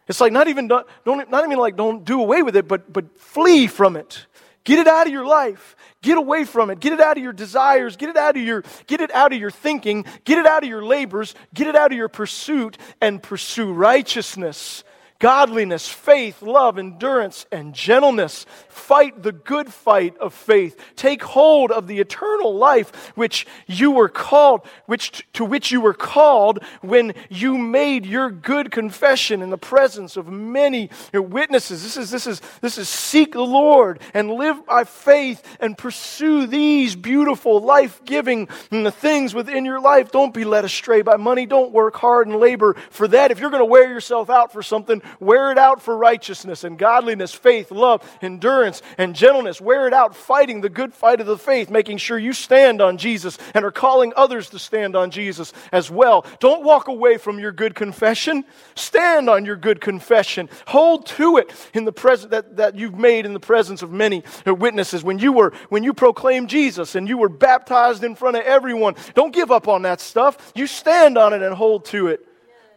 It's 0.08 0.20
like 0.20 0.34
not 0.34 0.48
even 0.48 0.68
don't, 0.68 0.86
not 1.06 1.46
even 1.46 1.58
like 1.58 1.76
don't 1.76 2.04
do 2.04 2.22
away 2.22 2.44
with 2.44 2.56
it, 2.56 2.68
but 2.68 2.92
but 2.92 3.18
flee 3.18 3.68
from 3.68 3.96
it. 3.96 4.26
Get 4.64 4.80
it 4.80 4.88
out 4.88 5.08
of 5.08 5.14
your 5.14 5.26
life. 5.26 5.76
Get 6.02 6.18
away 6.18 6.46
from 6.46 6.70
it. 6.70 6.80
Get 6.80 6.94
it 6.94 7.02
out 7.02 7.18
of 7.18 7.24
your 7.24 7.34
desires. 7.34 7.98
Get 7.98 8.10
it 8.10 8.18
out 8.18 8.38
of 8.38 8.44
your 8.44 8.64
get 8.88 9.02
it 9.02 9.12
out 9.12 9.34
of 9.34 9.40
your 9.40 9.52
thinking. 9.52 10.06
Get 10.24 10.38
it 10.38 10.46
out 10.46 10.64
of 10.64 10.70
your 10.70 10.84
labors. 10.84 11.36
Get 11.54 11.68
it 11.68 11.76
out 11.76 11.92
of 11.92 11.98
your 11.98 12.10
pursuit 12.10 12.78
and 13.02 13.22
pursue 13.22 13.74
righteousness 13.74 14.84
godliness, 15.20 15.88
faith, 15.88 16.42
love, 16.42 16.78
endurance, 16.78 17.46
and 17.52 17.74
gentleness. 17.74 18.46
Fight 18.68 19.24
the 19.24 19.32
good 19.32 19.72
fight 19.72 20.18
of 20.18 20.34
faith. 20.34 20.80
Take 20.96 21.24
hold 21.24 21.72
of 21.72 21.88
the 21.88 22.00
eternal 22.00 22.56
life 22.56 23.12
which 23.16 23.48
you 23.68 23.92
were 23.92 24.10
called, 24.10 24.66
which 24.86 25.26
to 25.34 25.46
which 25.46 25.72
you 25.72 25.80
were 25.80 25.94
called 25.94 26.62
when 26.82 27.14
you 27.30 27.58
made 27.58 28.06
your 28.06 28.30
good 28.30 28.72
confession 28.72 29.42
in 29.42 29.50
the 29.50 29.58
presence 29.58 30.18
of 30.18 30.28
many 30.28 30.90
witnesses. 31.14 31.84
This 31.84 31.98
is 31.98 32.12
this 32.12 32.28
is 32.28 32.42
this 32.62 32.78
is 32.78 32.90
seek 32.90 33.34
the 33.34 33.42
Lord 33.42 34.02
and 34.14 34.32
live 34.32 34.66
by 34.66 34.84
faith 34.84 35.42
and 35.60 35.78
pursue 35.78 36.48
these 36.48 36.96
beautiful 36.96 37.62
life-giving 37.62 38.48
things 38.48 39.34
within 39.34 39.64
your 39.66 39.80
life. 39.80 40.12
Don't 40.12 40.34
be 40.34 40.44
led 40.44 40.66
astray 40.66 41.02
by 41.02 41.16
money. 41.16 41.46
Don't 41.46 41.72
work 41.72 41.96
hard 41.96 42.28
and 42.28 42.38
labor 42.38 42.76
for 42.90 43.08
that. 43.08 43.32
If 43.32 43.40
you're 43.40 43.50
going 43.50 43.62
to 43.62 43.66
wear 43.66 43.90
yourself 43.90 44.30
out 44.30 44.52
for 44.52 44.62
something, 44.62 45.02
Wear 45.20 45.52
it 45.52 45.58
out 45.58 45.82
for 45.82 45.98
righteousness 45.98 46.64
and 46.64 46.78
godliness, 46.78 47.34
faith, 47.34 47.72
love, 47.72 48.02
endurance, 48.22 48.82
and 48.98 49.16
gentleness. 49.16 49.62
Wear 49.62 49.88
it 49.88 49.94
out 49.94 50.16
fighting 50.16 50.62
the 50.62 50.70
good 50.70 50.94
fight 50.94 51.20
of 51.20 51.28
the 51.28 51.38
faith, 51.38 51.70
making 51.70 51.98
sure 51.98 52.18
you 52.18 52.34
stand 52.34 52.82
on 52.82 52.98
Jesus 52.98 53.38
and 53.54 53.66
are 53.66 53.72
calling 53.72 54.14
others 54.16 54.50
to 54.50 54.60
stand 54.60 54.96
on 54.96 55.12
Jesus 55.12 55.54
as 55.72 55.90
well. 55.90 56.26
Don't 56.40 56.64
walk 56.64 56.88
away 56.88 57.18
from 57.18 57.40
your 57.40 57.52
good 57.52 57.76
confession. 57.76 58.44
Stand 58.76 59.30
on 59.30 59.46
your 59.46 59.56
good 59.56 59.82
confession. 59.82 60.50
Hold 60.68 61.06
to 61.08 61.38
it 61.38 61.54
in 61.74 61.86
the 61.86 61.92
presence 61.92 62.32
that, 62.32 62.58
that 62.58 62.76
you've 62.76 62.98
made 62.98 63.26
in 63.26 63.34
the 63.34 63.40
presence 63.40 63.82
of 63.82 63.92
many 63.92 64.24
witnesses. 64.46 65.04
When 65.04 65.20
you 65.20 65.32
were 65.32 65.54
when 65.70 65.84
you 65.84 65.94
proclaimed 65.94 66.50
Jesus 66.50 66.96
and 66.96 67.08
you 67.08 67.18
were 67.18 67.30
baptized 67.30 68.04
in 68.04 68.16
front 68.16 68.38
of 68.38 68.44
everyone, 68.44 68.96
don't 69.14 69.34
give 69.34 69.52
up 69.52 69.68
on 69.68 69.84
that 69.84 70.02
stuff. 70.02 70.52
You 70.56 70.68
stand 70.68 71.18
on 71.18 71.34
it 71.34 71.42
and 71.42 71.54
hold 71.54 71.86
to 71.86 72.08
it. 72.08 72.26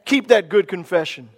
Keep 0.04 0.28
that 0.28 0.48
good 0.48 0.68
confession 0.68 1.30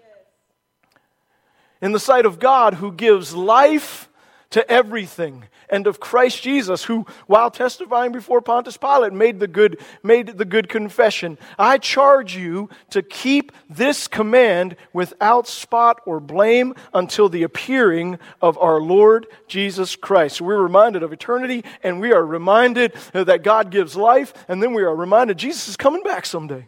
in 1.80 1.92
the 1.92 2.00
sight 2.00 2.26
of 2.26 2.38
God 2.38 2.74
who 2.74 2.92
gives 2.92 3.34
life 3.34 4.08
to 4.50 4.68
everything. 4.70 5.44
And 5.70 5.86
of 5.86 6.00
Christ 6.00 6.42
Jesus 6.42 6.84
who 6.84 7.04
while 7.26 7.50
testifying 7.50 8.10
before 8.10 8.40
Pontius 8.40 8.78
Pilate 8.78 9.12
made 9.12 9.38
the 9.38 9.46
good 9.46 9.78
made 10.02 10.38
the 10.38 10.46
good 10.46 10.70
confession 10.70 11.36
I 11.58 11.76
charge 11.76 12.34
you 12.34 12.70
to 12.90 13.02
keep 13.02 13.52
this 13.68 14.08
command 14.08 14.76
without 14.94 15.46
spot 15.46 16.00
or 16.06 16.20
blame 16.20 16.74
until 16.94 17.28
the 17.28 17.42
appearing 17.42 18.18
of 18.40 18.56
our 18.56 18.80
Lord 18.80 19.26
Jesus 19.46 19.94
Christ. 19.94 20.36
So 20.36 20.46
we're 20.46 20.62
reminded 20.62 21.02
of 21.02 21.12
eternity 21.12 21.64
and 21.82 22.00
we 22.00 22.12
are 22.12 22.24
reminded 22.24 22.94
that 23.12 23.42
God 23.42 23.70
gives 23.70 23.94
life 23.94 24.32
and 24.48 24.62
then 24.62 24.72
we 24.72 24.82
are 24.82 24.96
reminded 24.96 25.36
Jesus 25.36 25.68
is 25.68 25.76
coming 25.76 26.02
back 26.02 26.24
someday 26.24 26.66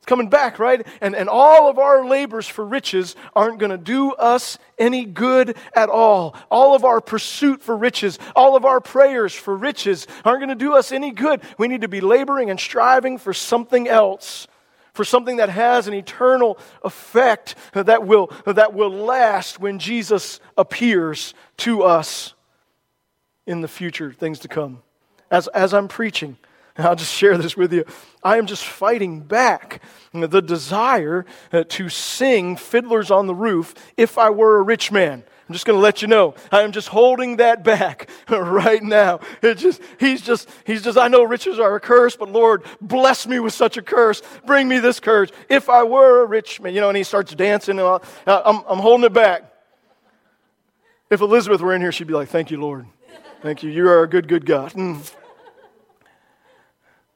It's 0.00 0.06
coming 0.06 0.30
back, 0.30 0.58
right? 0.58 0.86
And, 1.02 1.14
and 1.14 1.28
all 1.28 1.68
of 1.68 1.78
our 1.78 2.06
labors 2.06 2.48
for 2.48 2.64
riches 2.64 3.16
aren't 3.36 3.58
going 3.58 3.70
to 3.70 3.76
do 3.76 4.12
us 4.12 4.56
any 4.78 5.04
good 5.04 5.58
at 5.74 5.90
all. 5.90 6.34
All 6.50 6.74
of 6.74 6.86
our 6.86 7.02
pursuit 7.02 7.60
for 7.60 7.76
riches, 7.76 8.18
all 8.34 8.56
of 8.56 8.64
our 8.64 8.80
prayers 8.80 9.34
for 9.34 9.54
riches 9.54 10.06
aren't 10.24 10.40
going 10.40 10.48
to 10.48 10.54
do 10.54 10.72
us 10.72 10.90
any 10.90 11.10
good. 11.10 11.42
We 11.58 11.68
need 11.68 11.82
to 11.82 11.88
be 11.88 12.00
laboring 12.00 12.48
and 12.48 12.58
striving 12.58 13.18
for 13.18 13.34
something 13.34 13.88
else, 13.88 14.48
for 14.94 15.04
something 15.04 15.36
that 15.36 15.50
has 15.50 15.86
an 15.86 15.92
eternal 15.92 16.58
effect 16.82 17.54
that 17.74 18.06
will, 18.06 18.32
that 18.46 18.72
will 18.72 18.90
last 18.90 19.60
when 19.60 19.78
Jesus 19.78 20.40
appears 20.56 21.34
to 21.58 21.82
us 21.82 22.32
in 23.46 23.60
the 23.60 23.68
future, 23.68 24.14
things 24.14 24.38
to 24.38 24.48
come. 24.48 24.80
As, 25.30 25.46
as 25.48 25.74
I'm 25.74 25.88
preaching, 25.88 26.38
and 26.80 26.88
I'll 26.88 26.96
just 26.96 27.12
share 27.12 27.36
this 27.36 27.56
with 27.56 27.72
you. 27.72 27.84
I 28.22 28.38
am 28.38 28.46
just 28.46 28.64
fighting 28.64 29.20
back 29.20 29.82
the 30.12 30.40
desire 30.40 31.26
uh, 31.52 31.64
to 31.68 31.88
sing 31.88 32.56
Fiddlers 32.56 33.10
on 33.10 33.26
the 33.26 33.34
Roof 33.34 33.74
if 33.96 34.18
I 34.18 34.30
were 34.30 34.58
a 34.58 34.62
rich 34.62 34.90
man. 34.90 35.22
I'm 35.48 35.52
just 35.52 35.66
going 35.66 35.76
to 35.76 35.82
let 35.82 36.00
you 36.00 36.08
know. 36.08 36.34
I 36.52 36.62
am 36.62 36.70
just 36.70 36.88
holding 36.88 37.36
that 37.36 37.64
back 37.64 38.08
right 38.30 38.82
now. 38.82 39.20
It 39.42 39.56
just, 39.56 39.82
he's 39.98 40.22
just, 40.22 40.48
he's 40.64 40.82
just, 40.82 40.96
I 40.96 41.08
know 41.08 41.24
riches 41.24 41.58
are 41.58 41.74
a 41.74 41.80
curse, 41.80 42.16
but 42.16 42.30
Lord, 42.30 42.64
bless 42.80 43.26
me 43.26 43.40
with 43.40 43.52
such 43.52 43.76
a 43.76 43.82
curse. 43.82 44.22
Bring 44.46 44.68
me 44.68 44.78
this 44.78 45.00
curse. 45.00 45.30
If 45.48 45.68
I 45.68 45.82
were 45.82 46.22
a 46.22 46.26
rich 46.26 46.60
man, 46.60 46.72
you 46.72 46.80
know, 46.80 46.88
and 46.88 46.96
he 46.96 47.02
starts 47.02 47.34
dancing, 47.34 47.78
and 47.80 48.00
I'm, 48.26 48.62
I'm 48.68 48.78
holding 48.78 49.04
it 49.04 49.12
back. 49.12 49.52
If 51.10 51.20
Elizabeth 51.20 51.60
were 51.60 51.74
in 51.74 51.80
here, 51.80 51.90
she'd 51.90 52.06
be 52.06 52.14
like, 52.14 52.28
Thank 52.28 52.52
you, 52.52 52.60
Lord. 52.60 52.86
Thank 53.42 53.64
you. 53.64 53.70
You 53.70 53.88
are 53.88 54.04
a 54.04 54.08
good, 54.08 54.28
good 54.28 54.46
God. 54.46 54.72
Mm. 54.72 55.14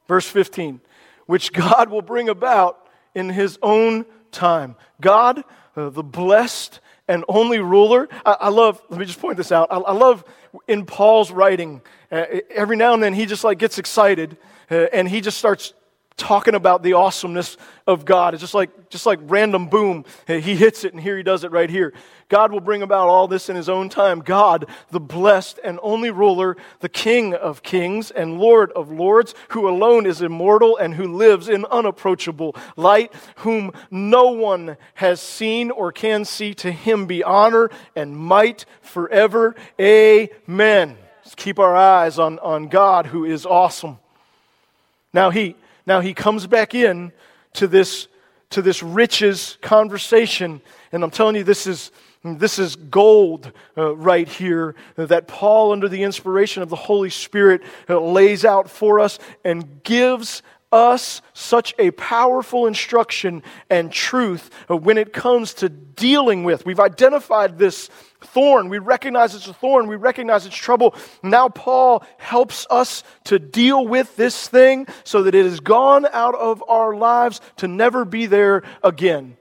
Verse 0.07 0.29
15, 0.29 0.81
which 1.27 1.53
God 1.53 1.91
will 1.91 2.03
bring 2.03 2.29
about 2.29 2.89
in 3.15 3.31
his 3.31 3.59
own 3.63 4.05
time. 4.33 4.77
God, 5.01 5.45
uh, 5.77 5.89
the 5.91 6.03
blessed 6.03 6.81
and 7.09 7.25
only 7.29 7.59
ruler. 7.59 8.09
I, 8.25 8.37
I, 8.41 8.49
love, 8.49 8.83
let 8.89 8.99
me 8.99 9.07
just 9.07 9.21
point 9.21 9.37
this 9.37 9.53
out. 9.53 9.69
I, 9.71 9.79
I 9.79 9.93
love 9.93 10.25
in 10.69 10.87
Paul's 10.87 11.31
writing, 11.31 11.83
uh, 12.11 12.25
every 12.51 12.77
now 12.77 12.95
and 12.95 13.03
then 13.03 13.15
he 13.15 13.27
just 13.27 13.45
like 13.45 13.59
gets 13.59 13.79
excited 13.79 14.37
uh, 14.71 14.87
and 14.93 15.09
he 15.09 15.21
just 15.21 15.39
starts 15.39 15.75
talking 16.17 16.55
about 16.55 16.83
the 16.83 16.93
awesomeness 16.93 17.57
of 17.87 18.05
God. 18.05 18.35
It's 18.35 18.41
just 18.41 18.55
like, 18.55 18.89
just 18.89 19.05
like 19.05 19.19
random 19.23 19.67
boom. 19.69 20.05
He 20.27 20.55
hits 20.55 20.85
it, 20.85 20.93
and 20.93 21.03
here 21.03 21.17
he 21.17 21.23
does 21.23 21.43
it 21.43 21.51
right 21.51 21.69
here. 21.69 21.93
God 22.29 22.53
will 22.53 22.61
bring 22.61 22.83
about 22.83 23.09
all 23.09 23.27
this 23.27 23.49
in 23.49 23.57
his 23.57 23.69
own 23.69 23.89
time. 23.89 24.21
God, 24.21 24.67
the 24.91 25.01
blessed 25.01 25.59
and 25.65 25.79
only 25.83 26.11
ruler, 26.11 26.57
the 26.81 26.89
King 26.89 27.35
of 27.35 27.63
kings 27.63 28.11
and 28.11 28.39
Lord 28.39 28.71
of 28.73 28.91
lords, 28.91 29.35
who 29.49 29.69
alone 29.69 30.07
is 30.07 30.23
immortal 30.23 30.77
and 30.77 30.95
who 30.95 31.17
lives 31.17 31.49
in 31.49 31.65
unapproachable 31.67 32.55
light, 32.77 33.13
whom 33.39 33.73
no 33.91 34.29
one 34.29 34.77
has 34.95 35.21
seen 35.21 35.71
or 35.71 35.91
can 35.91 36.25
see. 36.25 36.55
To 36.55 36.71
him 36.71 37.07
be 37.07 37.25
honor 37.25 37.71
and 37.97 38.17
might 38.17 38.67
forever. 38.83 39.57
Amen. 39.81 40.97
Let's 41.25 41.35
keep 41.35 41.59
our 41.59 41.75
eyes 41.75 42.19
on, 42.19 42.39
on 42.39 42.69
God, 42.69 43.07
who 43.07 43.25
is 43.25 43.45
awesome. 43.45 43.99
Now, 45.13 45.31
he 45.31 45.57
now 45.87 46.01
he 46.01 46.15
comes 46.15 46.47
back 46.47 46.75
in 46.75 47.13
to 47.55 47.67
this, 47.67 48.09
to 48.51 48.63
this 48.63 48.83
riches 48.83 49.59
conversation, 49.61 50.61
and 50.93 51.03
I'm 51.05 51.11
telling 51.11 51.37
you, 51.37 51.45
this 51.45 51.67
is, 51.67 51.91
this 52.23 52.59
is 52.59 52.77
gold 52.77 53.53
uh, 53.77 53.95
right 53.97 54.27
here 54.27 54.75
that 54.97 55.29
Paul, 55.29 55.73
under 55.73 55.89
the 55.89 56.03
inspiration 56.03 56.63
of 56.63 56.71
the 56.71 56.77
Holy 56.77 57.11
Spirit, 57.11 57.63
uh, 57.89 58.01
lays 58.01 58.45
out 58.45 58.71
for 58.71 58.99
us 58.99 59.19
and 59.45 59.83
gives 59.83 60.43
us 60.75 61.23
such 61.33 61.73
a 61.79 61.93
powerful 61.93 62.67
instruction 62.67 63.45
and 63.71 63.93
truth 63.93 64.51
when 64.69 64.99
it 64.99 65.13
comes 65.13 65.55
to 65.55 65.69
dealing 65.69 66.43
with. 66.43 66.67
We've 66.67 66.81
identified 66.81 67.59
this 67.59 67.89
thorn. 68.21 68.69
We 68.69 68.79
recognize 68.79 69.37
it's 69.37 69.47
a 69.47 69.55
thorn. 69.55 69.87
We 69.87 69.95
recognize 69.95 70.47
it's 70.47 70.57
trouble. 70.57 70.97
Now, 71.23 71.49
Paul 71.49 72.03
helps 72.19 72.67
us 72.71 73.05
to 73.25 73.39
deal 73.39 73.87
with 73.87 74.17
this 74.17 74.49
thing 74.49 74.89
so 75.05 75.23
that 75.23 75.35
it 75.35 75.47
is 75.47 75.61
gone 75.61 76.07
out 76.13 76.35
of 76.35 76.63
our 76.69 76.97
lives 76.97 77.41
to 77.59 77.69
never 77.69 78.05
be 78.05 78.27
there 78.27 78.65
again. 78.83 79.37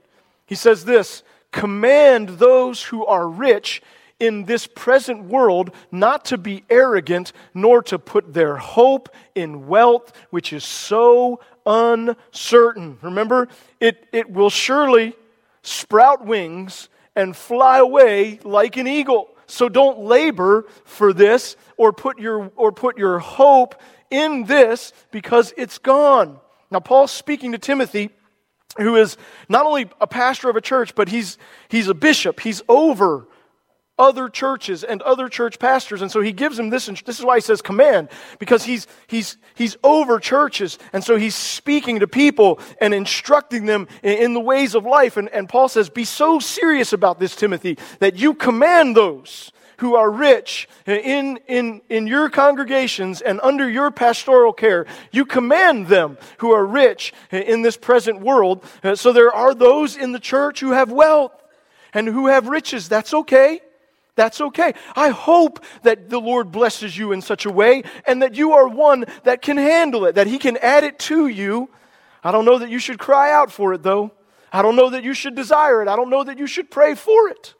He 0.46 0.54
says 0.54 0.84
this 0.84 1.24
Command 1.50 2.28
those 2.30 2.82
who 2.82 3.04
are 3.06 3.28
rich 3.28 3.82
in 4.24 4.44
this 4.44 4.66
present 4.66 5.24
world 5.24 5.70
not 5.92 6.24
to 6.24 6.38
be 6.38 6.64
arrogant, 6.70 7.32
nor 7.52 7.82
to 7.82 7.98
put 7.98 8.32
their 8.32 8.56
hope 8.56 9.14
in 9.34 9.66
wealth, 9.66 10.12
which 10.30 10.52
is 10.52 10.64
so 10.64 11.40
uncertain. 11.66 12.98
Remember, 13.02 13.48
it, 13.80 14.06
it 14.12 14.30
will 14.30 14.48
surely 14.48 15.14
sprout 15.62 16.24
wings 16.24 16.88
and 17.14 17.36
fly 17.36 17.78
away 17.78 18.40
like 18.44 18.78
an 18.78 18.86
eagle. 18.86 19.28
So 19.46 19.68
don't 19.68 20.00
labor 20.00 20.66
for 20.84 21.12
this 21.12 21.56
or 21.76 21.92
put 21.92 22.18
your, 22.18 22.50
or 22.56 22.72
put 22.72 22.96
your 22.96 23.18
hope 23.18 23.74
in 24.10 24.44
this 24.44 24.94
because 25.10 25.52
it's 25.58 25.76
gone. 25.76 26.40
Now, 26.70 26.80
Paul's 26.80 27.10
speaking 27.10 27.52
to 27.52 27.58
Timothy, 27.58 28.08
who 28.78 28.96
is 28.96 29.18
not 29.50 29.66
only 29.66 29.90
a 30.00 30.06
pastor 30.06 30.48
of 30.48 30.56
a 30.56 30.62
church, 30.62 30.94
but 30.94 31.08
he's, 31.08 31.36
he's 31.68 31.88
a 31.88 31.94
bishop. 31.94 32.40
He's 32.40 32.62
over 32.68 33.28
other 33.98 34.28
churches 34.28 34.82
and 34.82 35.00
other 35.02 35.28
church 35.28 35.58
pastors. 35.58 36.02
And 36.02 36.10
so 36.10 36.20
he 36.20 36.32
gives 36.32 36.56
them 36.56 36.70
this, 36.70 36.86
this 36.86 37.18
is 37.18 37.24
why 37.24 37.36
he 37.36 37.40
says 37.40 37.62
command, 37.62 38.08
because 38.38 38.64
he's, 38.64 38.86
he's, 39.06 39.36
he's 39.54 39.76
over 39.84 40.18
churches. 40.18 40.78
And 40.92 41.04
so 41.04 41.16
he's 41.16 41.34
speaking 41.34 42.00
to 42.00 42.08
people 42.08 42.58
and 42.80 42.92
instructing 42.92 43.66
them 43.66 43.86
in, 44.02 44.18
in 44.18 44.34
the 44.34 44.40
ways 44.40 44.74
of 44.74 44.84
life. 44.84 45.16
And, 45.16 45.28
and 45.28 45.48
Paul 45.48 45.68
says, 45.68 45.88
Be 45.88 46.04
so 46.04 46.40
serious 46.40 46.92
about 46.92 47.20
this, 47.20 47.36
Timothy, 47.36 47.78
that 48.00 48.16
you 48.16 48.34
command 48.34 48.96
those 48.96 49.52
who 49.78 49.96
are 49.96 50.10
rich 50.10 50.68
in, 50.86 51.38
in, 51.48 51.80
in 51.88 52.06
your 52.06 52.28
congregations 52.30 53.20
and 53.20 53.40
under 53.42 53.68
your 53.68 53.90
pastoral 53.90 54.52
care. 54.52 54.86
You 55.12 55.24
command 55.24 55.88
them 55.88 56.16
who 56.38 56.52
are 56.52 56.64
rich 56.64 57.12
in 57.30 57.62
this 57.62 57.76
present 57.76 58.20
world. 58.20 58.64
Uh, 58.82 58.94
so 58.94 59.12
there 59.12 59.34
are 59.34 59.54
those 59.54 59.96
in 59.96 60.12
the 60.12 60.20
church 60.20 60.60
who 60.60 60.70
have 60.72 60.92
wealth 60.92 61.32
and 61.92 62.06
who 62.06 62.28
have 62.28 62.48
riches. 62.48 62.88
That's 62.88 63.14
okay. 63.14 63.60
That's 64.16 64.40
okay. 64.40 64.74
I 64.94 65.08
hope 65.08 65.64
that 65.82 66.08
the 66.08 66.20
Lord 66.20 66.52
blesses 66.52 66.96
you 66.96 67.12
in 67.12 67.20
such 67.20 67.46
a 67.46 67.50
way 67.50 67.82
and 68.06 68.22
that 68.22 68.34
you 68.34 68.52
are 68.52 68.68
one 68.68 69.06
that 69.24 69.42
can 69.42 69.56
handle 69.56 70.04
it, 70.04 70.14
that 70.14 70.26
He 70.26 70.38
can 70.38 70.56
add 70.58 70.84
it 70.84 70.98
to 71.00 71.26
you. 71.26 71.68
I 72.22 72.30
don't 72.30 72.44
know 72.44 72.58
that 72.58 72.70
you 72.70 72.78
should 72.78 72.98
cry 72.98 73.32
out 73.32 73.50
for 73.50 73.74
it, 73.74 73.82
though. 73.82 74.12
I 74.52 74.62
don't 74.62 74.76
know 74.76 74.90
that 74.90 75.02
you 75.02 75.14
should 75.14 75.34
desire 75.34 75.82
it. 75.82 75.88
I 75.88 75.96
don't 75.96 76.10
know 76.10 76.22
that 76.22 76.38
you 76.38 76.46
should 76.46 76.70
pray 76.70 76.94
for 76.94 77.28
it 77.28 77.54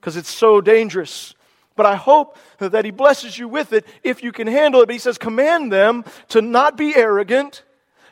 because 0.00 0.16
it's 0.16 0.30
so 0.30 0.62
dangerous. 0.62 1.34
But 1.76 1.86
I 1.86 1.94
hope 1.94 2.38
that 2.58 2.84
He 2.86 2.90
blesses 2.90 3.38
you 3.38 3.48
with 3.48 3.74
it 3.74 3.86
if 4.02 4.22
you 4.22 4.32
can 4.32 4.46
handle 4.46 4.80
it. 4.80 4.86
But 4.86 4.94
He 4.94 4.98
says, 4.98 5.18
command 5.18 5.70
them 5.70 6.04
to 6.28 6.40
not 6.40 6.78
be 6.78 6.96
arrogant, 6.96 7.64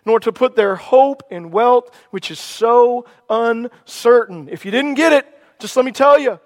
nor 0.04 0.20
to 0.20 0.32
put 0.32 0.54
their 0.54 0.76
hope 0.76 1.22
in 1.30 1.50
wealth, 1.50 1.90
which 2.10 2.30
is 2.30 2.38
so 2.38 3.06
uncertain. 3.30 4.50
If 4.50 4.66
you 4.66 4.70
didn't 4.70 4.94
get 4.94 5.14
it, 5.14 5.26
just 5.58 5.76
let 5.76 5.84
me 5.86 5.92
tell 5.92 6.18
you 6.18 6.38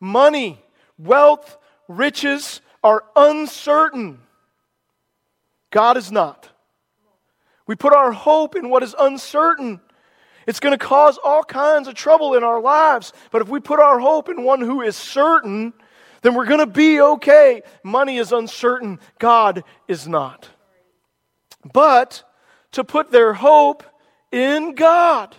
money 0.00 0.60
wealth, 1.04 1.56
riches 1.88 2.60
are 2.82 3.04
uncertain. 3.16 4.20
God 5.70 5.96
is 5.96 6.10
not. 6.10 6.48
We 7.66 7.76
put 7.76 7.92
our 7.92 8.12
hope 8.12 8.56
in 8.56 8.68
what 8.68 8.82
is 8.82 8.94
uncertain. 8.98 9.80
It's 10.46 10.60
going 10.60 10.76
to 10.76 10.84
cause 10.84 11.18
all 11.22 11.44
kinds 11.44 11.86
of 11.86 11.94
trouble 11.94 12.34
in 12.34 12.42
our 12.42 12.60
lives. 12.60 13.12
But 13.30 13.42
if 13.42 13.48
we 13.48 13.60
put 13.60 13.78
our 13.78 14.00
hope 14.00 14.28
in 14.28 14.42
one 14.42 14.60
who 14.60 14.82
is 14.82 14.96
certain, 14.96 15.72
then 16.22 16.34
we're 16.34 16.46
going 16.46 16.60
to 16.60 16.66
be 16.66 17.00
okay. 17.00 17.62
Money 17.82 18.18
is 18.18 18.32
uncertain, 18.32 18.98
God 19.18 19.62
is 19.86 20.08
not. 20.08 20.48
But 21.72 22.24
to 22.72 22.84
put 22.84 23.10
their 23.10 23.34
hope 23.34 23.84
in 24.32 24.74
God, 24.74 25.36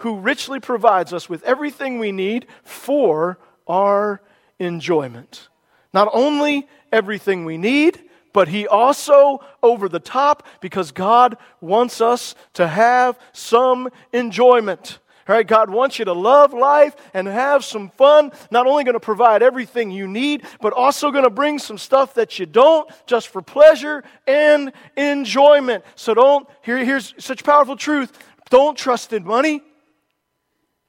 who 0.00 0.18
richly 0.18 0.60
provides 0.60 1.12
us 1.12 1.28
with 1.28 1.42
everything 1.44 1.98
we 1.98 2.12
need 2.12 2.46
for 2.64 3.38
our 3.66 4.20
enjoyment. 4.62 5.48
Not 5.92 6.08
only 6.12 6.68
everything 6.90 7.44
we 7.44 7.58
need, 7.58 7.98
but 8.32 8.48
He 8.48 8.66
also 8.66 9.40
over 9.62 9.88
the 9.88 10.00
top 10.00 10.46
because 10.60 10.92
God 10.92 11.36
wants 11.60 12.00
us 12.00 12.34
to 12.54 12.66
have 12.66 13.18
some 13.32 13.90
enjoyment. 14.12 14.98
All 15.28 15.36
right, 15.36 15.46
God 15.46 15.70
wants 15.70 16.00
you 16.00 16.04
to 16.06 16.12
love 16.12 16.52
life 16.52 16.96
and 17.14 17.28
have 17.28 17.64
some 17.64 17.90
fun. 17.90 18.32
Not 18.50 18.66
only 18.66 18.82
going 18.82 18.94
to 18.94 19.00
provide 19.00 19.42
everything 19.42 19.92
you 19.92 20.08
need, 20.08 20.44
but 20.60 20.72
also 20.72 21.12
going 21.12 21.24
to 21.24 21.30
bring 21.30 21.60
some 21.60 21.78
stuff 21.78 22.14
that 22.14 22.40
you 22.40 22.46
don't 22.46 22.90
just 23.06 23.28
for 23.28 23.40
pleasure 23.40 24.02
and 24.26 24.72
enjoyment. 24.96 25.84
So 25.94 26.12
don't, 26.12 26.48
here, 26.62 26.84
here's 26.84 27.14
such 27.18 27.44
powerful 27.44 27.76
truth. 27.76 28.18
Don't 28.50 28.76
trust 28.76 29.12
in 29.12 29.24
money, 29.24 29.62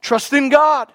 trust 0.02 0.32
in 0.32 0.48
God. 0.48 0.92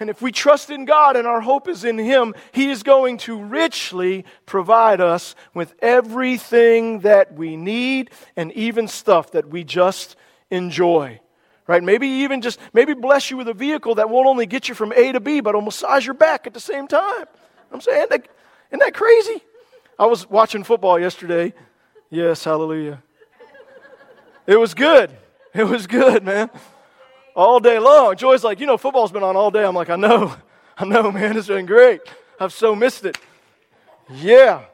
And 0.00 0.10
if 0.10 0.20
we 0.20 0.32
trust 0.32 0.70
in 0.70 0.84
God 0.84 1.16
and 1.16 1.26
our 1.26 1.40
hope 1.40 1.68
is 1.68 1.84
in 1.84 1.98
Him, 1.98 2.34
He 2.52 2.70
is 2.70 2.82
going 2.82 3.18
to 3.18 3.40
richly 3.40 4.24
provide 4.44 5.00
us 5.00 5.34
with 5.54 5.74
everything 5.80 7.00
that 7.00 7.34
we 7.34 7.56
need 7.56 8.10
and 8.36 8.52
even 8.52 8.88
stuff 8.88 9.32
that 9.32 9.48
we 9.48 9.64
just 9.64 10.16
enjoy. 10.50 11.20
Right? 11.66 11.82
Maybe 11.82 12.06
even 12.06 12.42
just, 12.42 12.58
maybe 12.72 12.92
bless 12.92 13.30
you 13.30 13.36
with 13.36 13.48
a 13.48 13.54
vehicle 13.54 13.94
that 13.94 14.10
won't 14.10 14.26
only 14.26 14.46
get 14.46 14.68
you 14.68 14.74
from 14.74 14.92
A 14.92 15.12
to 15.12 15.20
B, 15.20 15.40
but 15.40 15.54
will 15.54 15.62
massage 15.62 16.04
your 16.04 16.14
back 16.14 16.46
at 16.46 16.54
the 16.54 16.60
same 16.60 16.86
time. 16.86 17.26
I'm 17.72 17.80
saying, 17.80 18.06
isn't 18.10 18.28
that 18.70 18.94
crazy? 18.94 19.42
I 19.98 20.06
was 20.06 20.28
watching 20.28 20.64
football 20.64 20.98
yesterday. 20.98 21.54
Yes, 22.10 22.44
hallelujah. 22.44 23.02
It 24.46 24.56
was 24.56 24.74
good. 24.74 25.10
It 25.54 25.64
was 25.64 25.86
good, 25.86 26.24
man. 26.24 26.50
All 27.34 27.58
day 27.60 27.78
long. 27.78 28.16
Joy's 28.16 28.44
like, 28.44 28.60
you 28.60 28.66
know, 28.66 28.76
football's 28.76 29.12
been 29.12 29.22
on 29.22 29.36
all 29.36 29.50
day. 29.50 29.64
I'm 29.64 29.74
like, 29.74 29.90
I 29.90 29.96
know. 29.96 30.34
I 30.76 30.84
know, 30.84 31.10
man. 31.10 31.36
It's 31.36 31.48
been 31.48 31.66
great. 31.66 32.00
I've 32.38 32.52
so 32.52 32.74
missed 32.74 33.04
it. 33.04 33.18
Yeah. 34.10 34.64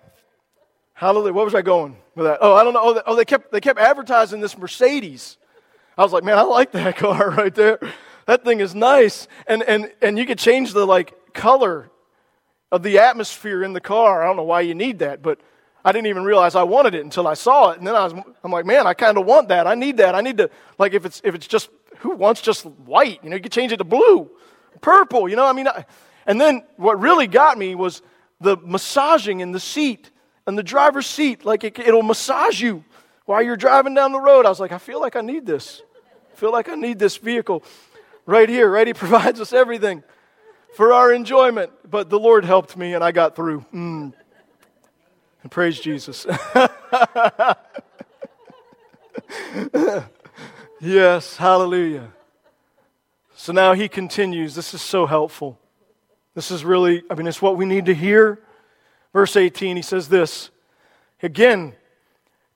Hallelujah. 0.94 1.32
What 1.32 1.44
was 1.44 1.54
I 1.54 1.62
going 1.62 1.96
with 2.14 2.26
that? 2.26 2.38
Oh, 2.40 2.54
I 2.54 2.64
don't 2.64 2.74
know. 2.74 2.80
Oh, 2.82 2.94
they, 2.94 3.00
oh, 3.06 3.16
they 3.16 3.24
kept 3.24 3.52
they 3.52 3.61
kept 3.61 3.78
advertising 3.78 4.40
this 4.40 4.56
Mercedes. 4.56 5.38
I 5.96 6.02
was 6.02 6.12
like, 6.12 6.24
man, 6.24 6.38
I 6.38 6.42
like 6.42 6.72
that 6.72 6.96
car 6.98 7.30
right 7.30 7.54
there. 7.54 7.78
That 8.26 8.44
thing 8.44 8.61
is 8.61 8.74
nice. 8.74 9.26
And 9.46 9.62
and 9.62 9.90
and 10.02 10.18
you 10.18 10.26
could 10.26 10.38
change 10.38 10.72
the 10.72 10.86
like 10.86 11.32
color 11.32 11.90
of 12.70 12.82
the 12.82 12.98
atmosphere 12.98 13.62
in 13.62 13.72
the 13.72 13.80
car. 13.80 14.22
I 14.22 14.26
don't 14.26 14.36
know 14.36 14.44
why 14.44 14.61
you 14.61 14.74
need 14.74 15.00
that, 15.00 15.22
but 15.22 15.40
I 15.84 15.92
didn't 15.92 16.08
even 16.08 16.24
realize 16.24 16.54
I 16.54 16.62
wanted 16.62 16.94
it 16.94 17.04
until 17.04 17.26
I 17.26 17.34
saw 17.34 17.70
it. 17.70 17.78
And 17.78 17.86
then 17.86 17.96
I 17.96 18.04
was 18.04 18.12
I'm 18.44 18.52
like, 18.52 18.66
man, 18.66 18.86
I 18.86 18.94
kind 18.94 19.16
of 19.18 19.26
want 19.26 19.48
that. 19.48 19.66
I 19.66 19.74
need 19.74 19.96
that. 19.98 20.14
I 20.14 20.20
need 20.20 20.38
to 20.38 20.50
like 20.78 20.92
if 20.92 21.04
it's 21.06 21.20
if 21.24 21.34
it's 21.34 21.46
just 21.46 21.70
who 22.01 22.16
wants 22.16 22.40
just 22.40 22.64
white? 22.64 23.22
You 23.22 23.30
know, 23.30 23.36
you 23.36 23.42
could 23.42 23.53
change 23.53 23.72
it 23.72 23.76
to 23.76 23.84
blue, 23.84 24.30
purple, 24.80 25.28
you 25.28 25.36
know? 25.36 25.46
I 25.46 25.53
mean, 25.53 25.68
I, 25.68 25.84
and 26.26 26.40
then 26.40 26.64
what 26.76 27.01
really 27.01 27.26
got 27.26 27.59
me 27.59 27.74
was 27.74 28.03
the 28.40 28.57
massaging 28.59 29.40
in 29.40 29.53
the 29.53 29.61
seat 29.61 30.11
and 30.46 30.57
the 30.57 30.62
driver's 30.62 31.07
seat. 31.07 31.44
Like 31.44 31.64
it, 31.64 31.78
it'll 31.78 32.03
massage 32.03 32.61
you 32.61 32.84
while 33.26 33.42
you're 33.42 33.57
driving 33.57 33.94
down 33.94 34.12
the 34.12 34.20
road. 34.20 34.46
I 34.46 34.48
was 34.48 34.61
like, 34.61 34.72
I 34.72 34.78
feel 34.78 35.01
like 35.01 35.16
I 35.16 35.20
need 35.20 35.46
this. 35.46 35.82
I 36.32 36.36
feel 36.36 36.53
like 36.53 36.68
I 36.68 36.74
need 36.74 36.98
this 36.98 37.16
vehicle 37.18 37.62
right 38.26 38.48
here, 38.48 38.70
right? 38.70 38.86
He 38.86 38.94
provides 38.94 39.40
us 39.40 39.53
everything 39.53 40.03
for 40.74 40.92
our 40.92 41.12
enjoyment. 41.12 41.70
But 41.88 42.11
the 42.11 42.18
Lord 42.18 42.44
helped 42.44 42.76
me 42.76 42.94
and 42.94 43.05
I 43.05 43.12
got 43.12 43.36
through. 43.36 43.64
Mm. 43.74 44.12
And 45.42 45.51
praise 45.51 45.80
Jesus. 45.80 46.26
yes, 50.80 51.36
hallelujah. 51.36 52.12
So 53.34 53.52
now 53.52 53.72
he 53.72 53.88
continues. 53.88 54.54
This 54.54 54.74
is 54.74 54.82
so 54.82 55.06
helpful. 55.06 55.58
This 56.34 56.50
is 56.50 56.64
really, 56.64 57.02
I 57.10 57.14
mean, 57.14 57.26
it's 57.26 57.40
what 57.40 57.56
we 57.56 57.64
need 57.64 57.86
to 57.86 57.94
hear. 57.94 58.38
Verse 59.12 59.36
18, 59.36 59.76
he 59.76 59.82
says 59.82 60.08
this 60.08 60.50
again, 61.22 61.74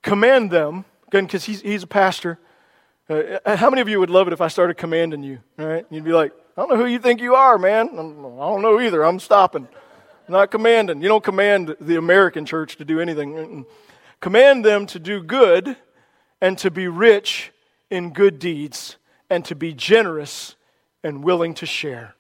command 0.02 0.50
them, 0.50 0.84
again, 1.08 1.24
because 1.24 1.44
he's, 1.44 1.60
he's 1.60 1.82
a 1.82 1.86
pastor. 1.86 2.38
Uh, 3.08 3.56
how 3.56 3.68
many 3.68 3.82
of 3.82 3.88
you 3.88 4.00
would 4.00 4.10
love 4.10 4.26
it 4.26 4.32
if 4.32 4.40
I 4.40 4.48
started 4.48 4.76
commanding 4.76 5.22
you? 5.22 5.40
Right? 5.56 5.86
You'd 5.90 6.04
be 6.04 6.12
like, 6.12 6.32
I 6.56 6.60
don't 6.60 6.70
know 6.70 6.76
who 6.76 6.86
you 6.86 6.98
think 6.98 7.20
you 7.20 7.34
are, 7.34 7.58
man. 7.58 7.88
I 7.90 7.96
don't 7.96 8.62
know 8.62 8.80
either. 8.80 9.04
I'm 9.04 9.20
stopping. 9.20 9.66
I'm 10.28 10.32
not 10.32 10.50
commanding. 10.50 11.02
You 11.02 11.08
don't 11.08 11.24
command 11.24 11.76
the 11.80 11.96
American 11.96 12.46
church 12.46 12.76
to 12.76 12.84
do 12.84 13.00
anything. 13.00 13.66
Command 14.20 14.64
them 14.64 14.86
to 14.86 14.98
do 14.98 15.22
good 15.22 15.76
and 16.40 16.56
to 16.58 16.70
be 16.70 16.88
rich 16.88 17.52
in 17.90 18.12
good 18.12 18.38
deeds 18.38 18.96
and 19.30 19.44
to 19.44 19.54
be 19.54 19.72
generous 19.72 20.56
and 21.02 21.22
willing 21.22 21.54
to 21.54 21.66
share. 21.66 22.14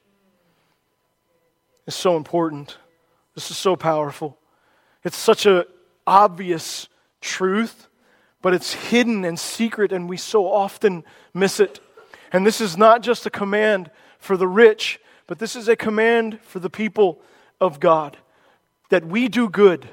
It's 1.86 1.96
so 1.96 2.16
important. 2.16 2.78
This 3.34 3.50
is 3.50 3.56
so 3.56 3.76
powerful. 3.76 4.38
It's 5.02 5.16
such 5.16 5.46
an 5.46 5.64
obvious 6.06 6.88
truth, 7.20 7.88
but 8.42 8.54
it's 8.54 8.74
hidden 8.74 9.24
and 9.24 9.38
secret, 9.38 9.92
and 9.92 10.08
we 10.08 10.16
so 10.16 10.46
often 10.46 11.04
miss 11.32 11.60
it. 11.60 11.80
And 12.32 12.46
this 12.46 12.60
is 12.60 12.76
not 12.76 13.02
just 13.02 13.26
a 13.26 13.30
command 13.30 13.90
for 14.18 14.36
the 14.36 14.48
rich, 14.48 15.00
but 15.26 15.38
this 15.38 15.56
is 15.56 15.68
a 15.68 15.76
command 15.76 16.40
for 16.42 16.58
the 16.58 16.70
people 16.70 17.20
of 17.60 17.80
God 17.80 18.16
that 18.90 19.06
we 19.06 19.28
do 19.28 19.48
good 19.48 19.88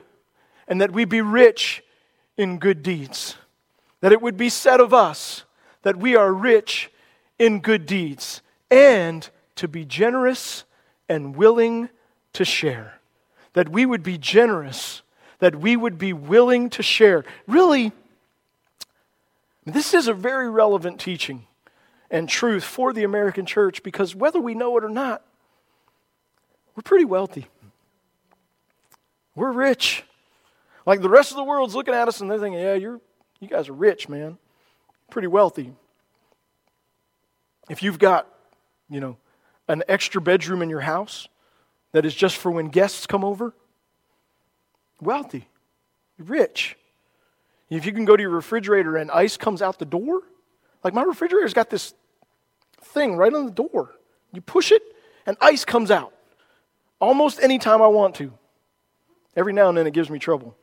and 0.67 0.81
that 0.81 0.91
we 0.91 1.05
be 1.05 1.21
rich 1.21 1.83
in 2.37 2.59
good 2.59 2.83
deeds. 2.83 3.35
That 4.01 4.11
it 4.11 4.21
would 4.21 4.37
be 4.37 4.49
said 4.49 4.79
of 4.79 4.93
us 4.93 5.45
that 5.83 5.97
we 5.97 6.15
are 6.15 6.33
rich 6.33 6.91
in 7.39 7.59
good 7.59 7.85
deeds 7.85 8.41
and 8.69 9.29
to 9.55 9.67
be 9.67 9.85
generous 9.85 10.63
and 11.09 11.35
willing 11.35 11.89
to 12.33 12.45
share. 12.45 12.99
That 13.53 13.69
we 13.69 13.85
would 13.85 14.03
be 14.03 14.17
generous, 14.17 15.01
that 15.39 15.55
we 15.55 15.75
would 15.75 15.97
be 15.97 16.13
willing 16.13 16.69
to 16.71 16.83
share. 16.83 17.25
Really, 17.47 17.91
this 19.65 19.93
is 19.93 20.07
a 20.07 20.13
very 20.13 20.49
relevant 20.49 20.99
teaching 20.99 21.47
and 22.09 22.27
truth 22.27 22.63
for 22.63 22.93
the 22.93 23.03
American 23.03 23.45
church 23.45 23.83
because 23.83 24.15
whether 24.15 24.39
we 24.39 24.53
know 24.53 24.77
it 24.77 24.83
or 24.83 24.89
not, 24.89 25.23
we're 26.75 26.83
pretty 26.83 27.05
wealthy. 27.05 27.47
We're 29.35 29.51
rich. 29.51 30.03
Like 30.85 31.01
the 31.01 31.09
rest 31.09 31.31
of 31.31 31.37
the 31.37 31.43
world's 31.43 31.75
looking 31.75 31.93
at 31.93 32.07
us 32.07 32.21
and 32.21 32.29
they're 32.29 32.39
thinking, 32.39 32.59
yeah, 32.59 32.73
you're, 32.73 32.99
you 33.39 33.47
guys 33.47 33.69
are 33.69 33.73
rich, 33.73 34.09
man. 34.09 34.37
Pretty 35.11 35.27
wealthy. 35.27 35.73
If 37.69 37.83
you've 37.83 37.99
got, 37.99 38.27
you 38.89 38.99
know, 38.99 39.17
an 39.67 39.83
extra 39.87 40.21
bedroom 40.21 40.61
in 40.63 40.69
your 40.69 40.79
house 40.79 41.27
that 41.91 42.05
is 42.05 42.15
just 42.15 42.37
for 42.37 42.49
when 42.49 42.69
guests 42.69 43.05
come 43.05 43.23
over, 43.23 43.53
wealthy, 45.01 45.47
rich. 46.17 46.77
If 47.69 47.85
you 47.85 47.91
can 47.91 48.05
go 48.05 48.15
to 48.17 48.23
your 48.23 48.31
refrigerator 48.31 48.95
and 48.95 49.11
ice 49.11 49.37
comes 49.37 49.61
out 49.61 49.79
the 49.79 49.85
door, 49.85 50.21
like 50.83 50.93
my 50.93 51.03
refrigerator's 51.03 51.53
got 51.53 51.69
this 51.69 51.93
thing 52.81 53.15
right 53.15 53.33
on 53.33 53.45
the 53.45 53.51
door. 53.51 53.91
You 54.33 54.41
push 54.41 54.71
it, 54.71 54.81
and 55.25 55.35
ice 55.41 55.65
comes 55.65 55.91
out 55.91 56.13
almost 57.01 57.39
any 57.41 57.59
time 57.59 57.81
I 57.81 57.87
want 57.87 58.15
to. 58.15 58.33
Every 59.35 59.51
now 59.51 59.67
and 59.69 59.77
then 59.77 59.87
it 59.87 59.93
gives 59.93 60.09
me 60.09 60.19
trouble. 60.19 60.55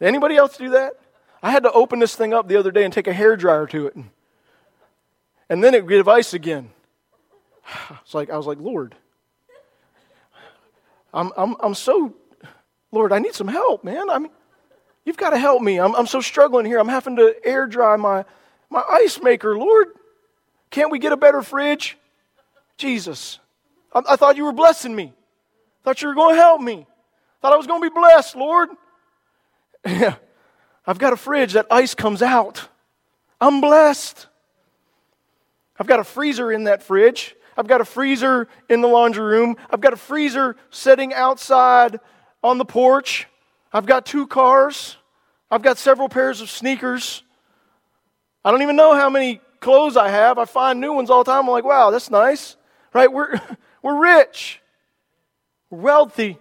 Anybody 0.00 0.36
else 0.36 0.56
do 0.56 0.70
that? 0.70 0.94
I 1.42 1.50
had 1.50 1.62
to 1.62 1.72
open 1.72 1.98
this 1.98 2.14
thing 2.14 2.34
up 2.34 2.48
the 2.48 2.56
other 2.56 2.70
day 2.70 2.84
and 2.84 2.92
take 2.92 3.06
a 3.06 3.12
hair 3.12 3.36
dryer 3.36 3.66
to 3.68 3.86
it, 3.86 3.96
and, 5.48 5.64
then 5.64 5.74
it 5.74 5.86
give 5.88 6.08
ice 6.08 6.34
again. 6.34 6.70
It's 8.02 8.14
like 8.14 8.30
I 8.30 8.36
was 8.36 8.46
like, 8.46 8.58
Lord, 8.58 8.94
I'm 11.14 11.32
I'm 11.36 11.56
I'm 11.60 11.74
so, 11.74 12.14
Lord, 12.92 13.12
I 13.12 13.18
need 13.18 13.34
some 13.34 13.48
help, 13.48 13.84
man. 13.84 14.10
I 14.10 14.18
mean, 14.18 14.32
you've 15.04 15.16
got 15.16 15.30
to 15.30 15.38
help 15.38 15.62
me. 15.62 15.78
I'm 15.78 15.94
I'm 15.94 16.06
so 16.06 16.20
struggling 16.20 16.66
here. 16.66 16.78
I'm 16.78 16.88
having 16.88 17.16
to 17.16 17.34
air 17.44 17.66
dry 17.66 17.96
my 17.96 18.24
my 18.68 18.82
ice 18.90 19.20
maker, 19.22 19.56
Lord. 19.56 19.88
Can't 20.70 20.90
we 20.90 20.98
get 20.98 21.12
a 21.12 21.16
better 21.16 21.42
fridge? 21.42 21.96
Jesus. 22.76 23.38
I, 23.92 24.02
I 24.10 24.16
thought 24.16 24.36
you 24.36 24.44
were 24.44 24.52
blessing 24.52 24.94
me. 24.94 25.12
Thought 25.84 26.02
you 26.02 26.08
were 26.08 26.14
going 26.14 26.34
to 26.34 26.40
help 26.40 26.60
me. 26.60 26.86
Thought 27.40 27.52
I 27.52 27.56
was 27.56 27.66
going 27.66 27.82
to 27.82 27.90
be 27.90 27.94
blessed, 27.94 28.36
Lord. 28.36 28.70
I've 30.86 30.98
got 30.98 31.12
a 31.12 31.16
fridge 31.16 31.52
that 31.52 31.66
ice 31.70 31.94
comes 31.94 32.22
out. 32.22 32.68
I'm 33.40 33.60
blessed. 33.60 34.26
I've 35.78 35.86
got 35.86 36.00
a 36.00 36.04
freezer 36.04 36.52
in 36.52 36.64
that 36.64 36.82
fridge. 36.82 37.34
I've 37.56 37.66
got 37.66 37.80
a 37.80 37.84
freezer 37.84 38.48
in 38.68 38.80
the 38.80 38.88
laundry 38.88 39.24
room. 39.24 39.56
I've 39.70 39.80
got 39.80 39.92
a 39.92 39.96
freezer 39.96 40.56
sitting 40.70 41.12
outside 41.12 42.00
on 42.42 42.58
the 42.58 42.64
porch. 42.64 43.26
I've 43.72 43.86
got 43.86 44.06
two 44.06 44.26
cars. 44.26 44.96
I've 45.50 45.62
got 45.62 45.78
several 45.78 46.08
pairs 46.08 46.40
of 46.40 46.50
sneakers. 46.50 47.22
I 48.44 48.50
don't 48.50 48.62
even 48.62 48.76
know 48.76 48.94
how 48.94 49.10
many 49.10 49.40
clothes 49.60 49.96
I 49.96 50.08
have. 50.08 50.38
I 50.38 50.44
find 50.44 50.80
new 50.80 50.92
ones 50.92 51.10
all 51.10 51.24
the 51.24 51.30
time. 51.30 51.44
I'm 51.44 51.50
like, 51.50 51.64
wow, 51.64 51.90
that's 51.90 52.10
nice. 52.10 52.56
Right? 52.92 53.12
We're, 53.12 53.40
we're 53.82 53.98
rich, 53.98 54.60
we're 55.68 55.80
wealthy. 55.80 56.38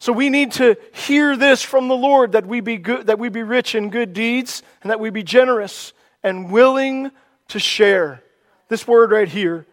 So 0.00 0.14
we 0.14 0.30
need 0.30 0.52
to 0.52 0.78
hear 0.94 1.36
this 1.36 1.62
from 1.62 1.88
the 1.88 1.94
Lord 1.94 2.32
that 2.32 2.46
we 2.46 2.60
be 2.60 2.78
good, 2.78 3.08
that 3.08 3.18
we 3.18 3.28
be 3.28 3.42
rich 3.42 3.74
in 3.74 3.90
good 3.90 4.14
deeds, 4.14 4.62
and 4.80 4.90
that 4.90 4.98
we 4.98 5.10
be 5.10 5.22
generous 5.22 5.92
and 6.22 6.50
willing 6.50 7.10
to 7.48 7.58
share. 7.58 8.22
This 8.68 8.88
word 8.88 9.10
right 9.10 9.28
here 9.28 9.66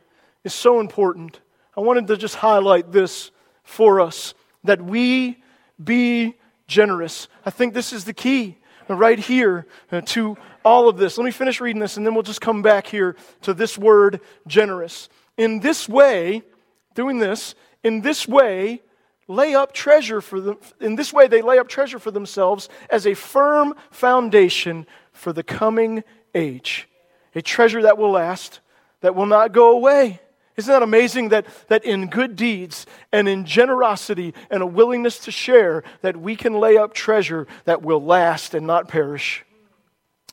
is 0.43 0.53
so 0.53 0.81
important. 0.81 1.39
I 1.77 1.79
wanted 1.79 2.07
to 2.07 2.17
just 2.17 2.35
highlight 2.35 2.91
this 2.91 3.31
for 3.63 4.01
us 4.01 4.33
that 4.65 4.81
we 4.81 5.41
be 5.81 6.35
generous. 6.67 7.29
I 7.45 7.49
think 7.49 7.73
this 7.73 7.93
is 7.93 8.03
the 8.03 8.13
key 8.13 8.57
right 8.89 9.19
here 9.19 9.65
uh, 9.93 10.01
to 10.07 10.35
all 10.65 10.89
of 10.89 10.97
this. 10.97 11.17
Let 11.17 11.23
me 11.23 11.31
finish 11.31 11.61
reading 11.61 11.79
this 11.79 11.95
and 11.95 12.05
then 12.05 12.13
we'll 12.13 12.23
just 12.23 12.41
come 12.41 12.61
back 12.61 12.87
here 12.87 13.15
to 13.43 13.53
this 13.53 13.77
word 13.77 14.19
generous. 14.45 15.07
In 15.37 15.61
this 15.61 15.87
way, 15.87 16.43
doing 16.95 17.19
this, 17.19 17.55
in 17.81 18.01
this 18.01 18.27
way, 18.27 18.81
lay 19.27 19.55
up 19.55 19.73
treasure 19.73 20.21
for 20.21 20.39
them. 20.39 20.57
In 20.79 20.95
this 20.95 21.11
way, 21.11 21.27
they 21.27 21.41
lay 21.41 21.59
up 21.59 21.67
treasure 21.67 21.99
for 21.99 22.11
themselves 22.11 22.69
as 22.89 23.05
a 23.05 23.13
firm 23.13 23.75
foundation 23.91 24.85
for 25.11 25.33
the 25.33 25.43
coming 25.43 26.03
age. 26.33 26.87
A 27.35 27.41
treasure 27.41 27.81
that 27.83 27.97
will 27.97 28.11
last, 28.11 28.61
that 29.01 29.15
will 29.15 29.25
not 29.25 29.51
go 29.51 29.71
away. 29.71 30.21
Isn't 30.55 30.71
that 30.71 30.81
amazing 30.81 31.29
that, 31.29 31.45
that 31.67 31.85
in 31.85 32.07
good 32.07 32.35
deeds 32.35 32.87
and 33.11 33.27
in 33.27 33.45
generosity 33.45 34.33
and 34.49 34.63
a 34.63 34.67
willingness 34.67 35.19
to 35.19 35.31
share, 35.31 35.83
that 36.01 36.17
we 36.17 36.35
can 36.35 36.53
lay 36.53 36.77
up 36.77 36.93
treasure 36.95 37.45
that 37.65 37.83
will 37.83 38.03
last 38.03 38.55
and 38.55 38.65
not 38.65 38.87
perish? 38.87 39.45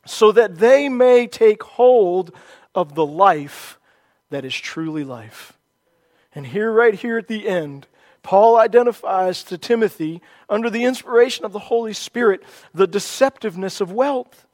So 0.07 0.31
that 0.31 0.57
they 0.57 0.89
may 0.89 1.27
take 1.27 1.61
hold 1.61 2.31
of 2.73 2.95
the 2.95 3.05
life 3.05 3.79
that 4.31 4.45
is 4.45 4.55
truly 4.55 5.03
life. 5.03 5.53
And 6.33 6.47
here, 6.47 6.71
right 6.71 6.95
here 6.95 7.19
at 7.19 7.27
the 7.27 7.47
end, 7.47 7.87
Paul 8.25 8.57
identifies 8.57 9.43
to 9.43 9.57
Timothy, 9.57 10.19
under 10.49 10.71
the 10.71 10.83
inspiration 10.83 11.45
of 11.45 11.53
the 11.53 11.59
Holy 11.59 11.93
Spirit, 11.93 12.41
the 12.73 12.87
deceptiveness 12.87 13.81
of 13.81 13.91
wealth. 13.91 14.47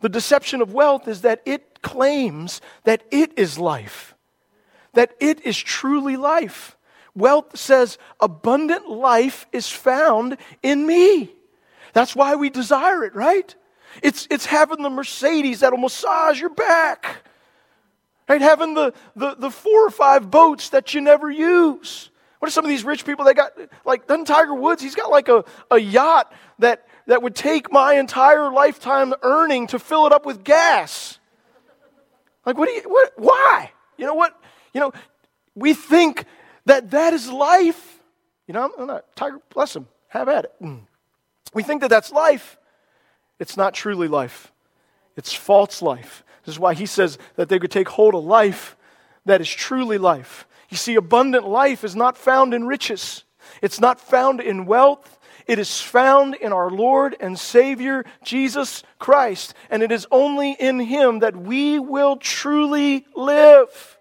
The 0.00 0.10
deception 0.10 0.60
of 0.60 0.74
wealth 0.74 1.08
is 1.08 1.22
that 1.22 1.40
it 1.46 1.80
claims 1.80 2.60
that 2.84 3.02
it 3.10 3.32
is 3.38 3.58
life, 3.58 4.14
that 4.92 5.16
it 5.20 5.40
is 5.46 5.56
truly 5.56 6.18
life. 6.18 6.76
Wealth 7.14 7.56
says, 7.58 7.96
abundant 8.20 8.90
life 8.90 9.46
is 9.52 9.70
found 9.70 10.36
in 10.62 10.86
me. 10.86 11.32
That's 11.94 12.14
why 12.14 12.34
we 12.34 12.50
desire 12.50 13.04
it, 13.04 13.14
right? 13.14 13.54
It's, 14.02 14.28
it's 14.30 14.44
having 14.44 14.82
the 14.82 14.90
Mercedes 14.90 15.60
that'll 15.60 15.78
massage 15.78 16.38
your 16.38 16.50
back. 16.50 17.24
Right? 18.28 18.42
Having 18.42 18.74
the, 18.74 18.92
the, 19.16 19.34
the 19.34 19.50
four 19.50 19.86
or 19.86 19.90
five 19.90 20.30
boats 20.30 20.68
that 20.68 20.92
you 20.92 21.00
never 21.00 21.30
use. 21.30 22.10
What 22.38 22.48
are 22.48 22.52
some 22.52 22.64
of 22.64 22.68
these 22.68 22.84
rich 22.84 23.04
people 23.04 23.24
They 23.24 23.34
got, 23.34 23.52
like, 23.84 24.06
doesn't 24.06 24.26
Tiger 24.26 24.54
Woods, 24.54 24.82
he's 24.82 24.94
got 24.94 25.10
like 25.10 25.28
a, 25.28 25.44
a 25.70 25.78
yacht 25.78 26.32
that, 26.60 26.86
that 27.06 27.22
would 27.22 27.34
take 27.34 27.72
my 27.72 27.94
entire 27.94 28.50
lifetime 28.52 29.14
earning 29.22 29.66
to 29.68 29.78
fill 29.78 30.06
it 30.06 30.12
up 30.12 30.24
with 30.24 30.44
gas. 30.44 31.18
Like, 32.46 32.56
what 32.56 32.68
do 32.68 32.74
you, 32.74 32.82
what, 32.86 33.12
why? 33.16 33.72
You 33.96 34.06
know 34.06 34.14
what? 34.14 34.40
You 34.72 34.80
know, 34.80 34.92
we 35.54 35.74
think 35.74 36.24
that 36.66 36.92
that 36.92 37.12
is 37.12 37.30
life. 37.30 38.00
You 38.46 38.54
know, 38.54 38.70
I'm 38.78 38.86
not, 38.86 39.16
Tiger, 39.16 39.40
bless 39.52 39.74
him, 39.74 39.88
have 40.08 40.28
at 40.28 40.44
it. 40.44 40.52
Mm. 40.62 40.82
We 41.52 41.62
think 41.62 41.80
that 41.80 41.90
that's 41.90 42.12
life. 42.12 42.56
It's 43.38 43.56
not 43.56 43.74
truly 43.74 44.08
life, 44.08 44.52
it's 45.16 45.32
false 45.32 45.82
life. 45.82 46.24
This 46.44 46.54
is 46.54 46.58
why 46.58 46.74
he 46.74 46.86
says 46.86 47.18
that 47.36 47.48
they 47.48 47.58
could 47.58 47.70
take 47.70 47.88
hold 47.88 48.14
of 48.14 48.24
life 48.24 48.76
that 49.26 49.40
is 49.40 49.50
truly 49.50 49.98
life. 49.98 50.46
You 50.68 50.76
see, 50.76 50.94
abundant 50.96 51.46
life 51.46 51.84
is 51.84 51.96
not 51.96 52.16
found 52.16 52.54
in 52.54 52.66
riches, 52.66 53.24
it's 53.62 53.80
not 53.80 54.00
found 54.00 54.40
in 54.40 54.66
wealth. 54.66 55.14
It 55.46 55.58
is 55.58 55.80
found 55.80 56.34
in 56.34 56.52
our 56.52 56.70
Lord 56.70 57.16
and 57.20 57.38
Savior, 57.38 58.04
Jesus 58.22 58.82
Christ. 58.98 59.54
And 59.70 59.82
it 59.82 59.90
is 59.90 60.06
only 60.10 60.52
in 60.52 60.78
Him 60.78 61.20
that 61.20 61.34
we 61.34 61.78
will 61.78 62.18
truly 62.18 63.06
live. 63.16 63.98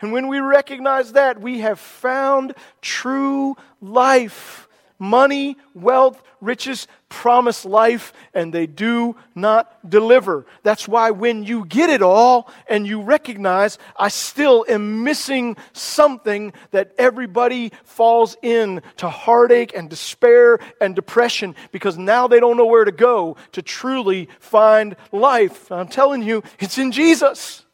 And 0.00 0.12
when 0.12 0.28
we 0.28 0.38
recognize 0.38 1.14
that, 1.14 1.40
we 1.40 1.58
have 1.58 1.80
found 1.80 2.54
true 2.82 3.56
life. 3.80 4.65
Money, 4.98 5.56
wealth, 5.74 6.22
riches 6.40 6.86
promise 7.08 7.64
life 7.64 8.12
and 8.34 8.52
they 8.52 8.66
do 8.66 9.16
not 9.34 9.88
deliver. 9.88 10.46
That's 10.62 10.88
why 10.88 11.10
when 11.10 11.44
you 11.44 11.64
get 11.66 11.90
it 11.90 12.02
all 12.02 12.50
and 12.68 12.86
you 12.86 13.00
recognize, 13.00 13.78
I 13.96 14.08
still 14.08 14.64
am 14.68 15.04
missing 15.04 15.56
something, 15.72 16.52
that 16.70 16.92
everybody 16.98 17.72
falls 17.84 18.36
in 18.42 18.82
to 18.96 19.08
heartache 19.08 19.74
and 19.74 19.88
despair 19.88 20.58
and 20.80 20.94
depression 20.94 21.54
because 21.72 21.96
now 21.96 22.26
they 22.26 22.40
don't 22.40 22.56
know 22.56 22.66
where 22.66 22.84
to 22.84 22.92
go 22.92 23.36
to 23.52 23.62
truly 23.62 24.28
find 24.40 24.96
life. 25.12 25.70
I'm 25.70 25.88
telling 25.88 26.22
you, 26.22 26.42
it's 26.58 26.78
in 26.78 26.92
Jesus. 26.92 27.64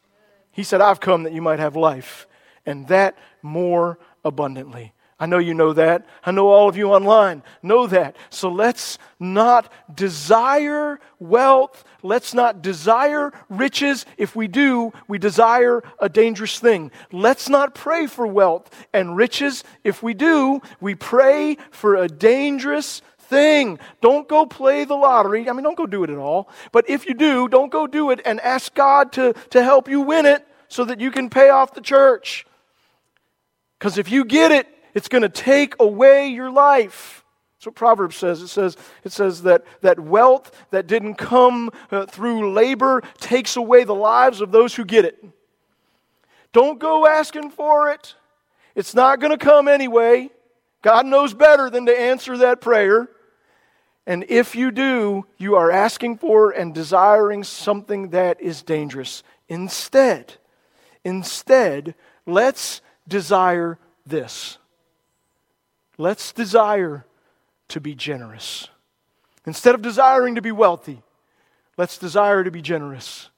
He 0.50 0.62
said, 0.62 0.80
I've 0.80 1.00
come 1.00 1.22
that 1.22 1.32
you 1.32 1.42
might 1.42 1.58
have 1.58 1.76
life 1.76 2.26
and 2.66 2.86
that 2.88 3.16
more 3.42 3.98
abundantly. 4.24 4.92
I 5.22 5.26
know 5.26 5.38
you 5.38 5.54
know 5.54 5.72
that. 5.74 6.04
I 6.24 6.32
know 6.32 6.48
all 6.48 6.68
of 6.68 6.76
you 6.76 6.92
online 6.92 7.44
know 7.62 7.86
that. 7.86 8.16
So 8.28 8.48
let's 8.48 8.98
not 9.20 9.72
desire 9.94 10.98
wealth. 11.20 11.84
Let's 12.02 12.34
not 12.34 12.60
desire 12.60 13.32
riches. 13.48 14.04
If 14.18 14.34
we 14.34 14.48
do, 14.48 14.92
we 15.06 15.18
desire 15.18 15.84
a 16.00 16.08
dangerous 16.08 16.58
thing. 16.58 16.90
Let's 17.12 17.48
not 17.48 17.72
pray 17.72 18.08
for 18.08 18.26
wealth 18.26 18.68
and 18.92 19.16
riches. 19.16 19.62
If 19.84 20.02
we 20.02 20.12
do, 20.12 20.60
we 20.80 20.96
pray 20.96 21.56
for 21.70 21.94
a 21.94 22.08
dangerous 22.08 23.00
thing. 23.20 23.78
Don't 24.00 24.26
go 24.26 24.44
play 24.44 24.84
the 24.84 24.96
lottery. 24.96 25.48
I 25.48 25.52
mean, 25.52 25.62
don't 25.62 25.78
go 25.78 25.86
do 25.86 26.02
it 26.02 26.10
at 26.10 26.18
all. 26.18 26.48
But 26.72 26.90
if 26.90 27.06
you 27.06 27.14
do, 27.14 27.46
don't 27.46 27.70
go 27.70 27.86
do 27.86 28.10
it 28.10 28.20
and 28.24 28.40
ask 28.40 28.74
God 28.74 29.12
to, 29.12 29.34
to 29.50 29.62
help 29.62 29.88
you 29.88 30.00
win 30.00 30.26
it 30.26 30.44
so 30.66 30.84
that 30.84 30.98
you 30.98 31.12
can 31.12 31.30
pay 31.30 31.50
off 31.50 31.74
the 31.74 31.80
church. 31.80 32.44
Because 33.78 33.98
if 33.98 34.10
you 34.10 34.24
get 34.24 34.50
it, 34.50 34.66
it's 34.94 35.08
going 35.08 35.22
to 35.22 35.28
take 35.28 35.74
away 35.80 36.28
your 36.28 36.50
life. 36.50 37.24
That's 37.56 37.66
what 37.66 37.74
Proverbs 37.76 38.16
says. 38.16 38.42
It 38.42 38.48
says, 38.48 38.76
it 39.04 39.12
says 39.12 39.42
that, 39.42 39.64
that 39.82 40.00
wealth 40.00 40.50
that 40.70 40.88
didn't 40.88 41.14
come 41.14 41.70
uh, 41.90 42.06
through 42.06 42.52
labor 42.52 43.02
takes 43.18 43.56
away 43.56 43.84
the 43.84 43.94
lives 43.94 44.40
of 44.40 44.50
those 44.50 44.74
who 44.74 44.84
get 44.84 45.04
it. 45.04 45.24
Don't 46.52 46.80
go 46.80 47.06
asking 47.06 47.50
for 47.50 47.90
it. 47.90 48.14
It's 48.74 48.94
not 48.94 49.20
going 49.20 49.30
to 49.30 49.44
come 49.44 49.68
anyway. 49.68 50.30
God 50.82 51.06
knows 51.06 51.34
better 51.34 51.70
than 51.70 51.86
to 51.86 51.98
answer 51.98 52.38
that 52.38 52.60
prayer. 52.60 53.08
And 54.06 54.24
if 54.28 54.56
you 54.56 54.72
do, 54.72 55.26
you 55.38 55.54
are 55.54 55.70
asking 55.70 56.18
for 56.18 56.50
and 56.50 56.74
desiring 56.74 57.44
something 57.44 58.08
that 58.08 58.40
is 58.40 58.62
dangerous. 58.62 59.22
Instead, 59.48 60.34
instead, 61.04 61.94
let's 62.26 62.80
desire 63.06 63.78
this. 64.04 64.58
Let's 66.02 66.32
desire 66.32 67.06
to 67.68 67.80
be 67.80 67.94
generous. 67.94 68.66
Instead 69.46 69.76
of 69.76 69.82
desiring 69.82 70.34
to 70.34 70.42
be 70.42 70.50
wealthy, 70.50 71.00
let's 71.78 71.96
desire 71.96 72.42
to 72.42 72.50
be 72.50 72.60
generous. 72.60 73.30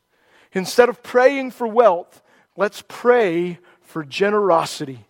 Instead 0.55 0.89
of 0.89 1.03
praying 1.03 1.51
for 1.51 1.69
wealth, 1.69 2.23
let's 2.57 2.83
pray 2.89 3.59
for 3.83 4.03
generosity. 4.03 5.05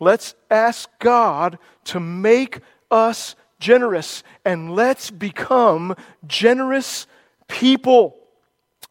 Let's 0.00 0.34
ask 0.50 0.90
God 0.98 1.60
to 1.84 2.00
make 2.00 2.58
us 2.90 3.36
generous 3.60 4.24
and 4.44 4.74
let's 4.74 5.12
become 5.12 5.94
generous 6.26 7.06
people. 7.46 8.16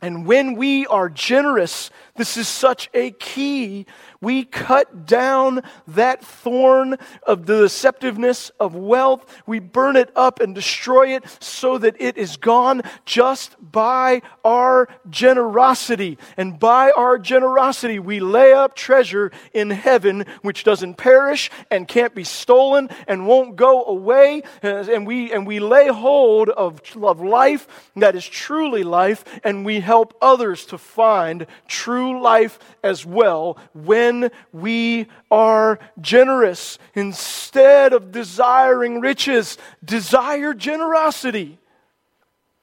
And 0.01 0.25
when 0.25 0.55
we 0.55 0.85
are 0.87 1.09
generous, 1.09 1.89
this 2.15 2.37
is 2.37 2.47
such 2.47 2.89
a 2.93 3.11
key 3.11 3.85
we 4.25 4.43
cut 4.43 5.05
down 5.05 5.61
that 5.87 6.25
thorn 6.25 6.97
of 7.23 7.45
the 7.45 7.65
deceptiveness 7.65 8.49
of 8.59 8.73
wealth. 8.73 9.23
We 9.45 9.59
burn 9.59 9.95
it 9.95 10.11
up 10.15 10.39
and 10.39 10.55
destroy 10.55 11.15
it 11.15 11.25
so 11.39 11.77
that 11.77 11.95
it 11.99 12.17
is 12.17 12.37
gone 12.37 12.81
just 13.05 13.55
by 13.59 14.23
our 14.43 14.89
generosity. 15.11 16.17
And 16.37 16.59
by 16.59 16.91
our 16.97 17.19
generosity, 17.19 17.99
we 17.99 18.19
lay 18.19 18.51
up 18.51 18.75
treasure 18.75 19.31
in 19.53 19.69
heaven 19.69 20.25
which 20.41 20.63
doesn't 20.63 20.95
perish 20.95 21.51
and 21.69 21.87
can't 21.87 22.15
be 22.15 22.23
stolen 22.23 22.89
and 23.07 23.27
won't 23.27 23.55
go 23.55 23.85
away. 23.85 24.41
And 24.63 25.05
we, 25.05 25.31
and 25.31 25.45
we 25.45 25.59
lay 25.59 25.87
hold 25.87 26.49
of, 26.49 26.81
of 26.99 27.21
life 27.21 27.91
that 27.95 28.15
is 28.15 28.27
truly 28.27 28.83
life, 28.83 29.23
and 29.43 29.63
we 29.63 29.81
help 29.81 29.94
others 30.21 30.65
to 30.67 30.77
find 30.77 31.47
true 31.67 32.21
life 32.21 32.59
as 32.83 33.05
well 33.05 33.57
when 33.73 34.31
we 34.51 35.07
are 35.31 35.79
generous. 36.01 36.77
Instead 36.93 37.93
of 37.93 38.11
desiring 38.11 38.99
riches, 38.99 39.57
desire 39.83 40.53
generosity. 40.53 41.57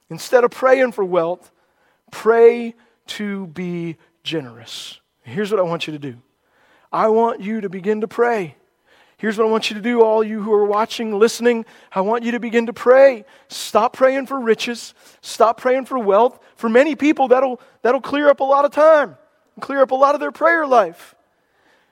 Instead 0.09 0.43
of 0.43 0.51
praying 0.51 0.91
for 0.91 1.03
wealth, 1.03 1.51
pray 2.11 2.75
to 3.07 3.47
be 3.47 3.97
generous. 4.23 4.99
Here's 5.23 5.51
what 5.51 5.59
I 5.59 5.63
want 5.63 5.87
you 5.87 5.93
to 5.93 5.99
do 5.99 6.17
I 6.91 7.07
want 7.09 7.41
you 7.41 7.61
to 7.61 7.69
begin 7.69 8.01
to 8.01 8.07
pray. 8.07 8.55
Here's 9.23 9.37
what 9.37 9.47
I 9.47 9.49
want 9.49 9.69
you 9.69 9.77
to 9.77 9.81
do, 9.81 10.01
all 10.01 10.21
you 10.21 10.41
who 10.41 10.51
are 10.51 10.65
watching, 10.65 11.17
listening. 11.17 11.65
I 11.93 12.01
want 12.01 12.25
you 12.25 12.33
to 12.33 12.41
begin 12.41 12.65
to 12.65 12.73
pray. 12.73 13.23
Stop 13.47 13.93
praying 13.93 14.25
for 14.25 14.37
riches. 14.37 14.93
Stop 15.21 15.61
praying 15.61 15.85
for 15.85 15.97
wealth. 15.97 16.37
For 16.57 16.67
many 16.67 16.93
people, 16.97 17.29
that'll, 17.29 17.61
that'll 17.83 18.01
clear 18.01 18.27
up 18.27 18.41
a 18.41 18.43
lot 18.43 18.65
of 18.65 18.71
time, 18.71 19.15
clear 19.61 19.81
up 19.81 19.91
a 19.91 19.95
lot 19.95 20.13
of 20.13 20.19
their 20.19 20.33
prayer 20.33 20.67
life. 20.67 21.15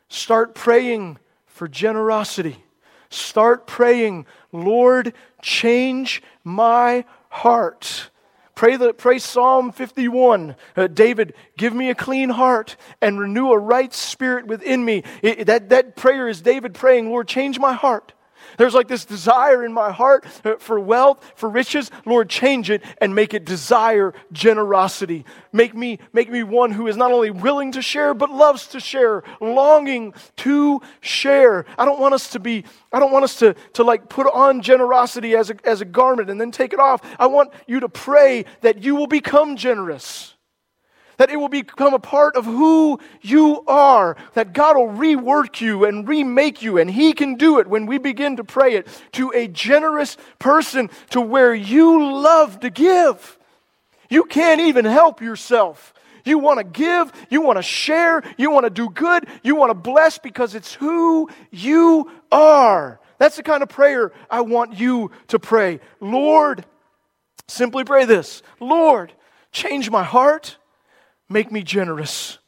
Start 0.09 0.55
praying 0.55 1.19
for 1.45 1.69
generosity. 1.69 2.65
Start 3.09 3.65
praying, 3.65 4.25
Lord, 4.51 5.13
change 5.41 6.21
my 6.43 7.05
heart. 7.29 8.09
Pray, 8.55 8.75
the, 8.75 8.93
pray 8.93 9.19
Psalm 9.19 9.71
51. 9.71 10.55
Uh, 10.75 10.87
David, 10.87 11.33
give 11.57 11.73
me 11.73 11.89
a 11.89 11.95
clean 11.95 12.29
heart 12.29 12.75
and 13.01 13.19
renew 13.19 13.51
a 13.51 13.57
right 13.57 13.93
spirit 13.93 14.47
within 14.47 14.83
me. 14.83 15.03
It, 15.21 15.45
that, 15.47 15.69
that 15.69 15.95
prayer 15.95 16.27
is 16.27 16.41
David 16.41 16.73
praying, 16.73 17.09
Lord, 17.09 17.27
change 17.27 17.59
my 17.59 17.73
heart. 17.73 18.13
There's 18.61 18.75
like 18.75 18.87
this 18.87 19.05
desire 19.05 19.65
in 19.65 19.73
my 19.73 19.91
heart 19.91 20.23
uh, 20.45 20.57
for 20.59 20.79
wealth, 20.79 21.33
for 21.33 21.49
riches. 21.49 21.89
Lord, 22.05 22.29
change 22.29 22.69
it 22.69 22.83
and 22.99 23.15
make 23.15 23.33
it 23.33 23.43
desire 23.43 24.13
generosity. 24.31 25.25
Make 25.51 25.73
me, 25.73 25.97
make 26.13 26.29
me 26.29 26.43
one 26.43 26.69
who 26.69 26.85
is 26.85 26.95
not 26.95 27.11
only 27.11 27.31
willing 27.31 27.71
to 27.71 27.81
share, 27.81 28.13
but 28.13 28.29
loves 28.29 28.67
to 28.67 28.79
share, 28.79 29.23
longing 29.39 30.13
to 30.35 30.79
share. 30.99 31.65
I 31.75 31.85
don't 31.85 31.99
want 31.99 32.13
us 32.13 32.29
to 32.33 32.39
be, 32.39 32.63
I 32.93 32.99
don't 32.99 33.11
want 33.11 33.23
us 33.23 33.39
to, 33.39 33.55
to 33.73 33.83
like 33.83 34.09
put 34.09 34.27
on 34.31 34.61
generosity 34.61 35.35
as 35.35 35.49
a, 35.49 35.55
as 35.67 35.81
a 35.81 35.85
garment 35.85 36.29
and 36.29 36.39
then 36.39 36.51
take 36.51 36.71
it 36.71 36.79
off. 36.79 37.01
I 37.17 37.25
want 37.25 37.51
you 37.65 37.79
to 37.79 37.89
pray 37.89 38.45
that 38.61 38.83
you 38.83 38.95
will 38.95 39.07
become 39.07 39.55
generous. 39.55 40.35
That 41.17 41.29
it 41.29 41.37
will 41.37 41.49
become 41.49 41.93
a 41.93 41.99
part 41.99 42.35
of 42.35 42.45
who 42.45 42.99
you 43.21 43.63
are, 43.67 44.17
that 44.33 44.53
God 44.53 44.77
will 44.77 44.89
rework 44.89 45.61
you 45.61 45.85
and 45.85 46.07
remake 46.07 46.61
you, 46.61 46.77
and 46.77 46.89
He 46.89 47.13
can 47.13 47.35
do 47.35 47.59
it 47.59 47.67
when 47.67 47.85
we 47.85 47.97
begin 47.97 48.37
to 48.37 48.43
pray 48.43 48.75
it 48.75 48.87
to 49.13 49.31
a 49.35 49.47
generous 49.47 50.17
person 50.39 50.89
to 51.11 51.21
where 51.21 51.53
you 51.53 52.03
love 52.21 52.59
to 52.61 52.69
give. 52.69 53.37
You 54.09 54.25
can't 54.25 54.61
even 54.61 54.85
help 54.85 55.21
yourself. 55.21 55.93
You 56.25 56.37
want 56.37 56.59
to 56.59 56.63
give, 56.63 57.11
you 57.29 57.41
want 57.41 57.57
to 57.57 57.63
share, 57.63 58.21
you 58.37 58.51
want 58.51 58.65
to 58.65 58.69
do 58.69 58.89
good, 58.89 59.27
you 59.43 59.55
want 59.55 59.71
to 59.71 59.73
bless 59.73 60.17
because 60.17 60.55
it's 60.55 60.73
who 60.73 61.29
you 61.49 62.11
are. 62.31 62.99
That's 63.17 63.37
the 63.37 63.43
kind 63.43 63.63
of 63.63 63.69
prayer 63.69 64.11
I 64.29 64.41
want 64.41 64.79
you 64.79 65.11
to 65.27 65.39
pray. 65.39 65.79
Lord, 65.99 66.65
simply 67.47 67.83
pray 67.83 68.05
this 68.05 68.41
Lord, 68.59 69.13
change 69.51 69.89
my 69.89 70.03
heart. 70.03 70.57
Make 71.31 71.51
me 71.51 71.63
generous. 71.63 72.39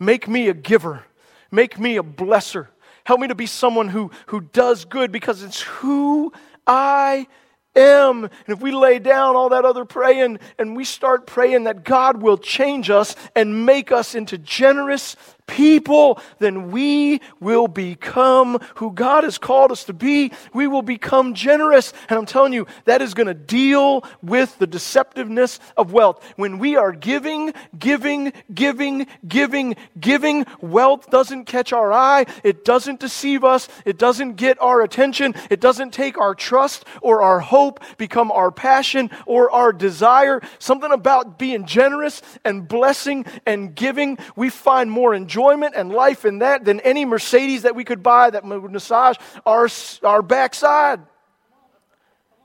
Make 0.00 0.26
me 0.26 0.48
a 0.48 0.54
giver. 0.54 1.04
Make 1.52 1.78
me 1.78 1.96
a 1.96 2.02
blesser. 2.02 2.66
Help 3.04 3.20
me 3.20 3.28
to 3.28 3.34
be 3.34 3.46
someone 3.46 3.88
who, 3.88 4.10
who 4.26 4.40
does 4.40 4.84
good 4.84 5.12
because 5.12 5.42
it's 5.42 5.60
who 5.60 6.32
I 6.66 7.28
am. 7.76 8.24
And 8.24 8.32
if 8.48 8.60
we 8.60 8.72
lay 8.72 8.98
down 8.98 9.36
all 9.36 9.50
that 9.50 9.64
other 9.64 9.84
praying 9.84 10.40
and 10.58 10.76
we 10.76 10.84
start 10.84 11.26
praying 11.26 11.64
that 11.64 11.84
God 11.84 12.22
will 12.22 12.38
change 12.38 12.90
us 12.90 13.14
and 13.36 13.66
make 13.66 13.92
us 13.92 14.16
into 14.16 14.36
generous 14.36 15.14
people, 15.46 16.20
then 16.38 16.70
we 16.70 17.20
will 17.40 17.68
become 17.68 18.58
who 18.76 18.90
God 18.92 19.24
has 19.24 19.38
called 19.38 19.70
us 19.72 19.84
to 19.84 19.92
be. 19.92 20.32
We 20.52 20.66
will 20.66 20.82
become 20.82 21.34
generous. 21.34 21.92
And 22.08 22.18
I'm 22.18 22.26
telling 22.26 22.52
you, 22.52 22.66
that 22.86 23.02
is 23.02 23.14
going 23.14 23.26
to 23.26 23.34
deal 23.34 24.04
with 24.22 24.56
the 24.58 24.66
deceptiveness 24.66 25.58
of 25.76 25.92
wealth. 25.92 26.24
When 26.36 26.58
we 26.58 26.76
are 26.76 26.92
giving, 26.92 27.52
giving, 27.78 28.32
giving, 28.52 29.06
giving, 29.28 29.76
giving, 30.00 30.46
wealth 30.60 31.10
doesn't 31.10 31.44
catch 31.44 31.72
our 31.72 31.92
eye. 31.92 32.26
It 32.42 32.64
doesn't 32.64 33.00
deceive 33.00 33.44
us. 33.44 33.68
It 33.84 33.98
doesn't 33.98 34.34
get 34.34 34.60
our 34.62 34.82
attention. 34.82 35.34
It 35.50 35.60
doesn't 35.60 35.92
take 35.92 36.18
our 36.18 36.34
trust 36.34 36.84
or 37.02 37.22
our 37.22 37.40
hope 37.40 37.80
become 37.98 38.32
our 38.32 38.50
passion 38.50 39.10
or 39.26 39.50
our 39.50 39.72
desire. 39.72 40.40
Something 40.58 40.92
about 40.92 41.38
being 41.38 41.66
generous 41.66 42.22
and 42.44 42.66
blessing 42.66 43.26
and 43.44 43.74
giving, 43.74 44.18
we 44.36 44.48
find 44.50 44.90
more 44.90 45.14
enjoyment 45.14 45.33
enjoyment 45.34 45.74
and 45.74 45.90
life 45.90 46.24
in 46.24 46.38
that 46.38 46.64
than 46.64 46.78
any 46.80 47.04
Mercedes 47.04 47.62
that 47.62 47.74
we 47.74 47.82
could 47.82 48.02
buy 48.02 48.30
that 48.30 48.44
would 48.44 48.70
massage 48.70 49.16
our, 49.44 49.68
our 50.04 50.22
backside. 50.22 51.00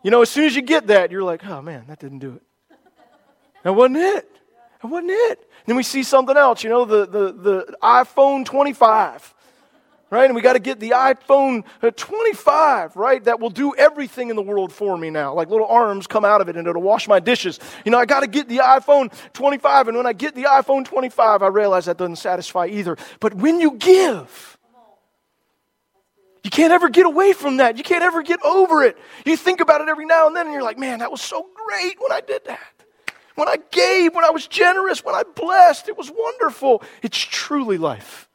You 0.04 0.10
know, 0.10 0.24
as 0.24 0.30
soon 0.30 0.46
as 0.46 0.56
you 0.56 0.64
get 0.64 0.88
that, 0.88 1.12
you're 1.12 1.24
like, 1.24 1.46
oh 1.46 1.62
man, 1.62 1.86
that 1.88 2.00
didn't 2.00 2.20
do 2.20 2.34
it. 2.34 2.42
That 3.64 3.74
wasn't 3.74 3.98
it. 3.98 4.32
That 4.82 4.88
wasn't 4.88 5.12
it. 5.12 5.52
Then 5.68 5.76
we 5.76 5.84
see 5.84 6.02
something 6.02 6.36
else, 6.36 6.64
you 6.64 6.70
know, 6.70 6.86
the, 6.86 7.06
the, 7.06 7.32
the 7.32 7.78
iPhone 7.84 8.44
25 8.44 9.36
right? 10.12 10.26
And 10.26 10.36
we 10.36 10.42
got 10.42 10.54
to 10.54 10.60
get 10.60 10.80
the 10.80 10.92
iPhone 10.92 11.64
uh, 11.82 11.92
25, 11.92 12.96
right? 12.96 13.24
That 13.24 13.40
will 13.40 13.50
do 13.50 13.76
everything 13.76 14.30
in 14.30 14.36
the 14.36 14.42
world 14.42 14.72
for 14.74 14.98
me 14.98 15.10
now. 15.10 15.34
Like 15.34 15.50
little 15.50 15.68
arms 15.68 16.08
come 16.08 16.26
out 16.26 16.42
of 16.42 16.50
it 16.50 16.56
and 16.56 16.68
it'll 16.68 16.82
wash 16.82 17.08
my 17.08 17.20
dishes. 17.20 17.60
You 17.86 17.92
know, 17.92 18.00
I 18.00 18.06
got 18.06 18.22
to 18.22 18.28
get 18.28 18.48
the 18.48 18.58
iPhone 18.58 19.12
25. 19.34 19.90
And 19.90 19.98
when 19.98 20.06
I 20.06 20.14
get 20.14 20.36
the 20.36 20.44
iPhone 20.44 20.86
25, 20.86 21.42
I 21.42 21.48
realize 21.48 21.86
that 21.86 21.98
doesn't 21.98 22.18
satisfy 22.18 22.68
either. 22.68 22.98
But 23.20 23.34
when 23.34 23.60
you 23.60 23.72
give, 23.74 24.58
you 26.44 26.50
can't 26.50 26.74
ever 26.74 26.90
get 26.90 27.06
away 27.06 27.34
from 27.34 27.58
that. 27.58 27.78
You 27.78 27.84
can't 27.84 28.04
ever 28.04 28.24
get 28.24 28.40
over 28.44 28.84
it. 28.84 28.98
You 29.26 29.36
think 29.36 29.60
about 29.60 29.82
it 29.82 29.90
every 29.90 30.06
now 30.06 30.28
and 30.28 30.36
then 30.36 30.48
and 30.48 30.54
you're 30.54 30.64
like, 30.64 30.78
man, 30.78 31.00
that 31.00 31.12
was 31.12 31.22
so 31.22 31.46
great 31.54 31.96
when 32.00 32.12
I 32.12 32.22
did 32.22 32.46
that. 32.46 32.60
When 33.36 33.48
I 33.48 33.58
gave, 33.72 34.16
when 34.16 34.26
I 34.26 34.32
was 34.32 34.48
generous, 34.48 35.04
when 35.04 35.16
I 35.16 35.24
blessed, 35.24 35.88
it 35.88 35.98
was 35.98 36.12
wonderful. 36.14 36.84
It's 37.02 37.18
truly 37.18 37.78
life. 37.78 38.29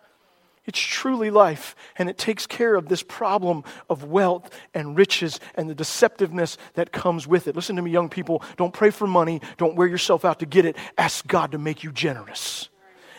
It's 0.67 0.81
truly 0.81 1.31
life, 1.31 1.77
and 1.99 2.09
it 2.09 2.17
takes 2.17 2.47
care 2.47 2.75
of 2.75 2.89
this 2.89 3.03
problem 3.03 3.65
of 3.91 4.05
wealth 4.05 4.51
and 4.73 4.97
riches 4.97 5.39
and 5.57 5.69
the 5.69 5.75
deceptiveness 5.75 6.57
that 6.75 6.91
comes 6.91 7.27
with 7.27 7.49
it. 7.49 7.55
Listen 7.55 7.77
to 7.77 7.83
me, 7.83 7.91
young 7.91 8.09
people. 8.09 8.43
Don't 8.57 8.73
pray 8.73 8.91
for 8.91 9.07
money. 9.07 9.43
Don't 9.59 9.77
wear 9.77 9.87
yourself 9.87 10.25
out 10.25 10.39
to 10.39 10.47
get 10.47 10.65
it. 10.65 10.77
Ask 10.97 11.27
God 11.27 11.53
to 11.53 11.59
make 11.59 11.85
you 11.85 11.93
generous 11.93 12.71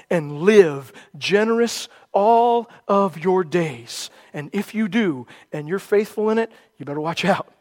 and 0.09 0.41
live 0.41 0.91
generous 1.17 1.87
all 2.11 2.69
of 2.87 3.17
your 3.17 3.43
days. 3.43 4.09
And 4.33 4.49
if 4.53 4.73
you 4.73 4.87
do, 4.87 5.27
and 5.51 5.67
you're 5.67 5.79
faithful 5.79 6.29
in 6.29 6.37
it, 6.37 6.51
you 6.77 6.85
better 6.85 7.01
watch 7.01 7.25
out. 7.25 7.53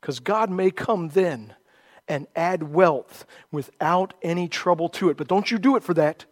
Because 0.00 0.20
God 0.20 0.50
may 0.50 0.70
come 0.70 1.08
then 1.08 1.54
and 2.08 2.26
add 2.34 2.62
wealth 2.62 3.24
without 3.52 4.14
any 4.22 4.48
trouble 4.48 4.88
to 4.88 5.10
it. 5.10 5.16
But 5.16 5.28
don't 5.28 5.50
you 5.50 5.58
do 5.58 5.76
it 5.76 5.82
for 5.82 5.94
that. 5.94 6.24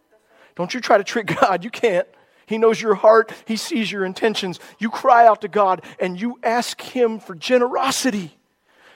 Don't 0.55 0.73
you 0.73 0.81
try 0.81 0.97
to 0.97 1.03
trick 1.03 1.27
God. 1.41 1.63
You 1.63 1.69
can't. 1.69 2.07
He 2.49 2.57
knows 2.57 2.81
your 2.81 2.95
heart, 2.95 3.31
He 3.45 3.57
sees 3.57 3.91
your 3.91 4.03
intentions. 4.03 4.59
You 4.79 4.89
cry 4.89 5.27
out 5.27 5.41
to 5.41 5.47
God 5.47 5.85
and 5.99 6.19
you 6.19 6.39
ask 6.41 6.81
Him 6.81 7.19
for 7.19 7.35
generosity. 7.35 8.35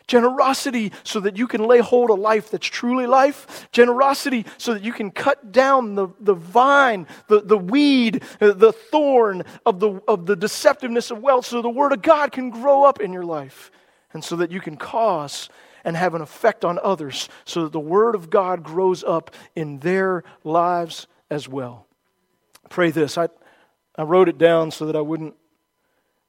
Generosity 0.08 0.92
so 1.04 1.20
that 1.20 1.38
you 1.38 1.48
can 1.48 1.64
lay 1.64 1.78
hold 1.78 2.10
of 2.10 2.18
life 2.18 2.50
that's 2.50 2.66
truly 2.66 3.06
life. 3.06 3.70
Generosity 3.72 4.48
so 4.58 4.74
that 4.74 4.84
you 4.84 4.92
can 4.92 5.12
cut 5.12 5.52
down 5.52 5.94
the, 5.94 6.08
the 6.20 6.34
vine, 6.34 7.06
the, 7.28 7.42
the 7.42 7.58
weed, 7.58 8.24
the 8.40 8.74
thorn 8.74 9.44
of 9.68 9.80
the, 9.80 10.02
of 10.08 10.26
the 10.26 10.36
deceptiveness 10.36 11.12
of 11.12 11.20
wealth 11.20 11.46
so 11.46 11.62
the 11.62 11.70
Word 11.70 11.94
of 11.94 12.02
God 12.02 12.32
can 12.32 12.50
grow 12.50 12.84
up 12.84 13.02
in 13.02 13.14
your 13.14 13.24
life. 13.24 13.70
And 14.14 14.24
so 14.24 14.36
that 14.38 14.52
you 14.52 14.62
can 14.62 14.78
cause 14.78 15.48
and 15.84 15.96
have 15.96 16.16
an 16.16 16.22
effect 16.22 16.66
on 16.66 16.80
others 16.84 17.30
so 17.46 17.66
that 17.66 17.72
the 17.72 17.80
Word 17.80 18.16
of 18.16 18.32
God 18.32 18.64
grows 18.64 19.04
up 19.04 19.30
in 19.56 19.78
their 19.80 20.24
lives 20.44 21.06
as 21.30 21.48
well. 21.48 21.86
Pray 22.70 22.90
this. 22.90 23.18
I, 23.18 23.30
I 23.96 24.04
wrote 24.04 24.30
it 24.30 24.38
down 24.38 24.72
so 24.72 24.86
that 24.86 24.96
I 24.96 25.02
wouldn't, 25.02 25.36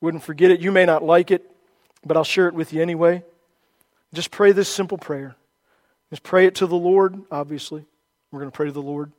wouldn't 0.01 0.23
forget 0.23 0.51
it. 0.51 0.61
You 0.61 0.71
may 0.71 0.85
not 0.85 1.03
like 1.03 1.31
it, 1.31 1.51
but 2.05 2.17
I'll 2.17 2.25
share 2.25 2.49
it 2.49 2.55
with 2.55 2.73
you 2.73 2.83
anyway. 2.83 3.23
Just 4.13 4.31
pray 4.31 4.53
this 4.53 4.69
simple 4.69 4.99
prayer. 4.99 5.37
Just 6.11 6.23
pray 6.23 6.47
it 6.47 6.57
to 6.57 6.67
the 6.67 6.77
Lord, 6.77 7.23
obviously. 7.31 7.85
We're 8.31 8.41
going 8.41 8.51
to 8.51 8.57
pray 8.57 8.67
to 8.67 8.73
the 8.73 8.83
Lord. 8.83 9.13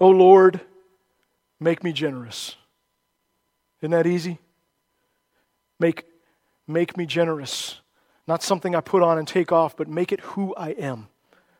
Oh 0.00 0.10
Lord, 0.10 0.60
make 1.60 1.82
me 1.84 1.92
generous. 1.92 2.56
Isn't 3.80 3.90
that 3.90 4.06
easy? 4.06 4.38
Make, 5.80 6.04
make 6.68 6.96
me 6.96 7.06
generous. 7.06 7.80
Not 8.26 8.42
something 8.42 8.74
I 8.74 8.80
put 8.80 9.02
on 9.02 9.18
and 9.18 9.26
take 9.26 9.50
off, 9.50 9.76
but 9.76 9.88
make 9.88 10.12
it 10.12 10.20
who 10.20 10.54
I 10.54 10.70
am. 10.70 11.08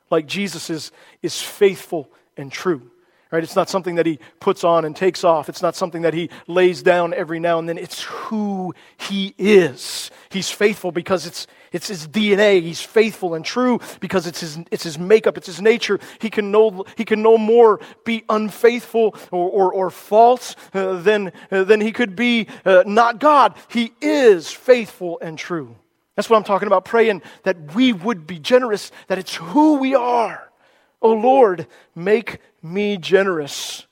Like 0.09 0.27
Jesus 0.27 0.69
is, 0.69 0.91
is 1.21 1.41
faithful 1.41 2.09
and 2.37 2.51
true. 2.51 2.89
Right? 3.33 3.41
It's 3.41 3.55
not 3.55 3.67
something 3.67 3.95
that 3.95 4.05
he 4.05 4.19
puts 4.39 4.63
on 4.63 4.85
and 4.85 4.95
takes 4.95 5.23
off. 5.23 5.49
It's 5.49 5.63
not 5.63 5.75
something 5.75 6.03
that 6.03 6.13
he 6.13 6.29
lays 6.45 6.83
down 6.83 7.15
every 7.15 7.39
now 7.39 7.57
and 7.57 7.67
then. 7.67 7.79
It's 7.79 8.03
who 8.03 8.75
he 8.95 9.33
is. 9.39 10.11
He's 10.29 10.51
faithful 10.51 10.91
because 10.91 11.25
it's, 11.25 11.47
it's 11.71 11.87
his 11.87 12.07
DNA. 12.07 12.61
He's 12.61 12.81
faithful 12.81 13.33
and 13.33 13.43
true 13.43 13.79
because 13.99 14.27
it's 14.27 14.39
his, 14.39 14.59
it's 14.69 14.83
his 14.83 14.99
makeup, 14.99 15.35
it's 15.35 15.47
his 15.47 15.63
nature. 15.63 15.99
He 16.21 16.29
can 16.29 16.51
no, 16.51 16.85
he 16.95 17.05
can 17.05 17.23
no 17.23 17.39
more 17.39 17.79
be 18.05 18.23
unfaithful 18.29 19.15
or, 19.31 19.49
or, 19.49 19.73
or 19.73 19.89
false 19.89 20.55
uh, 20.75 21.01
than, 21.01 21.31
uh, 21.49 21.63
than 21.63 21.81
he 21.81 21.91
could 21.91 22.15
be 22.15 22.45
uh, 22.65 22.83
not 22.85 23.19
God. 23.19 23.55
He 23.67 23.93
is 23.99 24.51
faithful 24.51 25.17
and 25.23 25.39
true. 25.39 25.75
That's 26.15 26.29
what 26.29 26.37
I'm 26.37 26.43
talking 26.43 26.67
about, 26.67 26.85
praying 26.85 27.23
that 27.45 27.73
we 27.73 27.93
would 27.93 28.27
be 28.27 28.37
generous, 28.37 28.91
that 29.07 29.17
it's 29.17 29.33
who 29.33 29.79
we 29.79 29.95
are. 29.95 30.51
Oh 31.01 31.13
Lord, 31.13 31.67
make 31.95 32.39
me 32.63 32.97
generous. 32.97 33.85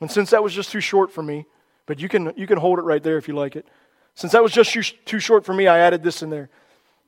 And 0.00 0.10
since 0.10 0.30
that 0.30 0.42
was 0.42 0.54
just 0.54 0.70
too 0.70 0.80
short 0.80 1.12
for 1.12 1.22
me, 1.22 1.46
but 1.86 2.00
you 2.00 2.08
can, 2.08 2.32
you 2.36 2.46
can 2.46 2.56
hold 2.56 2.78
it 2.78 2.82
right 2.82 3.02
there 3.02 3.18
if 3.18 3.28
you 3.28 3.34
like 3.34 3.56
it. 3.56 3.66
Since 4.14 4.32
that 4.32 4.42
was 4.42 4.52
just 4.52 4.72
too 5.04 5.18
short 5.18 5.44
for 5.44 5.52
me, 5.52 5.66
I 5.66 5.80
added 5.80 6.02
this 6.02 6.22
in 6.22 6.30
there. 6.30 6.48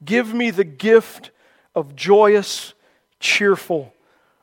Give 0.05 0.35
me 0.35 0.51
the 0.51 0.65
gift 0.65 1.31
of 1.75 1.95
joyous, 1.95 2.75
cheerful, 3.21 3.95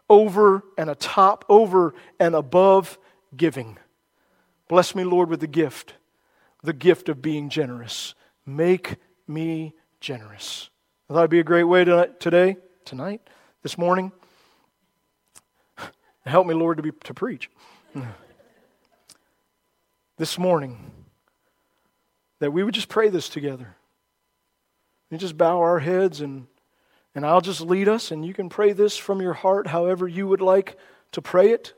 over 0.09 0.63
and 0.77 0.89
atop, 0.89 1.45
over 1.49 1.93
and 2.19 2.35
above 2.35 2.97
giving. 3.35 3.77
Bless 4.67 4.95
me, 4.95 5.03
Lord, 5.03 5.29
with 5.29 5.41
the 5.41 5.47
gift, 5.47 5.95
the 6.63 6.73
gift 6.73 7.09
of 7.09 7.21
being 7.21 7.49
generous. 7.49 8.15
Make 8.45 8.95
me 9.27 9.73
generous. 9.99 10.69
I 11.09 11.13
thought 11.13 11.19
it'd 11.21 11.31
be 11.31 11.39
a 11.39 11.43
great 11.43 11.63
way 11.65 11.83
to, 11.83 12.09
today, 12.19 12.57
tonight, 12.85 13.21
this 13.61 13.77
morning 13.77 14.11
Help 16.25 16.47
me, 16.47 16.53
Lord, 16.53 16.77
to, 16.77 16.83
be, 16.83 16.91
to 17.03 17.13
preach. 17.13 17.49
this 20.17 20.37
morning, 20.37 20.91
that 22.39 22.51
we 22.51 22.63
would 22.63 22.73
just 22.73 22.89
pray 22.89 23.09
this 23.09 23.29
together. 23.29 23.75
And 25.11 25.19
just 25.19 25.37
bow 25.37 25.59
our 25.59 25.79
heads 25.79 26.21
and, 26.21 26.47
and 27.13 27.25
I'll 27.25 27.41
just 27.41 27.61
lead 27.61 27.87
us, 27.87 28.09
and 28.09 28.25
you 28.25 28.33
can 28.33 28.49
pray 28.49 28.73
this 28.73 28.97
from 28.97 29.21
your 29.21 29.33
heart 29.33 29.67
however 29.67 30.07
you 30.07 30.27
would 30.27 30.41
like 30.41 30.77
to 31.11 31.21
pray 31.21 31.51
it. 31.51 31.73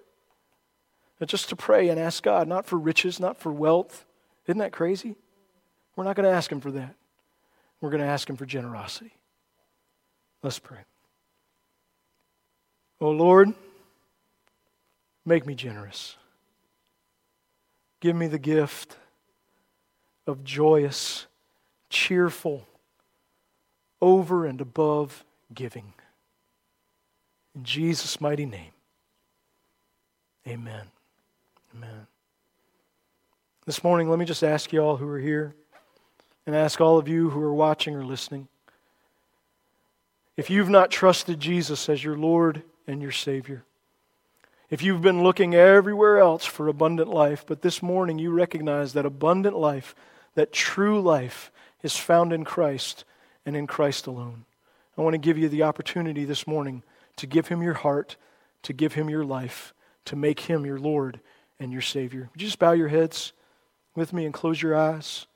Just 1.25 1.49
to 1.49 1.55
pray 1.55 1.89
and 1.89 1.99
ask 1.99 2.23
God, 2.23 2.47
not 2.47 2.65
for 2.65 2.77
riches, 2.77 3.19
not 3.19 3.37
for 3.37 3.51
wealth. 3.51 4.05
Isn't 4.47 4.59
that 4.59 4.71
crazy? 4.71 5.15
We're 5.95 6.03
not 6.03 6.15
going 6.15 6.29
to 6.29 6.35
ask 6.35 6.51
Him 6.51 6.61
for 6.61 6.71
that. 6.71 6.95
We're 7.81 7.89
going 7.89 8.03
to 8.03 8.07
ask 8.07 8.29
Him 8.29 8.35
for 8.35 8.45
generosity. 8.45 9.13
Let's 10.43 10.59
pray. 10.59 10.79
Oh 13.01 13.09
Lord, 13.09 13.53
Make 15.25 15.45
me 15.45 15.55
generous. 15.55 16.15
Give 17.99 18.15
me 18.15 18.27
the 18.27 18.39
gift 18.39 18.97
of 20.27 20.43
joyous, 20.43 21.25
cheerful, 21.89 22.67
over 24.01 24.45
and 24.45 24.61
above 24.61 25.23
giving. 25.53 25.93
In 27.55 27.63
Jesus' 27.63 28.19
mighty 28.19 28.45
name, 28.45 28.71
amen. 30.47 30.87
Amen. 31.75 32.07
This 33.65 33.83
morning, 33.83 34.09
let 34.09 34.19
me 34.19 34.25
just 34.25 34.43
ask 34.43 34.71
you 34.71 34.79
all 34.79 34.97
who 34.97 35.07
are 35.07 35.19
here 35.19 35.55
and 36.45 36.55
ask 36.55 36.79
all 36.79 36.97
of 36.97 37.07
you 37.07 37.29
who 37.31 37.41
are 37.41 37.53
watching 37.53 37.95
or 37.95 38.05
listening 38.05 38.47
if 40.37 40.49
you've 40.49 40.69
not 40.69 40.91
trusted 40.91 41.39
Jesus 41.39 41.87
as 41.87 42.03
your 42.03 42.17
Lord 42.17 42.61
and 42.87 43.01
your 43.01 43.11
Savior, 43.11 43.63
if 44.69 44.81
you've 44.81 45.01
been 45.01 45.23
looking 45.23 45.53
everywhere 45.53 46.19
else 46.19 46.45
for 46.45 46.67
abundant 46.67 47.09
life, 47.09 47.45
but 47.45 47.61
this 47.61 47.83
morning 47.83 48.17
you 48.17 48.31
recognize 48.31 48.93
that 48.93 49.05
abundant 49.05 49.57
life, 49.57 49.95
that 50.33 50.51
true 50.51 51.01
life, 51.01 51.51
is 51.83 51.95
found 51.95 52.33
in 52.33 52.43
Christ 52.43 53.05
and 53.45 53.55
in 53.55 53.67
Christ 53.67 54.07
alone. 54.07 54.45
I 54.97 55.01
want 55.01 55.13
to 55.13 55.19
give 55.19 55.37
you 55.37 55.49
the 55.49 55.63
opportunity 55.63 56.25
this 56.25 56.47
morning 56.47 56.83
to 57.17 57.27
give 57.27 57.47
Him 57.47 57.61
your 57.61 57.73
heart, 57.73 58.17
to 58.63 58.73
give 58.73 58.93
Him 58.93 59.09
your 59.09 59.23
life, 59.23 59.73
to 60.05 60.15
make 60.15 60.41
Him 60.41 60.65
your 60.65 60.79
Lord 60.79 61.19
and 61.59 61.71
your 61.71 61.81
Savior. 61.81 62.29
Would 62.31 62.41
you 62.41 62.47
just 62.47 62.59
bow 62.59 62.71
your 62.71 62.87
heads 62.87 63.33
with 63.93 64.13
me 64.13 64.25
and 64.25 64.33
close 64.33 64.61
your 64.61 64.75
eyes? 64.75 65.27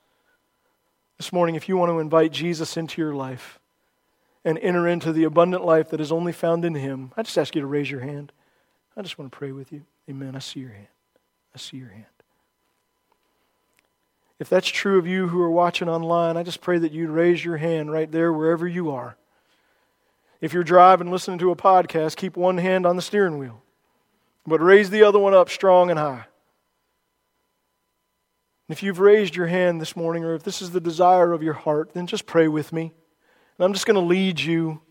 This 1.17 1.31
morning, 1.31 1.55
if 1.55 1.69
you 1.69 1.77
want 1.77 1.91
to 1.91 1.99
invite 1.99 2.31
Jesus 2.31 2.77
into 2.77 3.01
your 3.01 3.13
life 3.13 3.59
and 4.43 4.57
enter 4.59 4.87
into 4.87 5.11
the 5.11 5.25
abundant 5.25 5.65
life 5.65 5.89
that 5.89 6.01
is 6.01 6.11
only 6.11 6.31
found 6.31 6.65
in 6.65 6.75
Him, 6.75 7.11
I 7.15 7.23
just 7.23 7.37
ask 7.37 7.53
you 7.53 7.61
to 7.61 7.67
raise 7.67 7.91
your 7.91 7.99
hand. 7.99 8.31
I 8.99 9.01
just 9.01 9.17
want 9.17 9.31
to 9.31 9.37
pray 9.37 9.53
with 9.53 9.71
you. 9.71 9.83
Amen. 10.09 10.35
I 10.35 10.39
see 10.39 10.59
your 10.59 10.71
hand. 10.73 10.89
I 11.55 11.57
see 11.57 11.77
your 11.77 11.87
hand. 11.87 12.05
If 14.39 14.49
that's 14.49 14.67
true 14.67 14.99
of 14.99 15.07
you 15.07 15.29
who 15.29 15.41
are 15.41 15.49
watching 15.49 15.87
online, 15.87 16.35
I 16.35 16.43
just 16.43 16.59
pray 16.59 16.79
that 16.79 16.91
you'd 16.91 17.09
raise 17.09 17.43
your 17.43 17.55
hand 17.55 17.93
right 17.93 18.11
there 18.11 18.33
wherever 18.33 18.67
you 18.67 18.91
are. 18.91 19.15
If 20.41 20.53
you're 20.53 20.65
driving, 20.65 21.11
listening 21.11 21.39
to 21.39 21.51
a 21.51 21.55
podcast, 21.55 22.17
keep 22.17 22.35
one 22.35 22.57
hand 22.57 22.85
on 22.85 22.97
the 22.97 23.01
steering 23.01 23.37
wheel, 23.37 23.61
but 24.45 24.61
raise 24.61 24.89
the 24.89 25.03
other 25.03 25.19
one 25.19 25.33
up 25.33 25.49
strong 25.49 25.89
and 25.89 25.97
high. 25.97 26.25
And 28.67 28.77
if 28.77 28.83
you've 28.83 28.99
raised 28.99 29.33
your 29.33 29.47
hand 29.47 29.79
this 29.79 29.95
morning, 29.95 30.25
or 30.25 30.35
if 30.35 30.43
this 30.43 30.61
is 30.61 30.71
the 30.71 30.81
desire 30.81 31.31
of 31.31 31.41
your 31.41 31.53
heart, 31.53 31.93
then 31.93 32.05
just 32.05 32.25
pray 32.25 32.49
with 32.49 32.73
me. 32.73 32.91
And 33.57 33.65
I'm 33.65 33.71
just 33.71 33.85
going 33.85 33.95
to 33.95 34.01
lead 34.01 34.41
you 34.41 34.81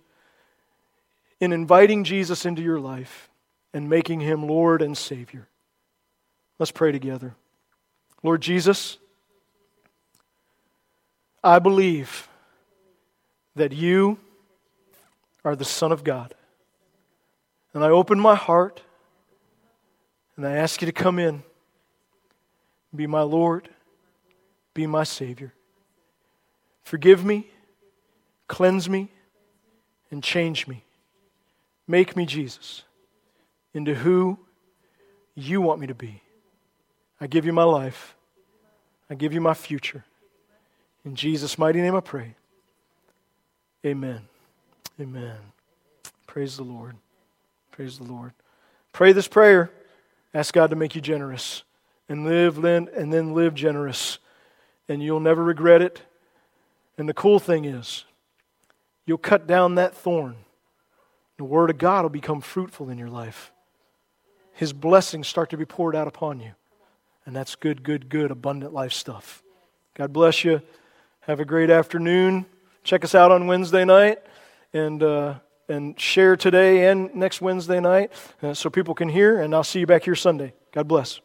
in 1.40 1.52
inviting 1.52 2.04
Jesus 2.04 2.46
into 2.46 2.62
your 2.62 2.80
life 2.80 3.27
and 3.78 3.88
making 3.88 4.18
him 4.18 4.44
Lord 4.44 4.82
and 4.82 4.98
Savior. 4.98 5.46
Let's 6.58 6.72
pray 6.72 6.90
together. 6.90 7.36
Lord 8.24 8.40
Jesus, 8.40 8.98
I 11.44 11.60
believe 11.60 12.28
that 13.54 13.72
you 13.72 14.18
are 15.44 15.54
the 15.54 15.64
Son 15.64 15.92
of 15.92 16.02
God. 16.02 16.34
And 17.72 17.84
I 17.84 17.90
open 17.90 18.18
my 18.18 18.34
heart 18.34 18.82
and 20.36 20.44
I 20.44 20.56
ask 20.56 20.82
you 20.82 20.86
to 20.86 20.92
come 20.92 21.20
in, 21.20 21.44
be 22.92 23.06
my 23.06 23.22
Lord, 23.22 23.68
be 24.74 24.88
my 24.88 25.04
Savior. 25.04 25.54
Forgive 26.82 27.24
me, 27.24 27.46
cleanse 28.48 28.90
me, 28.90 29.12
and 30.10 30.20
change 30.20 30.66
me. 30.66 30.82
Make 31.86 32.16
me, 32.16 32.26
Jesus, 32.26 32.82
into 33.74 33.94
who 33.94 34.38
you 35.34 35.60
want 35.60 35.80
me 35.80 35.86
to 35.86 35.94
be. 35.94 36.22
I 37.20 37.26
give 37.26 37.44
you 37.44 37.52
my 37.52 37.64
life, 37.64 38.16
I 39.10 39.14
give 39.14 39.32
you 39.32 39.40
my 39.40 39.54
future. 39.54 40.04
In 41.04 41.14
Jesus' 41.14 41.58
mighty 41.58 41.80
name 41.80 41.94
I 41.94 42.00
pray. 42.00 42.34
Amen. 43.86 44.22
Amen. 45.00 45.36
Praise 46.26 46.56
the 46.56 46.64
Lord. 46.64 46.96
Praise 47.70 47.98
the 47.98 48.04
Lord. 48.04 48.32
Pray 48.92 49.12
this 49.12 49.28
prayer. 49.28 49.70
Ask 50.34 50.52
God 50.52 50.70
to 50.70 50.76
make 50.76 50.94
you 50.94 51.00
generous 51.00 51.62
and 52.08 52.24
live 52.24 52.62
and 52.64 53.12
then 53.12 53.32
live 53.32 53.54
generous. 53.54 54.18
And 54.88 55.02
you'll 55.02 55.20
never 55.20 55.42
regret 55.42 55.80
it. 55.80 56.02
And 56.98 57.08
the 57.08 57.14
cool 57.14 57.38
thing 57.38 57.64
is, 57.64 58.04
you'll 59.06 59.18
cut 59.18 59.46
down 59.46 59.76
that 59.76 59.94
thorn. 59.94 60.36
The 61.36 61.44
Word 61.44 61.70
of 61.70 61.78
God 61.78 62.02
will 62.02 62.10
become 62.10 62.40
fruitful 62.40 62.90
in 62.90 62.98
your 62.98 63.08
life. 63.08 63.52
His 64.58 64.72
blessings 64.72 65.28
start 65.28 65.50
to 65.50 65.56
be 65.56 65.64
poured 65.64 65.94
out 65.94 66.08
upon 66.08 66.40
you. 66.40 66.50
And 67.24 67.36
that's 67.36 67.54
good, 67.54 67.84
good, 67.84 68.08
good, 68.08 68.32
abundant 68.32 68.72
life 68.72 68.92
stuff. 68.92 69.40
God 69.94 70.12
bless 70.12 70.42
you. 70.42 70.60
Have 71.20 71.38
a 71.38 71.44
great 71.44 71.70
afternoon. 71.70 72.44
Check 72.82 73.04
us 73.04 73.14
out 73.14 73.30
on 73.30 73.46
Wednesday 73.46 73.84
night 73.84 74.18
and, 74.72 75.00
uh, 75.00 75.34
and 75.68 75.98
share 76.00 76.36
today 76.36 76.88
and 76.88 77.14
next 77.14 77.40
Wednesday 77.40 77.78
night 77.78 78.10
uh, 78.42 78.52
so 78.52 78.68
people 78.68 78.96
can 78.96 79.08
hear. 79.08 79.40
And 79.42 79.54
I'll 79.54 79.62
see 79.62 79.78
you 79.78 79.86
back 79.86 80.02
here 80.02 80.16
Sunday. 80.16 80.52
God 80.72 80.88
bless. 80.88 81.20